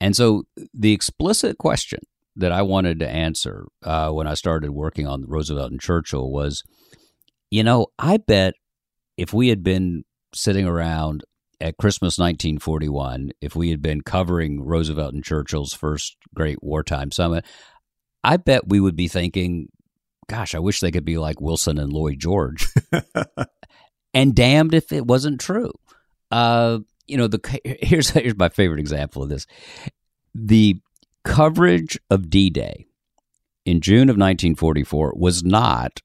And 0.01 0.17
so 0.17 0.45
the 0.73 0.93
explicit 0.93 1.59
question 1.59 2.01
that 2.37 2.53
I 2.53 2.63
wanted 2.63 2.99
to 3.01 3.09
answer 3.09 3.67
uh, 3.83 4.11
when 4.11 4.27
I 4.27 4.35
started 4.35 4.71
working 4.71 5.07
on 5.07 5.25
Roosevelt 5.27 5.71
and 5.71 5.81
Churchill 5.81 6.31
was, 6.31 6.63
you 7.51 7.63
know, 7.63 7.87
I 7.99 8.17
bet 8.17 8.55
if 9.17 9.33
we 9.33 9.49
had 9.49 9.63
been 9.63 10.05
sitting 10.35 10.67
around 10.67 11.25
at 11.61 11.77
Christmas 11.77 12.19
1941, 12.19 13.31
if 13.41 13.55
we 13.55 13.71
had 13.71 13.81
been 13.81 14.01
covering 14.01 14.63
Roosevelt 14.65 15.15
and 15.15 15.25
Churchill's 15.25 15.73
first 15.73 16.17
great 16.35 16.63
wartime 16.63 17.13
summit, 17.13 17.45
I 18.25 18.37
bet 18.37 18.69
we 18.69 18.81
would 18.81 18.97
be 18.97 19.09
thinking, 19.09 19.69
gosh, 20.29 20.55
I 20.55 20.59
wish 20.59 20.81
they 20.81 20.91
could 20.91 21.05
be 21.05 21.19
like 21.19 21.41
Wilson 21.41 21.79
and 21.79 21.93
Lloyd 21.93 22.19
George. 22.19 22.69
and 24.15 24.35
damned 24.35 24.75
if 24.75 24.93
it 24.93 25.07
wasn't 25.07 25.41
true. 25.41 25.73
Uh, 26.31 26.81
you 27.07 27.17
know, 27.17 27.27
the 27.27 27.61
here's 27.83 28.11
here's 28.11 28.37
my 28.37 28.49
favorite 28.49 28.81
example 28.81 29.23
of 29.23 29.29
this. 29.29 29.47
The 30.35 30.81
coverage 31.25 31.99
of 32.11 32.29
D-Day 32.29 32.87
in 33.65 33.81
June 33.81 34.11
of 34.11 34.17
1944 34.17 35.15
was 35.17 35.43
not 35.43 36.03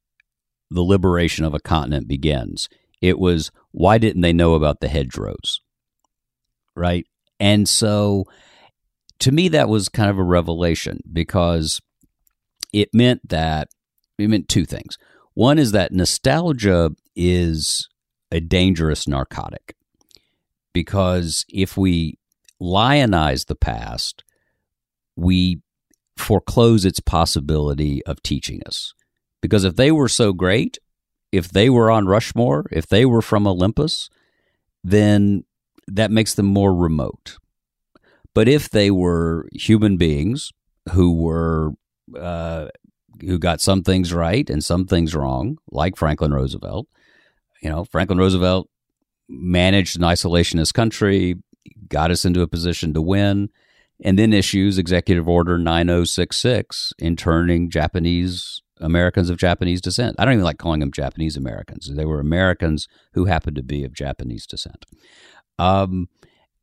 the 0.71 0.81
liberation 0.81 1.45
of 1.45 1.53
a 1.53 1.59
continent 1.59 2.07
begins. 2.07 2.69
It 3.01 3.19
was 3.19 3.51
why 3.71 3.97
didn't 3.97 4.21
they 4.21 4.33
know 4.33 4.53
about 4.53 4.79
the 4.79 4.87
hedgerows? 4.87 5.61
Right? 6.75 7.05
And 7.39 7.67
so 7.67 8.25
to 9.19 9.31
me 9.31 9.47
that 9.49 9.69
was 9.69 9.89
kind 9.89 10.09
of 10.09 10.17
a 10.17 10.23
revelation 10.23 10.99
because 11.11 11.81
it 12.71 12.89
meant 12.93 13.27
that 13.27 13.69
it 14.17 14.29
meant 14.29 14.47
two 14.49 14.65
things. 14.65 14.97
One 15.33 15.57
is 15.57 15.71
that 15.71 15.93
nostalgia 15.93 16.91
is 17.15 17.87
a 18.31 18.39
dangerous 18.39 19.07
narcotic 19.07 19.75
because 20.74 21.45
if 21.49 21.78
we 21.78 22.17
lionize 22.59 23.45
the 23.45 23.55
past, 23.55 24.24
we 25.15 25.61
foreclose 26.17 26.86
its 26.86 26.99
possibility 26.99 28.05
of 28.05 28.22
teaching 28.22 28.61
us. 28.65 28.93
Because 29.41 29.63
if 29.63 29.76
they 29.76 29.91
were 29.91 30.09
so 30.09 30.34
great, 30.34 30.78
if 31.32 31.49
they 31.49 31.70
were 31.70 31.89
on 31.89 32.07
Rushmore, 32.07 32.65
if 32.72 32.88
they 32.88 33.05
were 33.05 33.22
from 33.22 33.47
Olympus, 33.47 34.09
then 34.84 35.43
that 35.88 36.11
makes 36.11 36.34
them 36.34 36.45
more 36.45 36.74
remote. 36.74 37.38
But 38.34 38.47
if 38.47 38.70
they 38.70 38.91
were 38.91 39.47
human 39.53 39.97
beings 39.97 40.51
who 40.91 41.13
were 41.13 41.72
uh, 42.17 42.67
who 43.22 43.38
got 43.38 43.61
some 43.61 43.84
things 43.84 44.13
right 44.13 44.49
and 44.49 44.63
some 44.63 44.86
things 44.86 45.15
wrong, 45.15 45.57
like 45.72 45.97
Franklin 45.97 46.34
Roosevelt, 46.34 46.88
you 47.61 47.70
know, 47.70 47.86
Franklin 47.86 48.17
Roosevelt 48.20 48.70
managed 49.30 49.95
an 49.95 50.03
isolationist 50.03 50.73
country, 50.73 51.36
got 51.88 52.11
us 52.11 52.25
into 52.25 52.41
a 52.41 52.47
position 52.47 52.93
to 52.93 53.01
win, 53.01 53.49
and 54.03 54.17
then 54.17 54.34
issues 54.34 54.77
Executive 54.77 55.27
Order 55.27 55.57
9066 55.57 56.93
interning 56.99 57.69
Japanese 57.69 58.61
Americans 58.80 59.30
of 59.30 59.38
Japanese 59.38 59.82
descent. 59.82 60.15
I 60.17 60.25
don't 60.25 60.36
even 60.36 60.45
like 60.45 60.57
calling 60.57 60.80
them 60.80 60.91
Japanese 60.91 61.36
Americans. 61.36 61.93
They 61.93 62.05
were 62.05 62.19
Americans 62.19 62.88
who 63.13 63.25
happened 63.25 63.57
to 63.57 63.63
be 63.63 63.84
of 63.84 63.93
Japanese 63.93 64.47
descent. 64.47 64.86
Um, 65.57 66.07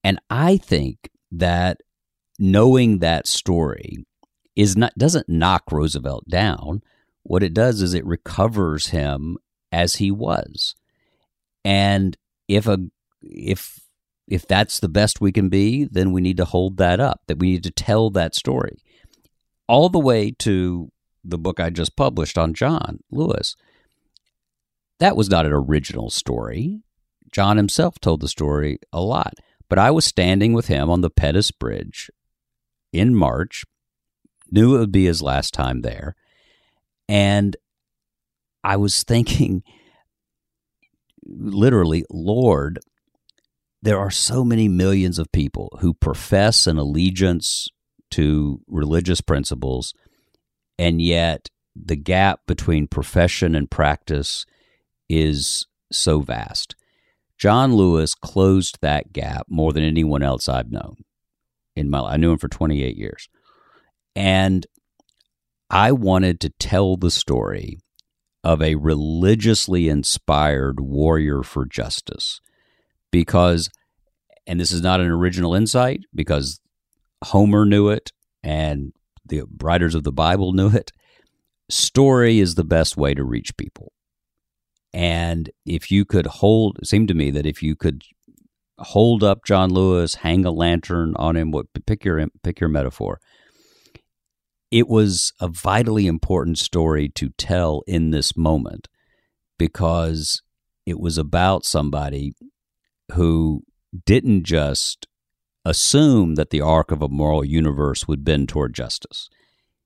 and 0.03 0.19
I 0.31 0.57
think 0.57 1.11
that 1.31 1.83
knowing 2.39 2.99
that 2.99 3.27
story 3.27 4.07
is 4.55 4.77
not 4.77 4.95
doesn't 4.97 5.29
knock 5.29 5.71
Roosevelt 5.71 6.29
down. 6.29 6.83
What 7.23 7.43
it 7.43 7.53
does 7.53 7.83
is 7.83 7.93
it 7.93 8.07
recovers 8.07 8.89
him 8.89 9.37
as 9.71 9.97
he 9.97 10.11
was. 10.11 10.75
And 11.65 12.17
if 12.49 12.67
a 12.67 12.79
if 13.23 13.81
if 14.29 14.47
that's 14.47 14.81
the 14.81 14.89
best 14.89 15.21
we 15.21 15.33
can 15.33 15.49
be, 15.49 15.85
then 15.85 16.13
we 16.13 16.21
need 16.21 16.37
to 16.39 16.45
hold 16.45 16.79
that 16.79 17.01
up. 17.01 17.23
That 17.27 17.39
we 17.39 17.53
need 17.53 17.65
to 17.65 17.71
tell 17.71 18.11
that 18.11 18.35
story. 18.35 18.77
All 19.69 19.89
the 19.89 19.99
way 19.99 20.31
to 20.39 20.91
the 21.25 21.39
book 21.39 21.61
I 21.61 21.71
just 21.71 21.97
published 21.97 22.39
on 22.39 22.55
John 22.55 23.01
Lewis. 23.11 23.57
That 24.99 25.17
was 25.17 25.29
not 25.29 25.47
an 25.47 25.53
original 25.53 26.11
story. 26.11 26.83
John 27.33 27.57
himself 27.57 27.99
told 28.01 28.21
the 28.21 28.29
story 28.29 28.79
a 28.93 29.01
lot. 29.01 29.35
But 29.69 29.79
I 29.79 29.91
was 29.91 30.05
standing 30.05 30.53
with 30.53 30.69
him 30.69 30.89
on 30.89 31.01
the 31.01 31.11
Pettus 31.11 31.51
Bridge 31.51 32.11
in 32.93 33.15
March, 33.15 33.65
knew 34.51 34.77
it 34.77 34.79
would 34.79 34.93
be 34.93 35.07
his 35.07 35.23
last 35.23 35.53
time 35.53 35.83
there. 35.83 36.15
And 37.09 37.57
I 38.63 38.77
was 38.77 39.03
thinking, 39.03 39.63
literally, 41.29 42.05
Lord, 42.11 42.79
there 43.83 43.99
are 43.99 44.11
so 44.11 44.45
many 44.45 44.69
millions 44.69 45.19
of 45.19 45.31
people 45.33 45.77
who 45.81 45.95
profess 45.95 46.67
an 46.67 46.79
allegiance 46.79 47.69
to 48.13 48.61
religious 48.67 49.21
principles 49.21 49.93
and 50.79 51.01
yet 51.01 51.49
the 51.75 51.97
gap 51.97 52.41
between 52.47 52.87
profession 52.87 53.55
and 53.55 53.71
practice 53.71 54.47
is 55.09 55.67
so 55.93 56.21
vast. 56.21 56.75
John 57.39 57.75
Lewis 57.75 58.15
closed 58.15 58.79
that 58.81 59.13
gap 59.13 59.47
more 59.49 59.73
than 59.73 59.85
anyone 59.85 60.23
else 60.23 60.49
I've 60.49 60.71
known 60.71 60.97
in 61.75 61.91
my. 61.91 62.01
I 62.01 62.17
knew 62.17 62.33
him 62.33 62.39
for 62.39 62.49
28 62.49 62.97
years. 62.97 63.29
And 64.15 64.67
I 65.69 65.93
wanted 65.93 66.41
to 66.41 66.51
tell 66.51 66.97
the 66.97 67.11
story 67.11 67.79
of 68.47 68.63
a 68.63 68.77
religiously 68.77 69.89
inspired 69.89 70.79
warrior 70.79 71.43
for 71.43 71.67
justice 71.67 72.41
because 73.11 73.69
and 74.47 74.61
this 74.61 74.71
is 74.71 74.81
not 74.81 75.01
an 75.01 75.11
original 75.11 75.53
insight 75.53 76.03
because 76.15 76.61
Homer 77.25 77.65
knew 77.65 77.89
it 77.89 78.13
and 78.45 78.93
the 79.29 79.43
writers 79.61 79.97
of 79.97 80.05
the 80.05 80.13
Bible 80.13 80.53
knew 80.53 80.69
it. 80.69 80.93
Story 81.69 82.39
is 82.39 82.55
the 82.55 82.63
best 82.63 82.97
way 82.97 83.15
to 83.15 83.25
reach 83.25 83.57
people. 83.57 83.93
And 84.93 85.51
if 85.65 85.91
you 85.91 86.05
could 86.05 86.29
hold, 86.29 86.79
it 86.81 86.87
seemed 86.87 87.09
to 87.09 87.15
me 87.15 87.33
that 87.33 87.47
if 87.47 87.65
you 87.65 87.75
could 87.75 88.05
hold 88.79 89.25
up 89.25 89.45
John 89.45 89.71
Lewis, 89.71 90.15
hang 90.15 90.45
a 90.45 90.53
lantern 90.53 91.15
on 91.17 91.37
him, 91.37 91.51
what 91.51 91.67
pick 91.85 92.05
your 92.05 92.25
pick 92.45 92.61
your 92.61 92.71
metaphor. 92.71 93.19
It 94.71 94.89
was 94.89 95.33
a 95.41 95.49
vitally 95.49 96.07
important 96.07 96.59
story 96.59 97.09
to 97.11 97.31
tell 97.31 97.83
in 97.87 98.11
this 98.11 98.37
moment 98.37 98.89
because 99.59 100.43
it 100.85 100.99
was 100.99 101.19
about 101.19 101.65
somebody 101.65 102.35
who 103.13 103.63
didn't 104.05 104.45
just 104.45 105.07
assume 105.65 106.35
that 106.35 106.51
the 106.51 106.61
arc 106.61 106.91
of 106.91 107.03
a 107.03 107.09
moral 107.09 107.45
universe 107.45 108.07
would 108.07 108.25
bend 108.25 108.49
toward 108.49 108.75
justice. 108.75 109.29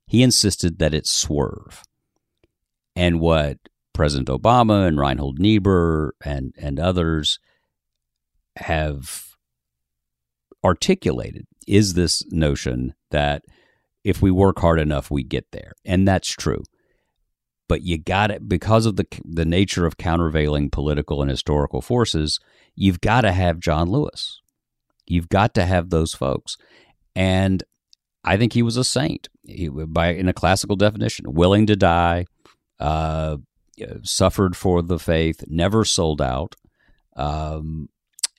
He 0.07 0.23
insisted 0.23 0.79
that 0.79 0.95
it 0.95 1.07
swerve. 1.07 1.83
And 2.97 3.21
what 3.21 3.59
President 3.95 4.29
Obama 4.29 4.87
and 4.87 4.99
Reinhold 4.99 5.39
Niebuhr 5.39 6.15
and, 6.25 6.55
and 6.59 6.79
others 6.79 7.39
have 8.57 9.37
articulated 10.65 11.47
is 11.67 11.95
this 11.95 12.23
notion 12.31 12.95
that 13.11 13.43
if 14.05 14.23
we 14.23 14.31
work 14.31 14.59
hard 14.59 14.81
enough, 14.81 15.11
we 15.11 15.23
get 15.23 15.47
there. 15.53 15.73
And 15.85 16.07
that's 16.07 16.29
true. 16.29 16.63
But 17.69 17.83
you 17.83 17.99
got 17.99 18.31
it 18.31 18.49
because 18.49 18.87
of 18.87 18.97
the 18.97 19.07
the 19.25 19.45
nature 19.45 19.87
of 19.87 19.97
countervailing 19.97 20.71
political 20.71 21.23
and 21.23 21.31
historical 21.31 21.81
forces. 21.81 22.41
You've 22.75 23.01
got 23.01 23.21
to 23.21 23.33
have 23.33 23.61
John 23.61 23.89
Lewis. 23.89 24.41
You've 25.07 25.29
got 25.29 25.55
to 25.55 25.65
have 25.65 25.91
those 25.91 26.15
folks. 26.15 26.57
And 27.15 27.63
I 28.25 28.37
think 28.37 28.53
he 28.53 28.63
was 28.63 28.77
a 28.77 28.85
saint 28.85 29.29
he, 29.45 29.69
by 29.69 30.09
in 30.09 30.29
a 30.29 30.33
classical 30.33 30.77
definition, 30.77 31.33
willing 31.33 31.67
to 31.67 31.77
die, 31.77 32.27
uh, 32.79 33.39
suffered 34.03 34.57
for 34.57 34.83
the 34.83 34.99
faith, 34.99 35.45
never 35.47 35.85
sold 35.85 36.21
out. 36.21 36.57
Um, 37.17 37.89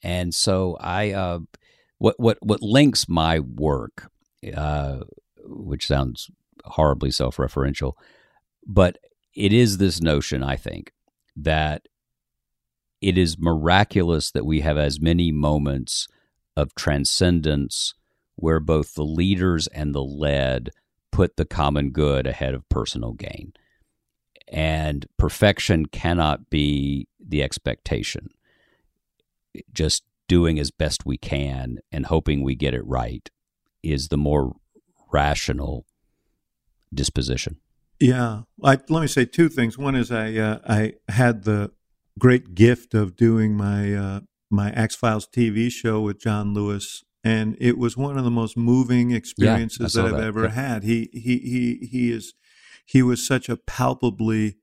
and 0.03 0.34
so 0.34 0.78
I, 0.80 1.12
uh, 1.12 1.39
what 1.97 2.20
what 2.20 2.38
what 2.41 2.62
links 2.62 3.07
my 3.07 3.39
work, 3.39 4.09
uh, 4.55 4.99
which 5.52 5.88
sounds 5.88 6.30
horribly 6.66 7.12
self-referential, 7.12 7.93
but 8.66 8.97
it 9.34 9.54
is 9.54 9.78
this 9.78 10.02
notion, 10.02 10.43
I 10.43 10.56
think, 10.56 10.93
that 11.36 11.88
it 13.02 13.18
is 13.18 13.39
miraculous 13.39 14.32
that 14.32 14.45
we 14.45 14.62
have 14.62 14.78
as 14.78 15.02
many 15.02 15.32
moments 15.32 16.08
of 16.56 16.76
transcendence 16.76 17.93
where 18.36 18.60
both 18.60 18.93
the 18.93 19.06
leaders 19.06 19.68
and 19.68 19.95
the 19.95 20.04
led 20.04 20.72
put 21.12 21.36
the 21.36 21.45
common 21.45 21.91
good 21.91 22.28
ahead 22.28 22.54
of 22.54 22.68
personal 22.70 23.14
gain. 23.14 23.54
And 24.47 25.06
perfection 25.18 25.86
cannot 25.86 26.49
be 26.49 27.08
the 27.20 27.41
expectation. 27.41 28.30
Just 29.74 30.04
doing 30.28 30.60
as 30.60 30.72
best 30.72 31.06
we 31.06 31.18
can 31.18 31.80
and 31.91 32.06
hoping 32.06 32.43
we 32.43 32.56
get 32.56 32.74
it 32.74 32.86
right 32.86 33.30
is 33.84 34.08
the 34.08 34.18
more 34.18 34.54
rational 35.12 35.86
disposition. 36.93 37.57
Yeah, 37.99 38.43
I, 38.64 38.80
let 38.89 39.01
me 39.01 39.07
say 39.07 39.26
two 39.26 39.49
things. 39.49 39.78
One 39.78 39.95
is 39.95 40.12
I 40.12 40.36
uh, 40.36 40.59
I 40.68 40.93
had 41.07 41.43
the 41.43 41.72
great 42.18 42.55
gift 42.55 42.93
of 42.93 43.16
doing 43.16 43.55
my 43.55 43.93
uh, 43.93 44.20
my 44.49 44.72
Axe 44.72 44.95
Files 44.95 45.28
TV 45.28 45.72
show 45.72 46.01
with 46.01 46.20
John 46.20 46.53
Lewis, 46.53 47.03
and 47.24 47.55
it 47.59 47.78
was 47.78 47.95
one 47.95 48.18
of 48.18 48.24
the 48.24 48.32
most 48.32 48.57
moving 48.57 49.12
experiences 49.12 49.95
yeah, 49.95 50.01
that 50.01 50.14
I've 50.14 50.18
that. 50.18 50.28
ever 50.28 50.43
yeah. 50.45 50.51
had. 50.51 50.84
He 50.84 51.09
he 51.14 51.38
he 51.38 51.88
he 51.88 52.12
is 52.12 52.34
he 52.86 53.03
was 53.03 53.26
such 53.26 53.49
a 53.49 53.57
palpably 53.57 54.57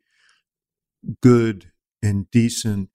good 1.23 1.71
and 2.03 2.31
decent 2.31 2.91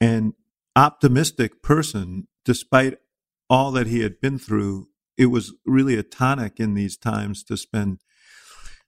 and 0.00 0.34
optimistic 0.76 1.62
person 1.62 2.28
despite 2.44 2.98
all 3.50 3.70
that 3.72 3.86
he 3.86 4.00
had 4.00 4.20
been 4.20 4.38
through, 4.38 4.88
it 5.18 5.26
was 5.26 5.52
really 5.66 5.96
a 5.96 6.02
tonic 6.02 6.58
in 6.60 6.74
these 6.74 6.96
times 6.96 7.42
to 7.44 7.56
spend 7.56 7.98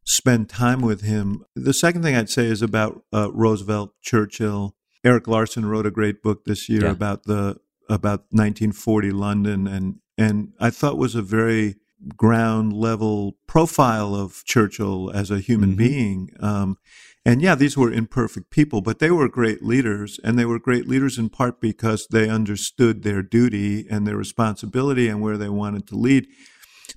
spend 0.04 0.48
time 0.48 0.80
with 0.80 1.02
him. 1.02 1.44
The 1.54 1.74
second 1.74 2.02
thing 2.02 2.16
I'd 2.16 2.30
say 2.30 2.46
is 2.46 2.62
about 2.62 3.02
uh, 3.12 3.30
Roosevelt, 3.32 3.92
Churchill. 4.02 4.74
Erik 5.04 5.28
Larson 5.28 5.66
wrote 5.66 5.86
a 5.86 5.90
great 5.90 6.22
book 6.22 6.44
this 6.44 6.68
year 6.68 6.84
Yeah. 6.84 6.90
about 6.92 7.24
the 7.24 7.58
about 7.88 8.20
1940 8.30 9.10
London, 9.10 9.66
and 9.66 9.96
and 10.16 10.52
I 10.60 10.70
thought 10.70 10.96
was 10.98 11.14
a 11.14 11.22
very 11.22 11.76
ground 12.16 12.72
level 12.72 13.36
profile 13.46 14.14
of 14.14 14.42
Churchill 14.46 15.10
as 15.12 15.30
a 15.30 15.38
human 15.40 15.72
Mhm. 15.74 15.76
being. 15.76 16.30
Um, 16.40 16.76
and 17.24 17.42
yeah, 17.42 17.54
these 17.54 17.76
were 17.76 17.92
imperfect 17.92 18.50
people, 18.50 18.80
but 18.80 18.98
they 18.98 19.10
were 19.10 19.28
great 19.28 19.62
leaders, 19.62 20.18
and 20.24 20.38
they 20.38 20.46
were 20.46 20.58
great 20.58 20.88
leaders 20.88 21.18
in 21.18 21.28
part 21.28 21.60
because 21.60 22.06
they 22.10 22.30
understood 22.30 23.02
their 23.02 23.22
duty 23.22 23.86
and 23.90 24.06
their 24.06 24.16
responsibility 24.16 25.06
and 25.06 25.20
where 25.20 25.36
they 25.36 25.50
wanted 25.50 25.86
to 25.88 25.96
lead. 25.96 26.26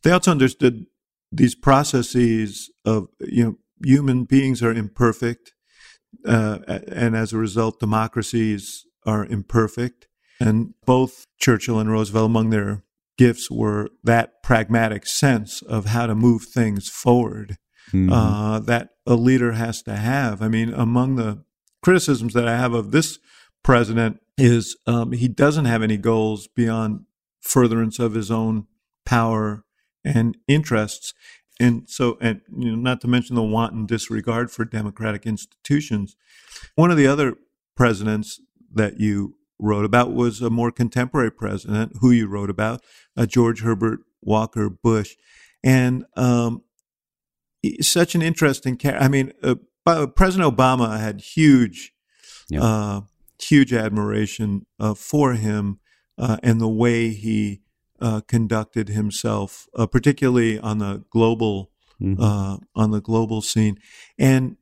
They 0.02 0.12
also 0.12 0.32
understood 0.32 0.86
these 1.32 1.56
processes 1.56 2.72
of 2.86 3.08
you 3.20 3.44
know 3.44 3.56
human 3.84 4.24
beings 4.24 4.64
are 4.64 4.72
imperfect, 4.72 5.52
uh, 6.26 6.60
and 6.88 7.18
as 7.18 7.34
a 7.34 7.38
result, 7.38 7.82
democracies 7.82 8.86
are 9.06 9.26
imperfect. 9.26 10.08
And 10.40 10.74
both 10.86 11.26
Churchill 11.40 11.80
and 11.80 11.92
Roosevelt, 11.92 12.26
among 12.26 12.50
their 12.50 12.84
gifts, 13.18 13.52
were 13.52 13.90
that 14.04 14.42
pragmatic 14.42 15.06
sense 15.06 15.62
of 15.62 15.88
how 15.88 16.08
to 16.08 16.16
move 16.16 16.44
things 16.44 16.88
forward 16.88 17.58
Mhm. 17.94 18.12
uh, 18.12 18.60
that 18.60 18.90
a 19.06 19.16
leader 19.16 19.54
has 19.54 19.82
to 19.84 19.96
have. 19.96 20.42
I 20.42 20.48
mean, 20.48 20.74
among 20.74 21.16
the 21.16 21.44
criticisms 21.82 22.34
that 22.34 22.48
I 22.48 22.58
have 22.58 22.74
of 22.74 22.92
this 22.92 23.20
president 23.64 24.20
is 24.38 24.76
um, 24.88 25.12
he 25.12 25.28
doesn't 25.28 25.66
have 25.66 25.84
any 25.84 25.98
goals 25.98 26.48
beyond 26.48 27.02
furtherance 27.42 28.00
of 28.00 28.14
his 28.14 28.32
own 28.32 28.66
power 29.06 29.64
and 30.04 30.38
interests. 30.48 31.14
And 31.60 31.84
so, 31.88 32.18
and 32.20 32.42
you 32.58 32.72
know, 32.72 32.76
not 32.76 33.00
to 33.02 33.08
mention 33.08 33.36
the 33.36 33.44
wanton 33.44 33.86
disregard 33.86 34.50
for 34.50 34.66
democratic 34.66 35.26
institutions. 35.26 36.16
One 36.76 36.90
of 36.90 36.98
the 36.98 37.06
other 37.08 37.36
presidents 37.76 38.42
that 38.74 39.00
you 39.00 39.36
wrote 39.60 39.86
about 39.86 40.14
was 40.14 40.42
a 40.42 40.50
more 40.50 40.72
contemporary 40.72 41.32
president 41.32 41.94
who 42.02 42.12
you 42.12 42.28
wrote 42.28 42.50
about, 42.50 42.82
uh, 43.16 43.26
George 43.26 43.62
Herbert 43.62 44.00
Walker 44.22 44.68
Bush. 44.70 45.16
And 45.64 46.06
um, 46.18 46.64
such 47.82 48.16
an 48.16 48.22
interesting 48.22 48.78
character. 48.78 49.04
I 49.04 49.08
mean, 49.08 49.34
uh, 49.42 49.56
President 50.08 50.56
Obama 50.56 51.00
had 51.00 51.22
huge, 51.22 51.94
Yeah. 52.50 52.62
uh, 52.64 53.02
huge 53.42 53.74
admiration 53.74 54.66
uh, 54.80 54.94
for 54.94 55.34
him 55.34 55.80
uh, 56.18 56.38
and 56.44 56.62
the 56.62 56.68
way 56.70 57.10
he 57.10 57.62
uh, 58.00 58.22
conducted 58.28 58.90
himself, 58.90 59.68
uh, 59.78 59.86
particularly 59.88 60.60
on 60.60 60.78
the 60.80 61.04
global 61.10 61.72
Mhm. 62.02 62.18
uh, 62.20 62.58
on 62.76 62.92
the 62.92 63.00
global 63.02 63.42
scene. 63.42 63.78
And 64.18 64.58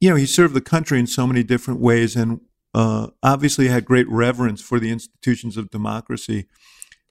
you 0.00 0.10
know, 0.10 0.16
he 0.16 0.26
served 0.26 0.52
the 0.54 0.60
country 0.60 0.98
in 0.98 1.06
so 1.06 1.26
many 1.26 1.42
different 1.42 1.80
ways, 1.80 2.14
and 2.14 2.40
uh, 2.74 3.06
obviously 3.22 3.68
had 3.68 3.84
great 3.86 4.08
reverence 4.08 4.60
for 4.60 4.78
the 4.78 4.90
institutions 4.90 5.56
of 5.56 5.70
democracy. 5.70 6.46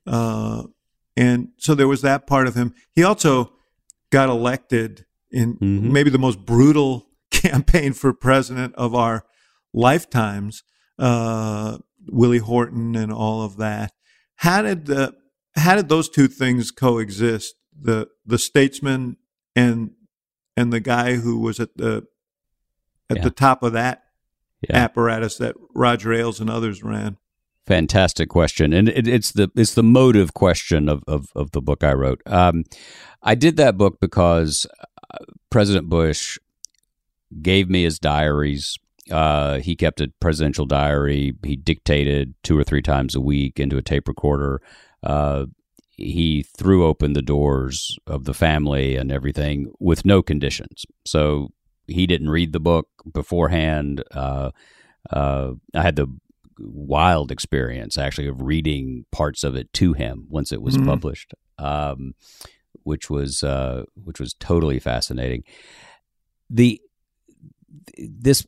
Uh, 0.05 0.63
and 1.15 1.47
so 1.57 1.73
there 1.73 1.87
was 1.87 2.01
that 2.01 2.27
part 2.27 2.47
of 2.47 2.53
him. 2.55 2.73
He 2.93 3.03
also 3.03 3.53
got 4.11 4.29
elected 4.29 5.05
in 5.33 5.55
Mhm. 5.57 5.91
maybe 5.91 6.09
the 6.09 6.17
most 6.19 6.45
brutal 6.45 7.07
campaign 7.31 7.93
for 7.93 8.13
president 8.13 8.73
of 8.75 8.93
our 8.95 9.25
lifetimes. 9.73 10.63
Uh, 10.99 11.79
Willie 12.09 12.37
Horton 12.39 12.95
and 12.95 13.11
all 13.11 13.41
of 13.41 13.57
that. 13.57 13.91
How 14.37 14.61
did 14.61 14.85
the 14.85 15.13
how 15.55 15.75
did 15.75 15.89
those 15.89 16.09
two 16.09 16.27
things 16.27 16.71
coexist? 16.71 17.55
The 17.79 18.07
the 18.25 18.37
statesman 18.37 19.17
and 19.55 19.91
and 20.55 20.71
the 20.71 20.79
guy 20.79 21.15
who 21.15 21.39
was 21.39 21.59
at 21.59 21.75
the 21.77 22.03
at 23.09 23.17
Yeah. 23.17 23.23
the 23.23 23.31
top 23.31 23.63
of 23.63 23.73
that 23.73 24.03
Yeah. 24.69 24.77
apparatus 24.77 25.37
that 25.37 25.55
Roger 25.73 26.13
Ailes 26.13 26.39
and 26.39 26.49
others 26.49 26.83
ran. 26.83 27.17
Fantastic 27.65 28.27
question, 28.29 28.73
and 28.73 28.89
it, 28.89 29.07
it's 29.07 29.31
the 29.31 29.49
it's 29.55 29.73
the 29.73 29.83
motive 29.83 30.33
question 30.33 30.89
of 30.89 31.03
of, 31.07 31.27
of 31.35 31.51
the 31.51 31.61
book 31.61 31.83
I 31.83 31.93
wrote. 31.93 32.21
Um, 32.25 32.65
I 33.21 33.35
did 33.35 33.55
that 33.57 33.77
book 33.77 33.99
because 34.01 34.67
President 35.49 35.89
Bush 35.89 36.37
gave 37.41 37.69
me 37.69 37.83
his 37.83 37.99
diaries. 37.99 38.77
Uh, 39.11 39.59
he 39.59 39.75
kept 39.75 40.01
a 40.01 40.11
presidential 40.19 40.65
diary. 40.65 41.33
He 41.43 41.55
dictated 41.55 42.35
two 42.43 42.57
or 42.57 42.63
three 42.63 42.81
times 42.81 43.15
a 43.15 43.21
week 43.21 43.59
into 43.59 43.77
a 43.77 43.81
tape 43.81 44.07
recorder. 44.07 44.61
Uh, 45.01 45.47
he 45.95 46.43
threw 46.57 46.85
open 46.85 47.13
the 47.13 47.21
doors 47.21 47.97
of 48.07 48.25
the 48.25 48.33
family 48.33 48.95
and 48.95 49.11
everything 49.11 49.71
with 49.79 50.05
no 50.05 50.21
conditions. 50.21 50.85
So 51.05 51.49
he 51.87 52.07
didn't 52.07 52.29
read 52.29 52.53
the 52.53 52.59
book 52.59 52.87
beforehand. 53.11 54.03
Uh, 54.11 54.51
uh, 55.11 55.51
I 55.75 55.81
had 55.81 55.95
the 55.95 56.07
wild 56.59 57.31
experience 57.31 57.97
actually 57.97 58.27
of 58.27 58.41
reading 58.41 59.05
parts 59.11 59.43
of 59.43 59.55
it 59.55 59.71
to 59.73 59.93
him 59.93 60.27
once 60.29 60.51
it 60.51 60.61
was 60.61 60.77
Mhm. 60.77 60.85
published, 60.85 61.33
um, 61.57 62.13
which 62.83 63.09
was 63.09 63.43
uh, 63.43 63.83
which 63.95 64.19
was 64.19 64.33
totally 64.35 64.79
fascinating. 64.79 65.43
The 66.49 66.81
this 67.97 68.45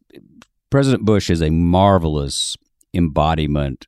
President 0.69 1.05
Bush 1.05 1.29
is 1.29 1.41
a 1.41 1.49
marvelous 1.49 2.55
embodiment, 2.93 3.87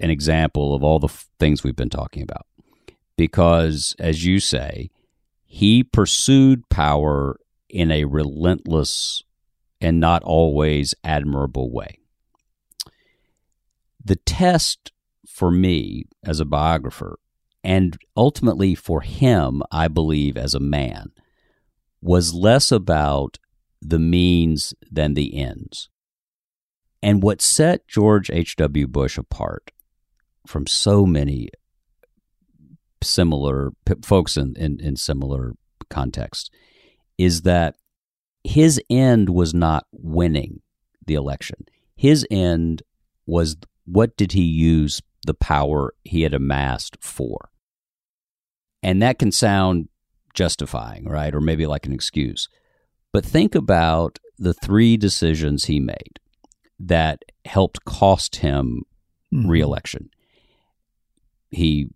an 0.00 0.10
example 0.10 0.74
of 0.74 0.82
all 0.82 0.98
the 0.98 1.08
f- 1.08 1.28
things 1.38 1.62
we've 1.62 1.76
been 1.76 1.90
talking 1.90 2.22
about, 2.22 2.46
because 3.16 3.94
as 3.98 4.24
you 4.24 4.40
say, 4.40 4.90
he 5.44 5.82
pursued 5.82 6.68
power 6.68 7.38
in 7.68 7.90
a 7.90 8.04
relentless 8.04 9.22
and 9.80 10.00
not 10.00 10.22
always 10.22 10.94
admirable 11.04 11.70
way 11.70 12.00
the 14.04 14.16
test 14.16 14.92
for 15.26 15.50
me 15.50 16.04
as 16.24 16.40
a 16.40 16.44
biographer, 16.44 17.18
and 17.62 17.98
ultimately 18.16 18.74
for 18.74 19.02
him, 19.02 19.62
I 19.70 19.88
believe, 19.88 20.36
as 20.36 20.54
a 20.54 20.60
man, 20.60 21.12
was 22.00 22.34
less 22.34 22.72
about 22.72 23.38
the 23.82 23.98
means 23.98 24.74
than 24.90 25.14
the 25.14 25.36
ends. 25.36 25.88
And 27.02 27.22
what 27.22 27.40
set 27.40 27.86
George 27.88 28.30
H.W. 28.30 28.86
Bush 28.86 29.18
apart 29.18 29.72
from 30.46 30.66
so 30.66 31.06
many 31.06 31.48
similar 33.02 33.72
folks 34.02 34.36
in, 34.36 34.54
in, 34.56 34.78
in 34.80 34.96
similar 34.96 35.54
contexts 35.88 36.50
is 37.16 37.42
that 37.42 37.76
his 38.44 38.80
end 38.88 39.30
was 39.30 39.54
not 39.54 39.86
winning 39.92 40.60
the 41.06 41.14
election. 41.14 41.64
His 41.96 42.26
end 42.30 42.82
was 43.26 43.56
what 43.84 44.16
did 44.16 44.32
he 44.32 44.42
use 44.42 45.00
the 45.26 45.34
power 45.34 45.94
he 46.04 46.22
had 46.22 46.34
amassed 46.34 46.96
for? 47.00 47.50
And 48.82 49.02
that 49.02 49.18
can 49.18 49.32
sound 49.32 49.88
justifying, 50.34 51.04
right? 51.04 51.34
Or 51.34 51.40
maybe 51.40 51.66
like 51.66 51.86
an 51.86 51.92
excuse. 51.92 52.48
But 53.12 53.24
think 53.24 53.54
about 53.54 54.18
the 54.38 54.54
three 54.54 54.96
decisions 54.96 55.64
he 55.64 55.80
made 55.80 56.18
that 56.78 57.22
helped 57.44 57.84
cost 57.84 58.36
him 58.36 58.82
Mhm. 59.32 59.48
reelection. 59.48 60.10
He 61.50 61.90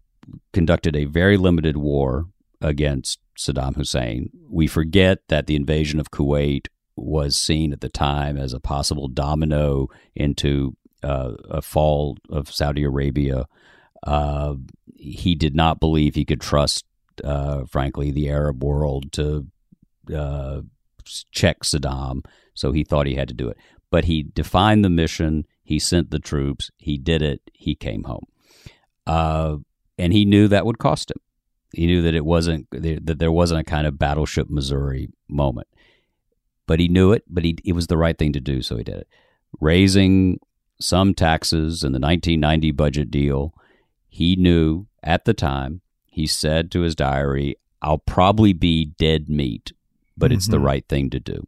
conducted 0.52 0.96
a 0.96 1.04
very 1.04 1.36
limited 1.36 1.76
war 1.76 2.26
against 2.60 3.18
Saddam 3.38 3.76
Hussein. 3.76 4.30
We 4.48 4.66
forget 4.66 5.20
that 5.28 5.46
the 5.46 5.56
invasion 5.56 6.00
of 6.00 6.10
Kuwait 6.10 6.66
was 6.96 7.36
seen 7.36 7.72
at 7.72 7.80
the 7.80 7.88
time 7.88 8.36
as 8.36 8.52
a 8.52 8.60
possible 8.60 9.08
domino 9.08 9.88
into 10.14 10.76
uh, 11.04 11.34
a 11.50 11.62
fall 11.62 12.16
of 12.30 12.50
Saudi 12.50 12.82
Arabia. 12.82 13.46
Uh, 14.02 14.54
he 14.96 15.34
did 15.34 15.54
not 15.54 15.80
believe 15.80 16.14
he 16.14 16.24
could 16.24 16.40
trust, 16.40 16.84
uh, 17.22 17.64
frankly, 17.66 18.10
the 18.10 18.28
Arab 18.28 18.62
world 18.64 19.12
to 19.12 19.46
uh, 20.14 20.62
check 21.30 21.60
Saddam, 21.60 22.24
so 22.54 22.72
he 22.72 22.84
thought 22.84 23.06
he 23.06 23.14
had 23.14 23.28
to 23.28 23.34
do 23.34 23.48
it. 23.48 23.56
But 23.90 24.06
he 24.06 24.22
defined 24.22 24.84
the 24.84 24.90
mission. 24.90 25.46
He 25.62 25.78
sent 25.78 26.10
the 26.10 26.18
troops. 26.18 26.70
He 26.76 26.98
did 26.98 27.22
it. 27.22 27.40
He 27.52 27.74
came 27.74 28.04
home, 28.04 28.26
uh, 29.06 29.56
and 29.98 30.12
he 30.12 30.24
knew 30.24 30.48
that 30.48 30.66
would 30.66 30.78
cost 30.78 31.10
him. 31.10 31.20
He 31.72 31.86
knew 31.86 32.02
that 32.02 32.14
it 32.14 32.24
wasn't 32.24 32.68
that 32.70 33.18
there 33.18 33.32
wasn't 33.32 33.60
a 33.60 33.64
kind 33.64 33.86
of 33.86 33.98
battleship 33.98 34.48
Missouri 34.50 35.08
moment, 35.28 35.68
but 36.66 36.80
he 36.80 36.88
knew 36.88 37.12
it. 37.12 37.24
But 37.28 37.44
he 37.44 37.56
it 37.64 37.72
was 37.72 37.86
the 37.86 37.98
right 37.98 38.16
thing 38.16 38.32
to 38.32 38.40
do, 38.40 38.62
so 38.62 38.76
he 38.76 38.84
did 38.84 38.96
it. 38.96 39.08
Raising 39.60 40.38
some 40.80 41.14
taxes 41.14 41.82
in 41.84 41.92
the 41.92 41.98
1990 42.00 42.70
budget 42.72 43.10
deal, 43.10 43.54
he 44.08 44.36
knew 44.36 44.86
at 45.02 45.24
the 45.24 45.34
time. 45.34 45.80
He 46.06 46.26
said 46.26 46.70
to 46.72 46.80
his 46.80 46.94
diary, 46.94 47.56
"I'll 47.82 47.98
probably 47.98 48.52
be 48.52 48.84
dead 48.84 49.28
meat, 49.28 49.72
but 50.16 50.30
it's 50.32 50.48
the 50.48 50.58
Mhm. 50.58 50.64
right 50.64 50.88
thing 50.88 51.10
to 51.10 51.20
do." 51.20 51.46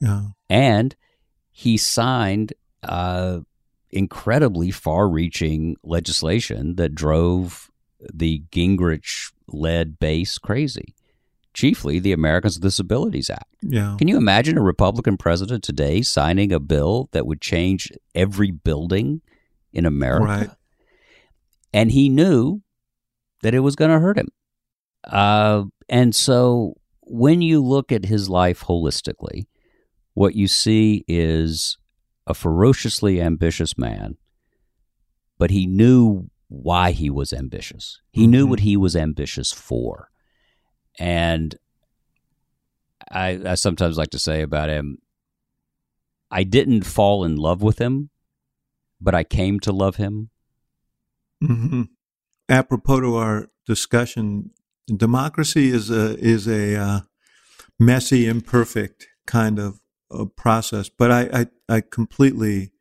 Yeah. 0.00 0.28
and 0.48 0.94
he 1.50 1.76
signed 1.76 2.52
uh, 2.84 3.40
incredibly 3.90 4.70
far 4.70 5.08
reaching 5.08 5.76
legislation 5.82 6.76
that 6.76 6.94
drove 6.94 7.70
the 8.14 8.44
Gingrich 8.52 9.32
led 9.48 9.98
base 9.98 10.38
crazy, 10.38 10.94
chiefly 11.58 11.98
the 11.98 12.12
Americans 12.12 12.54
with 12.56 12.62
Disabilities 12.62 13.28
Act. 13.30 13.56
Yeah. 13.62 13.96
Can 13.98 14.06
you 14.08 14.16
imagine 14.16 14.56
a 14.56 14.62
Republican 14.62 15.16
president 15.16 15.64
today 15.64 16.02
signing 16.02 16.52
a 16.52 16.60
bill 16.60 17.08
that 17.12 17.26
would 17.26 17.40
change 17.40 17.90
every 18.14 18.50
building 18.52 19.20
in 19.72 19.84
America? 19.84 20.24
Right. 20.24 20.50
And 21.72 21.90
he 21.90 22.08
knew 22.08 22.62
that 23.42 23.54
it 23.54 23.60
was 23.60 23.76
going 23.76 23.90
to 23.90 23.98
hurt 23.98 24.18
him. 24.18 24.28
Uh, 25.04 25.64
and 25.88 26.14
so 26.14 26.74
when 27.02 27.42
you 27.42 27.62
look 27.62 27.90
at 27.92 28.04
his 28.04 28.28
life 28.28 28.62
holistically, 28.64 29.46
what 30.14 30.34
you 30.34 30.46
see 30.48 31.04
is 31.08 31.76
a 32.26 32.34
ferociously 32.34 33.20
ambitious 33.20 33.76
man, 33.78 34.16
but 35.38 35.50
he 35.50 35.66
knew 35.66 36.28
why 36.48 36.92
he 36.92 37.10
was 37.10 37.32
ambitious. 37.32 38.00
He 38.10 38.26
knew 38.26 38.46
Mhm. 38.46 38.50
what 38.50 38.60
he 38.60 38.76
was 38.76 38.94
ambitious 38.96 39.52
for. 39.52 40.08
And 40.98 41.56
I, 43.10 43.40
I 43.44 43.54
sometimes 43.54 43.96
like 43.96 44.10
to 44.10 44.18
say 44.18 44.42
about 44.42 44.68
him, 44.68 44.98
I 46.30 46.44
didn't 46.44 46.82
fall 46.82 47.24
in 47.24 47.36
love 47.36 47.62
with 47.62 47.78
him, 47.78 48.10
but 49.00 49.14
I 49.14 49.24
came 49.24 49.60
to 49.60 49.72
love 49.72 49.96
him. 49.96 50.30
hmm 51.40 51.82
Apropos 52.50 53.00
to 53.00 53.16
our 53.16 53.50
discussion, 53.66 54.50
democracy 54.86 55.68
is 55.68 55.90
a 55.90 56.16
is 56.18 56.48
a 56.48 56.76
uh, 56.76 57.00
messy, 57.78 58.26
imperfect 58.26 59.06
kind 59.26 59.58
of 59.58 59.80
uh, 60.10 60.24
process. 60.24 60.88
But 60.88 61.10
I, 61.10 61.28
I 61.68 61.76
I 61.76 61.80
completely 61.82 62.72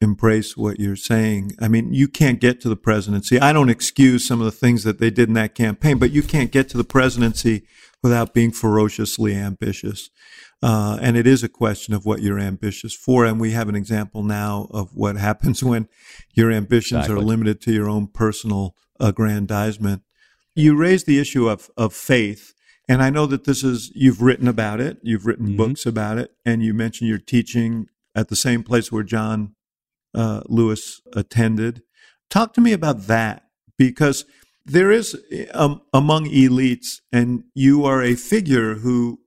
embrace 0.00 0.56
what 0.56 0.78
you're 0.78 0.96
saying. 0.96 1.52
I 1.60 1.68
mean, 1.68 1.92
you 1.94 2.08
can't 2.08 2.40
get 2.40 2.60
to 2.60 2.68
the 2.68 2.76
presidency. 2.76 3.40
I 3.40 3.52
don't 3.52 3.70
excuse 3.70 4.26
some 4.26 4.40
of 4.40 4.44
the 4.44 4.50
things 4.52 4.84
that 4.84 4.98
they 4.98 5.10
did 5.10 5.28
in 5.28 5.34
that 5.34 5.54
campaign, 5.54 5.98
but 5.98 6.10
you 6.10 6.22
can't 6.22 6.52
get 6.52 6.68
to 6.70 6.76
the 6.76 6.84
presidency 6.84 7.62
without 8.02 8.34
being 8.34 8.52
ferociously 8.52 9.34
ambitious. 9.34 10.10
Uh, 10.62 10.98
and 11.00 11.16
it 11.16 11.26
is 11.26 11.42
a 11.42 11.48
question 11.48 11.94
of 11.94 12.04
what 12.04 12.20
you're 12.22 12.38
ambitious 12.38 12.94
for. 12.94 13.24
And 13.24 13.40
we 13.40 13.52
have 13.52 13.68
an 13.68 13.74
example 13.74 14.22
now 14.22 14.68
of 14.70 14.90
what 14.94 15.16
happens 15.28 15.62
when 15.64 15.88
your 16.34 16.52
ambitions 16.52 17.00
Exactly. 17.04 17.22
are 17.22 17.26
limited 17.26 17.60
to 17.62 17.72
your 17.72 17.88
own 17.88 18.06
personal 18.06 18.74
aggrandizement. 19.00 20.02
You 20.54 20.76
raised 20.76 21.06
the 21.06 21.18
issue 21.18 21.48
of, 21.48 21.70
of 21.76 21.92
faith. 21.94 22.52
And 22.88 23.02
I 23.02 23.10
know 23.10 23.26
that 23.26 23.44
this 23.44 23.64
is, 23.64 23.90
you've 23.94 24.22
written 24.22 24.46
about 24.46 24.80
it, 24.80 24.98
you've 25.02 25.26
written 25.26 25.48
Mhm. 25.48 25.56
books 25.56 25.86
about 25.86 26.18
it, 26.18 26.32
and 26.44 26.62
you 26.62 26.72
mentioned 26.72 27.08
you're 27.08 27.18
teaching 27.18 27.86
at 28.14 28.28
the 28.28 28.36
same 28.36 28.62
place 28.62 28.92
where 28.92 29.02
John 29.02 29.55
uh, 30.16 30.40
Lewis 30.46 31.00
attended. 31.12 31.82
Talk 32.28 32.54
to 32.54 32.60
me 32.60 32.72
about 32.72 33.06
that 33.06 33.44
because 33.78 34.24
there 34.64 34.90
is 34.90 35.16
um, 35.54 35.82
among 35.92 36.26
elites, 36.26 37.00
and 37.12 37.44
you 37.54 37.84
are 37.84 38.02
a 38.02 38.16
figure 38.16 38.76
who 38.76 39.20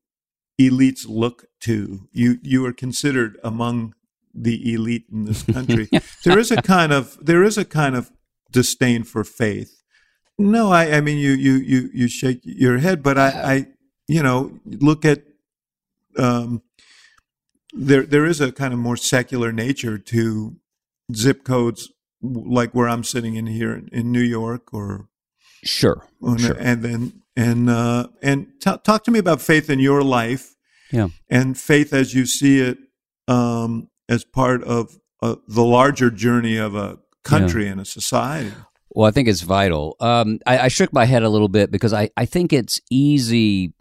elites 0.59 1.07
look 1.07 1.45
to. 1.61 2.07
You 2.11 2.39
you 2.41 2.65
are 2.65 2.73
considered 2.73 3.39
among 3.43 3.93
the 4.33 4.73
elite 4.73 5.05
in 5.11 5.25
this 5.25 5.43
country. 5.55 5.89
there 6.25 6.37
is 6.37 6.51
a 6.51 6.61
kind 6.61 6.91
of 6.91 7.17
there 7.21 7.43
is 7.43 7.57
a 7.57 7.65
kind 7.65 7.95
of 7.95 8.11
disdain 8.51 9.03
for 9.03 9.23
faith. 9.23 9.81
No, 10.37 10.71
I, 10.71 10.97
I 10.97 11.01
mean 11.01 11.17
you 11.17 11.31
you 11.31 11.53
you 11.53 11.89
you 11.93 12.07
shake 12.07 12.41
your 12.43 12.79
head, 12.79 13.01
but 13.01 13.17
I, 13.17 13.27
I 13.27 13.67
you 14.07 14.23
know 14.23 14.59
look 14.65 15.05
at 15.05 15.23
um, 16.17 16.63
there 17.71 18.03
there 18.03 18.25
is 18.25 18.41
a 18.41 18.51
kind 18.51 18.73
of 18.73 18.79
more 18.79 18.97
secular 18.97 19.51
nature 19.51 19.97
to 19.97 20.57
zip 21.15 21.43
codes 21.43 21.89
like 22.21 22.71
where 22.73 22.87
I'm 22.89 23.03
sitting 23.03 23.35
in 23.35 23.47
here 23.47 23.73
in, 23.75 23.89
in 23.91 24.11
New 24.11 24.21
York 24.21 24.73
or 24.73 25.07
Sure. 25.63 26.07
Sure. 26.37 26.55
and 26.59 26.81
then 26.83 27.21
and 27.35 27.69
uh, 27.69 28.07
and 28.21 28.47
t- 28.61 28.77
talk 28.83 29.03
to 29.05 29.11
me 29.11 29.19
about 29.19 29.41
faith 29.41 29.69
in 29.69 29.79
your 29.79 30.01
life. 30.03 30.55
Yeah. 30.91 31.09
and 31.29 31.55
faith 31.55 31.93
as 31.93 32.15
you 32.15 32.25
see 32.25 32.59
it 32.61 32.77
um, 33.27 33.89
as 34.09 34.23
part 34.25 34.63
of 34.63 34.97
uh, 35.21 35.35
the 35.47 35.63
larger 35.63 36.09
journey 36.09 36.57
of 36.57 36.73
a 36.75 36.97
country 37.23 37.67
and 37.67 37.79
a 37.79 37.85
society. 37.85 38.51
Well, 38.89 39.07
I 39.07 39.11
think 39.11 39.27
it's 39.27 39.41
vital. 39.41 39.95
Um, 39.99 40.39
I, 40.47 40.59
I 40.61 40.67
shook 40.69 40.91
my 40.91 41.05
head 41.05 41.21
a 41.21 41.29
little 41.29 41.47
bit 41.47 41.69
because 41.69 41.93
I, 41.93 42.09
I 42.17 42.25
think 42.25 42.53
it's 42.53 42.81
easy. 42.89 43.73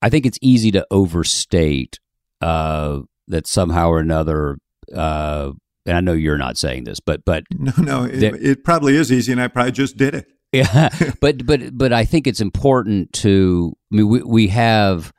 I 0.00 0.08
think 0.10 0.26
it's 0.26 0.38
easy 0.42 0.72
to 0.72 0.84
overstate 0.90 2.00
uh, 2.40 3.00
that 3.28 3.46
somehow 3.46 3.90
or 3.90 4.00
another. 4.00 4.58
Uh, 4.94 5.52
and 5.86 5.96
I 5.96 6.00
know 6.00 6.12
you're 6.12 6.38
not 6.38 6.56
saying 6.56 6.84
this, 6.84 7.00
but 7.00 7.24
but 7.24 7.44
No, 7.50 7.72
no, 7.78 8.04
it, 8.04 8.22
it 8.22 8.64
probably 8.64 8.96
is 8.96 9.10
easy, 9.10 9.32
and 9.32 9.40
I 9.40 9.48
probably 9.48 9.72
just 9.72 9.96
did 9.96 10.14
it. 10.14 10.26
yeah, 10.52 10.90
but 11.20 11.46
but 11.46 11.76
but 11.76 11.92
I 11.92 12.04
think 12.04 12.26
it's 12.26 12.40
important 12.40 13.12
to. 13.14 13.72
I 13.92 13.96
mean, 13.96 14.08
we 14.08 14.22
we 14.22 14.48
have, 14.48 15.12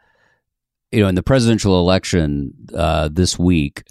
you 0.91 1.01
know, 1.01 1.07
in 1.07 1.15
the 1.15 1.24
presidential 1.24 1.80
election 1.80 2.53
uh, 2.76 3.09
this 3.11 3.39
week, 3.39 3.84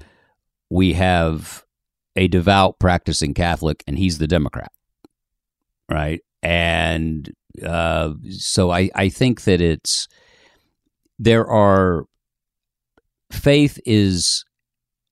we 0.71 0.93
have 0.93 1.65
a 2.15 2.29
devout 2.29 2.79
practicing 2.79 3.35
Catholic, 3.35 3.83
and 3.87 3.99
he's 3.99 4.19
the 4.19 4.29
Democrat, 4.29 4.71
right? 5.91 6.21
And 6.43 7.31
uh, 7.67 8.15
so 8.31 8.71
I 8.71 8.91
I 8.95 9.09
think 9.09 9.43
that 9.43 9.61
it's 9.61 10.07
there 11.19 11.47
are 11.47 12.05
faith 13.33 13.81
is 13.85 14.45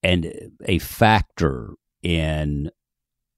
and 0.02 0.32
a 0.64 0.78
factor 0.78 1.74
in 2.02 2.70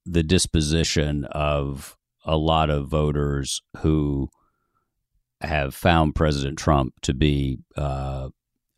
the 0.04 0.22
disposition 0.22 1.24
of 1.26 1.96
a 2.24 2.36
lot 2.36 2.70
of 2.70 2.88
voters 2.88 3.62
who 3.78 4.28
have 5.40 5.74
found 5.74 6.14
President 6.14 6.58
Trump 6.58 6.94
to 7.02 7.14
be 7.14 7.58
uh, 7.76 8.28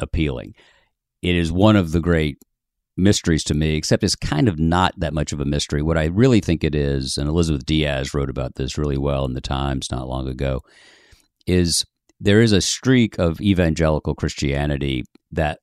appealing. 0.00 0.54
It 1.22 1.36
is 1.36 1.52
one 1.52 1.76
of 1.76 1.92
the 1.92 2.00
great 2.00 2.38
mysteries 2.96 3.44
to 3.44 3.54
me, 3.54 3.76
except 3.76 4.04
it's 4.04 4.14
kind 4.14 4.48
of 4.48 4.58
not 4.58 4.94
that 4.98 5.14
much 5.14 5.32
of 5.32 5.40
a 5.40 5.44
mystery. 5.44 5.82
What 5.82 5.98
I 5.98 6.04
really 6.04 6.40
think 6.40 6.64
it 6.64 6.74
is, 6.74 7.18
and 7.18 7.28
Elizabeth 7.28 7.66
Dias 7.66 8.14
wrote 8.14 8.30
about 8.30 8.54
this 8.54 8.78
really 8.78 8.98
well 8.98 9.24
in 9.24 9.34
the 9.34 9.40
Times 9.40 9.90
not 9.90 10.08
long 10.08 10.28
ago, 10.28 10.60
is 11.46 11.84
there 12.20 12.40
is 12.40 12.52
a 12.52 12.60
streak 12.60 13.18
of 13.18 13.40
evangelical 13.40 14.14
Christianity 14.14 15.04
that 15.32 15.58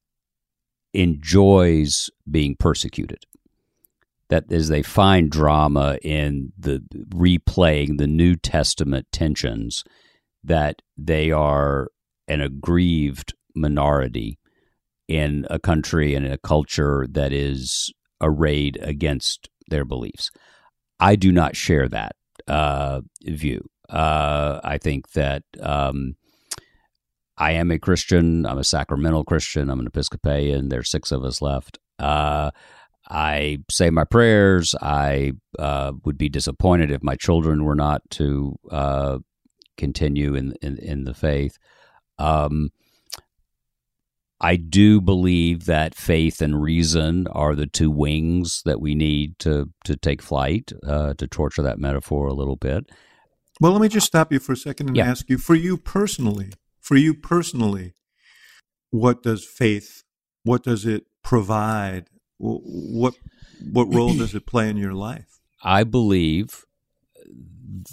enjoys 0.93 2.09
being 2.29 2.55
persecuted 2.55 3.25
that 4.31 4.49
is 4.49 4.69
they 4.69 4.81
find 4.81 5.29
drama 5.29 5.97
in 6.01 6.53
the 6.57 6.81
replaying 7.09 7.97
the 7.97 8.07
New 8.07 8.37
Testament 8.37 9.05
tensions 9.11 9.83
that 10.41 10.81
they 10.97 11.31
are 11.31 11.89
an 12.29 12.39
aggrieved 12.39 13.33
minority 13.53 14.39
in 15.09 15.45
a 15.49 15.59
country 15.59 16.15
and 16.15 16.25
in 16.25 16.31
a 16.31 16.37
culture 16.37 17.05
that 17.11 17.33
is 17.33 17.91
arrayed 18.21 18.79
against 18.81 19.49
their 19.69 19.83
beliefs. 19.83 20.31
I 20.97 21.17
do 21.17 21.33
not 21.33 21.57
share 21.57 21.89
that 21.89 22.15
uh, 22.47 23.01
view. 23.25 23.69
Uh, 23.89 24.61
I 24.63 24.77
think 24.77 25.11
that 25.11 25.43
um, 25.59 26.15
I 27.37 27.51
am 27.53 27.71
a 27.71 27.79
Christian. 27.79 28.45
I'm 28.45 28.57
a 28.57 28.63
sacramental 28.63 29.23
Christian. 29.23 29.69
I'm 29.69 29.79
an 29.79 29.87
Episcopalian. 29.87 30.69
There's 30.69 30.89
six 30.91 31.11
of 31.11 31.23
us 31.23 31.41
left. 31.41 31.79
Uh, 31.97 32.51
I 33.09 33.59
say 33.69 33.89
my 33.89 34.03
prayers. 34.03 34.75
I 34.81 35.33
uh, 35.57 35.93
would 36.05 36.17
be 36.17 36.29
disappointed 36.29 36.91
if 36.91 37.03
my 37.03 37.15
children 37.15 37.63
were 37.63 37.75
not 37.75 38.01
to 38.11 38.55
uh, 38.69 39.19
continue 39.77 40.35
in, 40.35 40.53
in 40.61 40.77
in 40.77 41.03
the 41.05 41.13
faith. 41.13 41.57
Um, 42.19 42.69
I 44.39 44.55
do 44.55 45.01
believe 45.01 45.65
that 45.65 45.93
faith 45.95 46.41
and 46.41 46.61
reason 46.61 47.27
are 47.27 47.53
the 47.55 47.67
two 47.67 47.91
wings 47.91 48.61
that 48.65 48.81
we 48.81 48.95
need 48.95 49.37
to 49.39 49.69
to 49.85 49.95
take 49.95 50.21
flight. 50.21 50.71
Uh, 50.85 51.13
to 51.15 51.27
torture 51.27 51.61
that 51.63 51.79
metaphor 51.79 52.27
a 52.27 52.33
little 52.33 52.55
bit. 52.55 52.89
Well, 53.59 53.71
let 53.73 53.81
me 53.81 53.87
just 53.89 54.07
stop 54.07 54.31
you 54.31 54.39
for 54.39 54.53
a 54.53 54.57
second 54.57 54.87
and 54.87 54.97
Yeah. 54.97 55.05
ask 55.09 55.29
you 55.29 55.37
for 55.37 55.53
you 55.55 55.77
personally, 55.77 56.51
for 56.81 56.97
you 56.97 57.13
personally, 57.13 57.93
what 58.89 59.23
does 59.23 59.45
faith, 59.45 60.03
what 60.43 60.63
does 60.63 60.85
it 60.85 61.05
provide? 61.23 62.07
What 62.37 63.13
what 63.71 63.93
role 63.93 64.15
does 64.15 64.33
it 64.33 64.47
play 64.47 64.69
in 64.69 64.77
your 64.77 64.93
life? 64.93 65.39
I 65.63 65.83
believe 65.83 66.65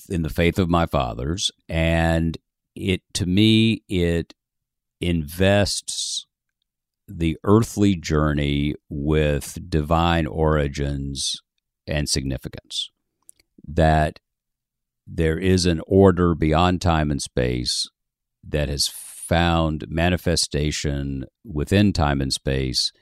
in 0.08 0.22
the 0.22 0.30
faith 0.30 0.58
of 0.58 0.70
my 0.70 0.86
fathers, 0.86 1.50
and 1.68 2.38
it 2.74 3.02
to 3.14 3.26
me 3.26 3.82
it 3.88 4.34
invests 5.00 6.26
the 7.06 7.36
earthly 7.44 7.94
journey 7.94 8.74
with 8.88 9.58
divine 9.68 10.26
origins 10.26 11.36
and 11.86 12.08
significance. 12.08 12.90
That 13.66 14.18
there 15.06 15.38
is 15.38 15.66
an 15.66 15.82
order 15.86 16.34
beyond 16.34 16.80
time 16.80 17.10
and 17.10 17.20
space 17.20 17.88
that 18.48 18.68
has 18.68 18.88
found 18.88 19.84
manifestation 19.88 21.24
within 21.44 21.92
time 21.92 22.20
and 22.20 22.32
space 22.32 22.92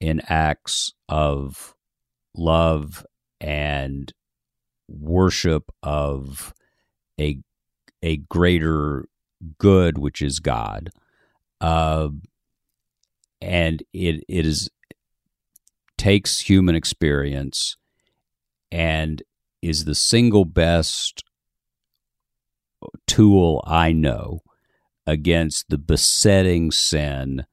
in 0.00 0.20
acts 0.28 0.92
of 1.08 1.74
love 2.36 3.06
and 3.40 4.12
worship 4.88 5.70
of 5.82 6.52
a 7.18 7.38
a 8.02 8.18
greater 8.18 9.06
good, 9.58 9.96
which 9.98 10.20
is 10.20 10.40
God. 10.40 10.90
Uh, 11.60 12.08
and 13.40 13.82
it 13.92 14.24
it 14.28 14.46
is 14.46 14.68
takes 15.96 16.40
human 16.40 16.74
experience 16.74 17.76
and 18.70 19.22
is 19.62 19.84
the 19.86 19.94
single 19.94 20.44
best 20.44 21.24
tool 23.06 23.62
I 23.66 23.92
know 23.92 24.43
against 25.06 25.68
the 25.68 25.78
besetting 25.78 26.70
sin 26.70 27.46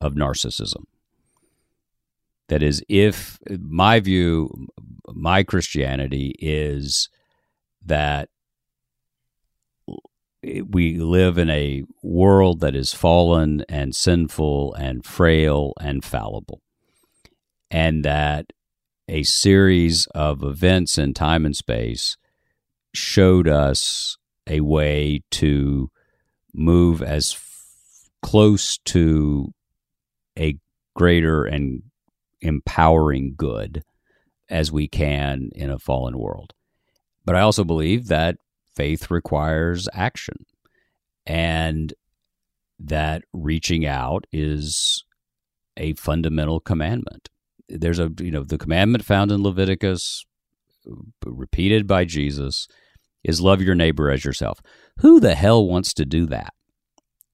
of 0.00 0.14
narcissism. 0.14 0.84
That 2.48 2.62
is, 2.62 2.82
if 2.88 3.38
my 3.48 4.00
view, 4.00 4.68
my 5.08 5.42
Christianity 5.42 6.34
is 6.38 7.08
that 7.84 8.28
we 10.42 10.96
live 10.96 11.38
in 11.38 11.50
a 11.50 11.84
world 12.02 12.60
that 12.60 12.74
is 12.74 12.92
fallen 12.92 13.62
and 13.68 13.94
sinful 13.94 14.74
and 14.74 15.04
frail 15.04 15.74
and 15.80 16.04
fallible. 16.04 16.60
And 17.70 18.04
that 18.04 18.52
a 19.06 19.22
series 19.22 20.06
of 20.08 20.42
events 20.42 20.98
in 20.98 21.14
time 21.14 21.44
and 21.44 21.56
space 21.56 22.16
showed 22.92 23.48
us 23.48 24.16
a 24.46 24.60
way 24.60 25.22
to 25.30 25.90
move 26.52 27.02
as 27.02 27.32
f- 27.34 28.10
close 28.22 28.78
to 28.78 29.52
a 30.38 30.56
greater 30.94 31.44
and 31.44 31.82
empowering 32.40 33.34
good 33.36 33.82
as 34.48 34.72
we 34.72 34.88
can 34.88 35.50
in 35.54 35.70
a 35.70 35.78
fallen 35.78 36.18
world. 36.18 36.52
But 37.24 37.36
I 37.36 37.40
also 37.40 37.64
believe 37.64 38.08
that 38.08 38.36
faith 38.74 39.10
requires 39.10 39.88
action 39.92 40.46
and 41.26 41.92
that 42.78 43.22
reaching 43.32 43.86
out 43.86 44.26
is 44.32 45.04
a 45.76 45.94
fundamental 45.94 46.60
commandment. 46.60 47.28
There's 47.68 47.98
a, 47.98 48.10
you 48.18 48.30
know, 48.30 48.42
the 48.42 48.58
commandment 48.58 49.04
found 49.04 49.30
in 49.30 49.42
Leviticus, 49.42 50.24
uh, 50.90 50.94
repeated 51.24 51.86
by 51.86 52.04
Jesus, 52.04 52.66
is 53.24 53.40
love 53.40 53.62
your 53.62 53.74
neighbor 53.74 54.10
as 54.10 54.24
yourself. 54.24 54.60
Who 54.98 55.20
the 55.20 55.34
hell 55.34 55.66
wants 55.66 55.94
to 55.94 56.04
do 56.04 56.26
that? 56.26 56.52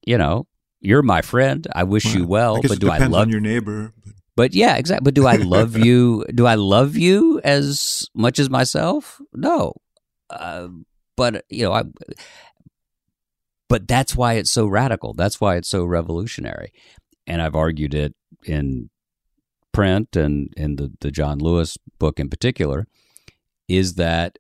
You 0.07 0.19
know, 0.19 0.47
you're 0.81 1.03
my 1.03 1.23
friend. 1.23 1.67
I 1.75 1.85
wish 1.85 2.05
well, 2.07 2.15
you 2.17 2.27
well, 2.27 2.63
but 2.63 2.79
do 2.79 2.91
I 2.91 2.99
love 2.99 3.31
your 3.31 3.41
neighbor? 3.41 3.93
But... 4.05 4.15
but 4.37 4.55
yeah, 4.55 4.77
exactly. 4.77 5.05
But 5.05 5.15
do 5.15 5.27
I 5.27 5.37
love 5.37 5.77
you? 5.77 6.25
Do 6.35 6.47
I 6.47 6.55
love 6.55 6.97
you 6.97 7.41
as 7.43 8.09
much 8.15 8.39
as 8.39 8.51
myself? 8.51 9.21
No. 9.33 9.75
Uh, 10.31 10.69
but 11.17 11.45
you 11.49 11.65
know, 11.65 11.73
I. 11.73 11.85
But 13.69 13.89
that's 13.89 14.15
why 14.15 14.35
it's 14.35 14.53
so 14.53 14.67
radical. 14.67 15.13
That's 15.13 15.41
why 15.41 15.57
it's 15.57 15.69
so 15.69 15.85
revolutionary, 15.85 16.73
and 17.27 17.43
I've 17.43 17.57
argued 17.57 17.95
it 17.95 18.15
in 18.45 18.91
print 19.73 20.15
and 20.15 20.53
in 20.57 20.77
the 20.77 20.93
the 21.01 21.11
John 21.11 21.39
Lewis 21.39 21.77
book 21.99 22.21
in 22.21 22.29
particular, 22.29 22.87
is 23.69 23.95
that 23.95 24.39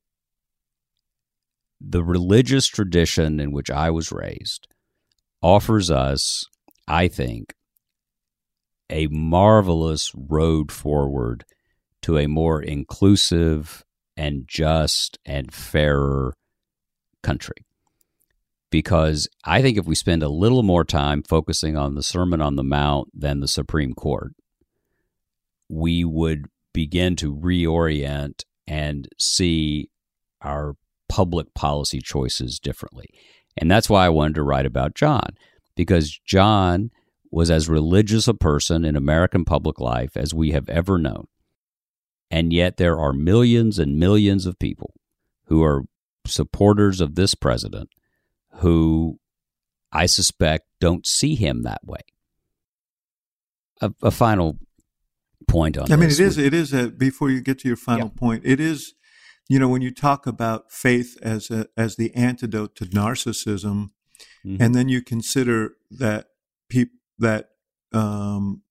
the 1.81 2.03
religious 2.03 2.67
tradition 2.67 3.41
in 3.41 3.53
which 3.53 3.71
I 3.71 3.91
was 3.91 4.13
raised 4.13 4.67
offers 5.43 5.91
us, 5.91 6.45
I 6.89 7.09
think, 7.09 7.55
a 8.91 9.07
marvelous 9.09 10.13
road 10.15 10.73
forward 10.73 11.45
to 12.03 12.19
a 12.19 12.27
more 12.27 12.63
inclusive 12.63 13.85
and 14.17 14.45
just 14.47 15.19
and 15.25 15.53
fairer 15.53 16.35
country. 17.23 17.67
Because 18.71 19.29
I 19.45 19.63
think 19.63 19.79
if 19.79 19.87
we 19.87 19.95
spend 19.95 20.23
a 20.23 20.29
little 20.29 20.63
more 20.63 20.85
time 20.85 21.23
focusing 21.23 21.77
on 21.77 21.95
the 21.95 22.03
Sermon 22.03 22.41
on 22.41 22.57
the 22.57 22.65
Mount 22.65 23.09
than 23.15 23.41
the 23.41 23.49
Supreme 23.49 23.95
Court, 23.95 24.33
we 25.69 26.05
would 26.05 26.47
begin 26.73 27.17
to 27.17 27.35
reorient 27.35 28.43
and 28.67 29.09
see 29.19 29.89
our 30.43 30.75
public 31.17 31.55
policy 31.55 31.99
choices 31.99 32.59
differently. 32.59 33.07
And 33.57 33.71
that's 33.71 33.89
why 33.89 34.05
I 34.05 34.11
wanted 34.11 34.35
to 34.35 34.43
write 34.43 34.67
about 34.67 34.95
John, 34.95 35.31
because 35.75 36.21
John 36.27 36.91
was 37.31 37.51
as 37.51 37.71
religious 37.71 38.29
a 38.29 38.35
person 38.35 38.85
in 38.85 38.97
American 38.97 39.47
public 39.47 39.81
life 39.81 40.15
as 40.15 40.35
we 40.35 40.51
have 40.51 40.69
ever 40.69 40.99
known. 40.99 41.27
And 42.31 42.53
yet 42.53 42.77
there 42.77 42.99
are 42.99 43.15
millions 43.15 43.79
and 43.79 43.99
millions 43.99 44.45
of 44.45 44.59
people 44.59 44.93
who 45.47 45.63
are 45.65 45.85
supporters 46.27 47.01
of 47.01 47.15
this 47.15 47.35
president 47.35 47.89
who 48.57 49.19
I 49.91 50.05
suspect 50.05 50.67
don't 50.81 51.07
see 51.07 51.35
him 51.35 51.63
that 51.63 51.83
way. 51.83 52.01
A, 53.81 53.91
a 54.03 54.11
final 54.11 54.59
point 55.49 55.79
on 55.79 55.91
I 55.91 55.97
mean, 55.97 56.11
it 56.11 56.21
is, 56.21 56.37
it 56.37 56.53
is 56.53 56.75
a, 56.75 56.91
before 56.91 57.31
you 57.31 57.41
get 57.41 57.61
to 57.61 57.69
your 57.69 57.79
final 57.79 58.11
point, 58.11 58.43
it 58.45 58.61
is, 58.61 58.93
you 59.49 59.59
know, 59.59 59.69
when 59.69 59.83
you 59.83 59.93
talk 59.93 60.27
about 60.27 60.73
faith 60.73 61.17
as 61.23 61.51
a, 61.51 61.67
as 61.77 61.97
the 61.97 62.15
antidote 62.15 62.75
to 62.77 62.85
narcissism, 62.87 63.91
Mhm. 64.45 64.57
and 64.61 64.75
then 64.75 64.89
you 64.89 65.03
consider 65.03 65.77
that 65.91 66.29
peop, 66.69 66.91
that, 67.19 67.51
um, 67.93 68.63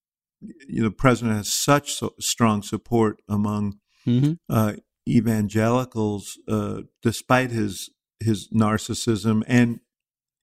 you 0.42 0.82
know, 0.82 0.90
the 0.90 0.96
president 0.96 1.38
has 1.38 1.52
such 1.52 1.94
so, 1.94 2.14
strong 2.20 2.62
support 2.62 3.22
among 3.28 3.80
Mhm. 4.06 4.38
uh, 4.50 4.74
evangelicals, 5.08 6.38
uh, 6.48 6.82
despite 7.02 7.52
his 7.52 7.90
his 8.22 8.48
narcissism 8.50 9.44
and 9.48 9.80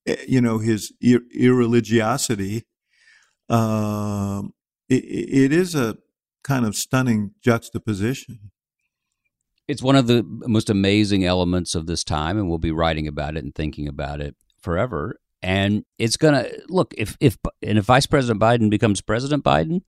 eh, 0.06 0.16
you 0.28 0.40
know 0.40 0.58
his 0.58 0.92
ir- 1.00 1.26
irreligiosity. 1.34 2.62
Um, 3.48 4.54
it, 4.88 5.04
it 5.04 5.52
is 5.52 5.74
a 5.74 5.98
kind 6.44 6.64
of 6.66 6.76
stunning 6.76 7.32
juxtaposition. 7.42 8.50
It's 9.68 9.82
one 9.82 9.96
of 9.96 10.06
the 10.06 10.24
most 10.24 10.70
amazing 10.70 11.24
elements 11.24 11.74
of 11.74 11.86
this 11.86 12.04
time, 12.04 12.38
and 12.38 12.48
we'll 12.48 12.58
be 12.58 12.72
writing 12.72 13.06
about 13.06 13.36
it 13.36 13.44
and 13.44 13.54
thinking 13.54 13.88
about 13.88 14.20
it 14.20 14.36
forever. 14.60 15.18
And 15.42 15.84
it's 15.98 16.16
gonna 16.16 16.48
look 16.68 16.94
if 16.96 17.16
if 17.20 17.36
and 17.62 17.78
if 17.78 17.84
Vice 17.84 18.06
President 18.06 18.40
Biden 18.40 18.70
becomes 18.70 19.00
President 19.00 19.44
Biden, 19.44 19.82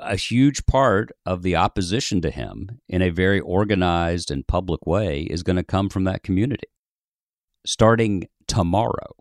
a 0.00 0.16
huge 0.16 0.66
part 0.66 1.12
of 1.24 1.42
the 1.42 1.56
opposition 1.56 2.20
to 2.20 2.30
him 2.30 2.80
in 2.88 3.02
a 3.02 3.10
very 3.10 3.40
organized 3.40 4.30
and 4.30 4.46
public 4.46 4.86
way 4.86 5.22
is 5.22 5.42
going 5.42 5.56
to 5.56 5.62
come 5.62 5.88
from 5.88 6.04
that 6.04 6.22
community, 6.22 6.68
starting 7.64 8.28
tomorrow. 8.46 9.14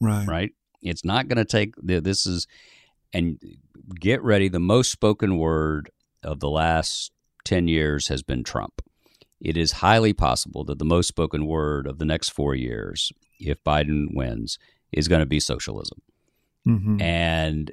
Right. 0.00 0.26
right? 0.26 0.50
It's 0.80 1.04
not 1.04 1.28
going 1.28 1.38
to 1.38 1.44
take 1.44 1.74
this 1.80 2.26
is 2.26 2.46
and 3.12 3.38
get 4.00 4.22
ready 4.22 4.48
the 4.48 4.58
most 4.58 4.90
spoken 4.90 5.38
word 5.38 5.90
of 6.24 6.40
the 6.40 6.50
last 6.50 7.12
10 7.44 7.68
years 7.68 8.08
has 8.08 8.22
been 8.22 8.44
Trump. 8.44 8.82
It 9.40 9.56
is 9.56 9.72
highly 9.72 10.12
possible 10.12 10.64
that 10.64 10.78
the 10.78 10.84
most 10.84 11.08
spoken 11.08 11.46
word 11.46 11.86
of 11.86 11.98
the 11.98 12.04
next 12.04 12.30
4 12.30 12.54
years 12.54 13.12
if 13.38 13.62
Biden 13.64 14.14
wins 14.14 14.58
is 14.92 15.08
going 15.08 15.20
to 15.20 15.26
be 15.26 15.40
socialism. 15.40 16.00
hmm 16.64 17.00
And 17.00 17.72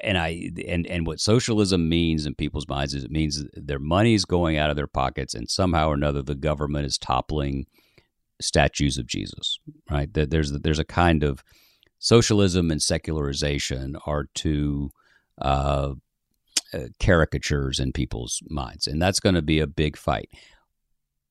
and 0.00 0.16
I 0.16 0.50
and 0.66 0.86
and 0.86 1.06
what 1.06 1.20
socialism 1.20 1.88
means 1.88 2.24
in 2.24 2.34
people's 2.34 2.68
minds 2.68 2.94
is 2.94 3.04
it 3.04 3.10
means 3.10 3.44
their 3.52 3.78
money 3.78 4.14
is 4.14 4.24
going 4.24 4.56
out 4.56 4.70
of 4.70 4.76
their 4.76 4.86
pockets 4.86 5.34
and 5.34 5.50
somehow 5.50 5.88
or 5.88 5.94
another 5.94 6.22
the 6.22 6.34
government 6.34 6.86
is 6.86 6.98
toppling 6.98 7.66
statues 8.40 8.98
of 8.98 9.06
Jesus, 9.06 9.58
right? 9.90 10.12
That 10.14 10.30
there's 10.30 10.52
there's 10.52 10.78
a 10.78 10.84
kind 10.84 11.22
of 11.22 11.42
socialism 11.98 12.70
and 12.70 12.80
secularization 12.80 13.96
are 14.06 14.28
two 14.34 14.90
uh, 15.40 15.94
Uh, 16.74 16.88
caricatures 17.00 17.80
in 17.80 17.92
people's 17.92 18.42
minds, 18.50 18.86
and 18.86 19.00
that's 19.00 19.20
going 19.20 19.34
to 19.34 19.40
be 19.40 19.58
a 19.58 19.66
big 19.66 19.96
fight. 19.96 20.30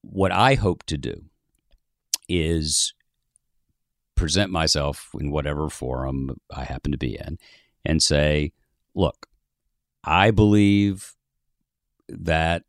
What 0.02 0.32
I 0.32 0.56
hope 0.56 0.84
to 0.86 0.98
do 0.98 1.26
is 2.28 2.96
present 4.16 4.52
myself 4.52 5.12
in 5.20 5.30
whatever 5.30 5.70
forum 5.70 6.38
I 6.52 6.64
happen 6.64 6.92
to 6.92 6.98
be 6.98 7.16
in 7.16 7.38
and 7.86 8.02
say, 8.02 8.52
look, 8.96 9.28
I 10.04 10.32
believe 10.32 11.14
that 12.10 12.64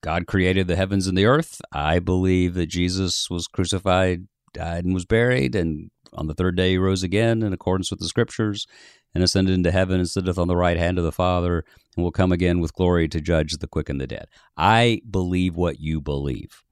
God 0.00 0.26
created 0.26 0.66
the 0.66 0.74
heavens 0.74 1.06
and 1.06 1.16
the 1.16 1.26
earth. 1.26 1.60
I 1.70 2.00
believe 2.00 2.54
that 2.54 2.66
Jesus 2.66 3.30
was 3.30 3.46
crucified, 3.46 4.26
died, 4.52 4.84
and 4.84 4.92
was 4.92 5.04
buried, 5.04 5.54
and 5.54 5.92
on 6.12 6.26
the 6.26 6.34
third 6.34 6.56
day 6.56 6.70
he 6.70 6.78
rose 6.78 7.04
again 7.04 7.44
in 7.44 7.52
accordance 7.52 7.92
with 7.92 8.00
the 8.00 8.08
scriptures 8.08 8.66
and 9.14 9.24
ascended 9.24 9.54
into 9.54 9.70
heaven 9.70 9.98
and 9.98 10.08
sitteth 10.08 10.38
on 10.38 10.48
the 10.48 10.56
right 10.56 10.76
hand 10.76 10.98
of 10.98 11.04
the 11.04 11.12
Father 11.12 11.64
and 11.96 12.04
will 12.04 12.12
come 12.12 12.32
again 12.32 12.60
with 12.60 12.74
glory 12.74 13.08
to 13.08 13.20
judge 13.20 13.52
the 13.54 13.66
quick 13.66 13.88
and 13.88 14.00
the 14.00 14.06
dead. 14.06 14.26
I 14.56 15.00
believe 15.08 15.56
what 15.56 15.80
you 15.80 16.00
believe. 16.00 16.62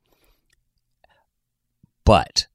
But 2.05 2.47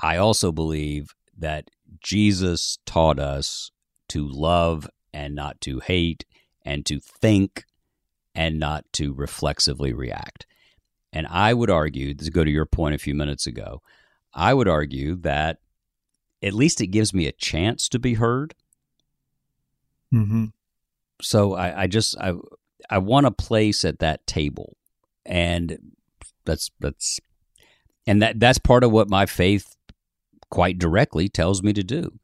I 0.00 0.16
also 0.16 0.52
believe 0.52 1.14
that 1.38 1.70
Jesus 2.00 2.78
taught 2.84 3.18
us 3.18 3.70
to 4.08 4.26
love 4.28 4.88
and 5.14 5.34
not 5.34 5.60
to 5.62 5.80
hate 5.80 6.24
and 6.64 6.84
to 6.86 7.00
think 7.00 7.64
and 8.34 8.58
not 8.58 8.84
to 8.94 9.12
reflexively 9.12 9.92
react. 9.92 10.46
And 11.12 11.26
I 11.28 11.54
would 11.54 11.70
argue, 11.70 12.14
to 12.14 12.30
go 12.30 12.42
to 12.44 12.50
your 12.50 12.66
point 12.66 12.94
a 12.94 12.98
few 12.98 13.14
minutes 13.14 13.46
ago, 13.46 13.82
I 14.34 14.54
would 14.54 14.68
argue 14.68 15.16
that 15.16 15.58
at 16.42 16.54
least 16.54 16.80
it 16.80 16.88
gives 16.88 17.12
me 17.12 17.26
a 17.26 17.32
chance 17.32 17.88
to 17.90 17.98
be 17.98 18.14
heard. 18.14 18.54
Mm-hmm. 20.12 20.46
So 21.20 21.54
I, 21.54 21.82
I 21.82 21.86
just 21.86 22.16
I 22.18 22.34
I 22.90 22.98
want 22.98 23.26
a 23.26 23.30
place 23.30 23.84
at 23.84 24.00
that 24.00 24.26
table, 24.26 24.76
and 25.24 25.78
that's 26.44 26.70
that's 26.80 27.20
and 28.06 28.20
that 28.22 28.40
that's 28.40 28.58
part 28.58 28.84
of 28.84 28.92
what 28.92 29.08
my 29.08 29.26
faith 29.26 29.76
quite 30.50 30.78
directly 30.78 31.28
tells 31.28 31.62
me 31.62 31.72
to 31.72 31.82
do. 31.82 32.18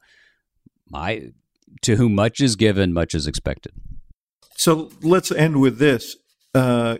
My 0.89 1.31
to 1.81 1.95
whom 1.95 2.15
much 2.15 2.41
is 2.41 2.55
given, 2.55 2.93
much 2.93 3.13
is 3.13 3.27
expected. 3.27 3.73
So 4.55 4.91
let's 5.01 5.31
end 5.31 5.61
with 5.61 5.77
this. 5.77 6.17
Uh, 6.53 6.97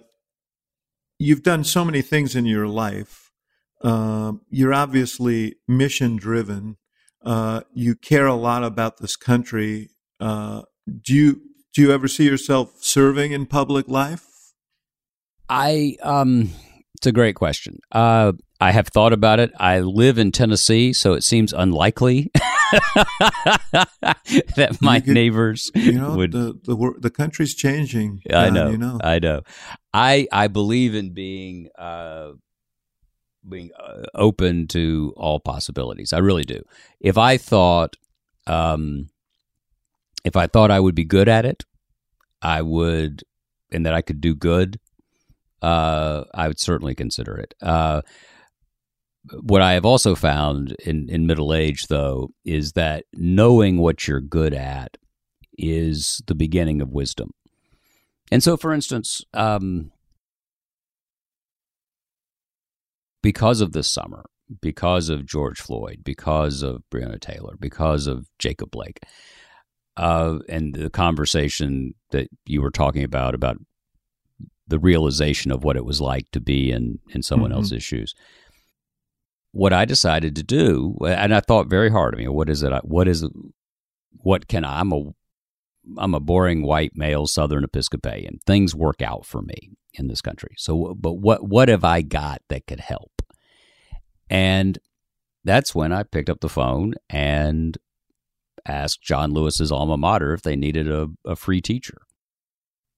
you've 1.17 1.43
done 1.43 1.63
so 1.63 1.83
many 1.83 2.01
things 2.01 2.35
in 2.35 2.45
your 2.45 2.67
life. 2.67 3.31
Uh, 3.81 4.33
you're 4.49 4.73
obviously 4.73 5.55
mission 5.67 6.15
driven. 6.15 6.77
Uh, 7.23 7.61
you 7.73 7.95
care 7.95 8.27
a 8.27 8.35
lot 8.35 8.63
about 8.63 8.97
this 8.97 9.15
country. 9.15 9.89
Uh, 10.19 10.61
do 10.89 11.13
you 11.13 11.41
do 11.73 11.81
you 11.81 11.91
ever 11.91 12.07
see 12.07 12.25
yourself 12.25 12.73
serving 12.81 13.31
in 13.31 13.45
public 13.45 13.87
life? 13.87 14.25
I 15.47 15.97
um, 16.03 16.49
it's 16.95 17.07
a 17.07 17.11
great 17.11 17.35
question. 17.35 17.79
Uh, 17.91 18.33
I 18.61 18.71
have 18.71 18.87
thought 18.89 19.13
about 19.13 19.39
it. 19.39 19.51
I 19.59 19.79
live 19.79 20.17
in 20.17 20.31
Tennessee, 20.31 20.91
so 20.93 21.13
it 21.13 21.23
seems 21.23 21.53
unlikely 21.53 22.29
that 24.55 24.77
my 24.81 24.99
could- 24.99 25.13
neighbors 25.13 25.71
You 25.75 25.93
know, 25.93 26.15
would. 26.15 26.31
the 26.31 26.59
the 26.63 26.93
the 26.99 27.09
country's 27.09 27.55
changing. 27.55 28.21
I 28.31 28.49
know, 28.49 28.69
You 28.69 28.77
know. 28.77 28.99
I 29.03 29.19
know. 29.19 29.41
I 29.93 30.27
I 30.31 30.47
believe 30.47 30.93
in 30.95 31.13
being 31.13 31.69
uh, 31.77 32.31
being 33.47 33.71
uh, 33.79 34.03
open 34.13 34.67
to 34.67 35.13
all 35.17 35.39
possibilities. 35.39 36.13
I 36.13 36.19
really 36.19 36.43
do. 36.43 36.61
If 36.99 37.17
I 37.17 37.37
thought, 37.37 37.95
um, 38.45 39.07
if 40.23 40.35
I 40.35 40.47
thought 40.47 40.71
I 40.71 40.79
would 40.79 40.95
be 40.95 41.05
good 41.05 41.27
at 41.29 41.45
it, 41.45 41.63
I 42.41 42.61
would, 42.61 43.23
and 43.71 43.85
that 43.85 43.93
I 43.93 44.01
could 44.01 44.21
do 44.21 44.35
good. 44.35 44.79
Uh, 45.61 46.23
I 46.33 46.47
would 46.47 46.59
certainly 46.59 46.95
consider 46.95 47.37
it. 47.37 47.53
Uh, 47.61 48.01
what 49.41 49.61
I 49.61 49.73
have 49.73 49.85
also 49.85 50.15
found 50.15 50.75
in, 50.85 51.09
in 51.09 51.27
middle 51.27 51.53
age, 51.53 51.87
though, 51.87 52.29
is 52.45 52.73
that 52.73 53.05
knowing 53.13 53.77
what 53.77 54.07
you're 54.07 54.21
good 54.21 54.53
at 54.53 54.97
is 55.57 56.21
the 56.27 56.35
beginning 56.35 56.81
of 56.81 56.91
wisdom. 56.91 57.31
And 58.31 58.41
so, 58.41 58.55
for 58.55 58.73
instance, 58.73 59.21
um, 59.33 59.91
because 63.21 63.59
of 63.59 63.73
this 63.73 63.89
summer, 63.89 64.23
because 64.61 65.09
of 65.09 65.25
George 65.25 65.59
Floyd, 65.59 65.99
because 66.03 66.63
of 66.63 66.83
Breonna 66.91 67.19
Taylor, 67.19 67.55
because 67.59 68.07
of 68.07 68.27
Jacob 68.39 68.71
Blake, 68.71 68.99
uh, 69.99 70.39
and 70.47 70.73
the 70.73 70.89
conversation 70.89 71.93
that 72.11 72.27
you 72.45 72.61
were 72.61 72.71
talking 72.71 73.03
about 73.03 73.35
about 73.35 73.57
the 74.67 74.79
realization 74.79 75.51
of 75.51 75.63
what 75.63 75.75
it 75.75 75.85
was 75.85 75.99
like 75.99 76.29
to 76.31 76.39
be 76.39 76.71
in 76.71 76.99
in 77.09 77.21
someone 77.23 77.51
Mhm. 77.51 77.55
else's 77.55 77.83
shoes. 77.83 78.13
What 79.51 79.73
I 79.73 79.85
decided 79.85 80.35
to 80.35 80.43
do, 80.43 80.95
and 81.05 81.33
I 81.33 81.39
thought 81.39 81.69
very 81.69 81.89
hard. 81.89 82.13
I 82.15 82.19
mean, 82.19 82.33
what 82.33 82.49
is 82.49 82.61
it? 82.63 82.71
What 82.85 83.07
is? 83.07 83.25
What 84.21 84.47
can 84.47 84.63
I? 84.63 84.79
I'm 84.79 84.91
a 84.93 85.01
I'm 85.97 86.13
a 86.13 86.19
boring 86.19 86.61
white 86.61 86.95
male 86.95 87.25
Southern 87.25 87.63
Episcopalian. 87.63 88.39
Things 88.45 88.75
work 88.75 89.01
out 89.01 89.25
for 89.25 89.41
me 89.41 89.71
in 89.95 90.07
this 90.07 90.21
country. 90.21 90.53
So, 90.57 90.95
but 90.99 91.13
what 91.13 91.47
what 91.47 91.67
have 91.67 91.83
I 91.83 92.01
got 92.03 92.41
that 92.49 92.67
could 92.67 92.79
help? 92.79 93.21
And 94.29 94.77
that's 95.43 95.73
when 95.73 95.91
I 95.91 96.03
picked 96.03 96.29
up 96.29 96.41
the 96.41 96.49
phone 96.49 96.93
and 97.09 97.75
asked 98.65 99.01
John 99.01 99.33
Lewis's 99.33 99.71
alma 99.71 99.97
mater 99.97 100.33
if 100.33 100.41
they 100.41 100.55
needed 100.55 100.89
a, 100.91 101.07
a 101.25 101.35
free 101.35 101.61
teacher. 101.61 102.01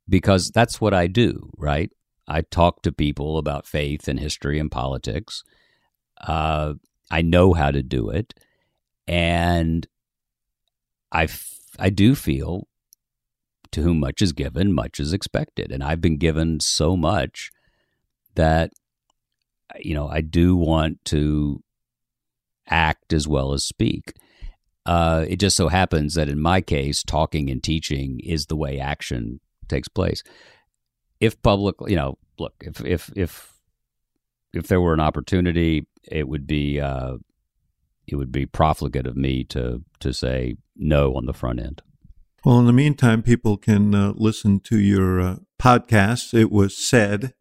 Because 0.09 0.49
that's 0.49 0.81
what 0.81 0.93
I 0.93 1.07
do, 1.07 1.51
right? 1.57 1.91
I 2.27 2.41
talk 2.41 2.81
to 2.83 2.91
people 2.91 3.37
about 3.37 3.67
faith 3.67 4.07
and 4.07 4.19
history 4.19 4.59
and 4.59 4.71
politics. 4.71 5.43
Uh, 6.19 6.73
I 7.09 7.21
know 7.21 7.53
how 7.53 7.71
to 7.71 7.83
do 7.83 8.09
it. 8.09 8.33
And 9.07 9.87
I, 11.11 11.23
f- 11.23 11.59
I 11.79 11.89
do 11.89 12.15
feel 12.15 12.67
to 13.71 13.81
whom 13.81 13.99
much 13.99 14.21
is 14.21 14.33
given, 14.33 14.73
much 14.73 14.99
is 14.99 15.13
expected. 15.13 15.71
And 15.71 15.83
I've 15.83 16.01
been 16.01 16.17
given 16.17 16.59
so 16.59 16.95
much 16.95 17.51
that, 18.35 18.71
you 19.79 19.93
know, 19.93 20.07
I 20.07 20.21
do 20.21 20.55
want 20.55 21.03
to 21.05 21.63
act 22.67 23.13
as 23.13 23.27
well 23.27 23.53
as 23.53 23.65
speak. 23.65 24.13
Uh, 24.85 25.25
it 25.27 25.37
just 25.37 25.55
so 25.55 25.67
happens 25.67 26.15
that 26.15 26.29
in 26.29 26.39
my 26.39 26.61
case, 26.61 27.03
talking 27.03 27.49
and 27.49 27.63
teaching 27.63 28.19
is 28.21 28.47
the 28.47 28.55
way 28.55 28.79
action 28.79 29.39
takes 29.67 29.87
place. 29.87 30.23
If 31.19 31.41
public, 31.41 31.75
you 31.87 31.95
know, 31.95 32.17
look, 32.39 32.55
if 32.61 32.83
if 32.83 33.11
if 33.15 33.53
if 34.53 34.67
there 34.67 34.81
were 34.81 34.93
an 34.93 34.99
opportunity, 34.99 35.87
it 36.09 36.27
would 36.27 36.47
be 36.47 36.79
uh, 36.79 37.17
it 38.07 38.15
would 38.15 38.31
be 38.31 38.45
profligate 38.45 39.07
of 39.07 39.15
me 39.15 39.43
to 39.45 39.83
to 39.99 40.13
say 40.13 40.55
no 40.75 41.15
on 41.15 41.25
the 41.25 41.33
front 41.33 41.59
end. 41.59 41.81
Well, 42.43 42.59
in 42.59 42.65
the 42.65 42.73
meantime, 42.73 43.21
people 43.21 43.55
can 43.55 43.93
uh, 43.93 44.13
listen 44.15 44.61
to 44.61 44.79
your 44.79 45.21
uh, 45.21 45.35
podcast. 45.61 46.33
It 46.33 46.51
was 46.51 46.75
said, 46.75 47.35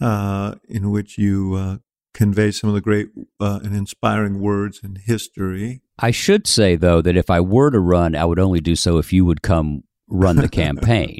uh, 0.00 0.54
in 0.66 0.90
which 0.90 1.18
you 1.18 1.54
uh, 1.54 1.76
convey 2.14 2.50
some 2.50 2.68
of 2.68 2.74
the 2.74 2.80
great 2.80 3.10
uh, 3.38 3.60
and 3.62 3.76
inspiring 3.76 4.40
words 4.40 4.80
in 4.82 4.96
history. 4.96 5.82
I 5.98 6.10
should 6.10 6.46
say 6.46 6.76
though 6.76 7.02
that 7.02 7.16
if 7.16 7.30
I 7.30 7.40
were 7.40 7.70
to 7.70 7.80
run, 7.80 8.14
I 8.14 8.24
would 8.24 8.38
only 8.38 8.60
do 8.60 8.76
so 8.76 8.98
if 8.98 9.12
you 9.12 9.24
would 9.24 9.42
come 9.42 9.84
run 10.08 10.36
the 10.36 10.48
campaign. 10.64 11.18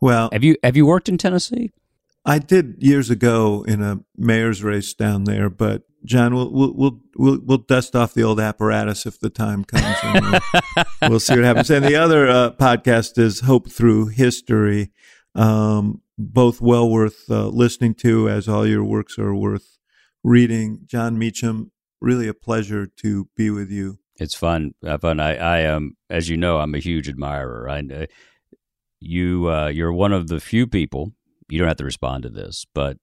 Well, 0.00 0.28
have 0.32 0.44
you 0.44 0.56
have 0.62 0.76
you 0.76 0.86
worked 0.86 1.08
in 1.08 1.18
Tennessee? 1.18 1.72
I 2.24 2.38
did 2.38 2.76
years 2.80 3.08
ago 3.08 3.64
in 3.66 3.82
a 3.82 4.00
mayor's 4.16 4.62
race 4.62 4.92
down 4.94 5.24
there, 5.24 5.48
but 5.48 5.82
Jon, 6.04 6.34
we'll 6.34 6.52
we'll 6.52 6.74
we'll 6.74 7.00
we'll, 7.16 7.40
we'll 7.42 7.58
dust 7.58 7.96
off 7.96 8.14
the 8.14 8.22
old 8.22 8.40
apparatus 8.40 9.06
if 9.06 9.18
the 9.18 9.30
time 9.30 9.64
comes, 9.64 9.96
and 10.02 10.26
we'll, 10.30 10.84
we'll 11.10 11.20
see 11.20 11.34
what 11.34 11.44
happens. 11.44 11.70
And 11.70 11.84
the 11.84 11.96
other 11.96 12.28
uh, 12.28 12.50
podcast 12.50 13.18
is 13.18 13.40
Hope 13.40 13.70
Through 13.70 14.08
History, 14.08 14.92
um, 15.34 16.02
both 16.18 16.60
well 16.60 16.88
worth 16.88 17.30
uh, 17.30 17.48
listening 17.48 17.94
to, 17.96 18.28
as 18.28 18.48
all 18.48 18.66
your 18.66 18.84
works 18.84 19.18
are 19.18 19.34
worth 19.34 19.78
reading. 20.22 20.80
Jon 20.86 21.18
Meacham, 21.18 21.72
really 22.00 22.28
a 22.28 22.34
pleasure 22.34 22.86
to 23.02 23.28
be 23.36 23.50
with 23.50 23.70
you. 23.70 23.98
It's 24.16 24.34
fun, 24.34 24.72
uh, 24.84 24.98
fun. 24.98 25.20
I, 25.20 25.36
I 25.36 25.58
am, 25.60 25.96
as 26.08 26.28
you 26.28 26.36
know, 26.36 26.58
I'm 26.58 26.74
a 26.74 26.78
huge 26.78 27.08
admirer. 27.08 27.68
I, 27.68 27.80
uh, 27.80 28.06
you, 29.00 29.50
uh, 29.50 29.68
you're 29.68 29.92
one 29.92 30.12
of 30.12 30.28
the 30.28 30.40
few 30.40 30.66
people. 30.66 31.12
You 31.48 31.58
don't 31.58 31.68
have 31.68 31.76
to 31.78 31.84
respond 31.84 32.22
to 32.24 32.30
this, 32.30 32.64
but 32.74 32.96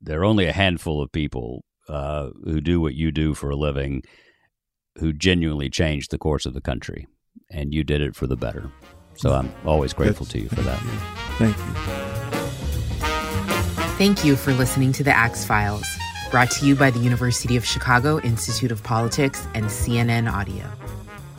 there 0.00 0.20
are 0.20 0.24
only 0.24 0.46
a 0.46 0.52
handful 0.52 1.02
of 1.02 1.10
people 1.10 1.64
uh, 1.88 2.28
who 2.44 2.60
do 2.60 2.80
what 2.80 2.94
you 2.94 3.10
do 3.10 3.34
for 3.34 3.50
a 3.50 3.56
living, 3.56 4.02
who 4.98 5.12
genuinely 5.12 5.70
changed 5.70 6.10
the 6.10 6.18
course 6.18 6.44
of 6.46 6.52
the 6.54 6.60
country, 6.60 7.06
and 7.50 7.72
you 7.72 7.82
did 7.82 8.00
it 8.02 8.14
for 8.14 8.26
the 8.26 8.36
better. 8.36 8.70
So 9.16 9.32
I'm 9.32 9.52
always 9.64 9.92
grateful 9.94 10.26
That's- 10.26 10.32
to 10.32 10.40
you 10.42 10.48
for 10.48 10.62
that. 10.62 10.78
Thank 11.38 11.56
you. 11.56 11.64
Thank 13.96 14.24
you 14.24 14.36
for 14.36 14.52
listening 14.52 14.92
to 14.92 15.02
the 15.02 15.10
Axe 15.10 15.44
Files, 15.44 15.84
brought 16.30 16.50
to 16.50 16.66
you 16.66 16.74
by 16.74 16.90
the 16.90 16.98
University 16.98 17.56
of 17.56 17.64
Chicago 17.64 18.20
Institute 18.20 18.70
of 18.70 18.82
Politics 18.82 19.46
and 19.54 19.64
CNN 19.66 20.30
Audio. 20.30 20.64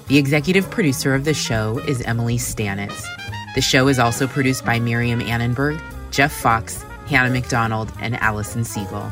The 0.08 0.18
executive 0.18 0.72
producer 0.72 1.14
of 1.14 1.26
the 1.26 1.34
show 1.34 1.80
is 1.88 2.02
Emily 2.02 2.38
Stanitz. 2.38 3.06
The 3.54 3.62
show 3.62 3.88
is 3.88 4.00
also 4.00 4.26
produced 4.28 4.66
by 4.66 4.80
Miriam 4.80 5.22
Annenberg, 5.22 5.80
Jeff 6.12 6.32
Fox, 6.32 6.82
Hannah 7.08 7.30
McDonald, 7.30 7.92
and 8.00 8.16
Allison 8.16 8.64
Siegel. 8.64 9.12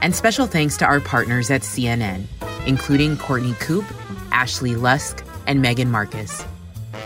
And 0.00 0.14
special 0.14 0.46
thanks 0.46 0.76
to 0.76 0.84
our 0.84 1.00
partners 1.00 1.50
at 1.50 1.62
CNN, 1.62 2.26
including 2.66 3.16
Courtney 3.16 3.54
Coop, 3.54 3.84
Ashley 4.30 4.76
Lusk, 4.76 5.24
and 5.46 5.60
Megan 5.60 5.90
Marcus. 5.90 6.44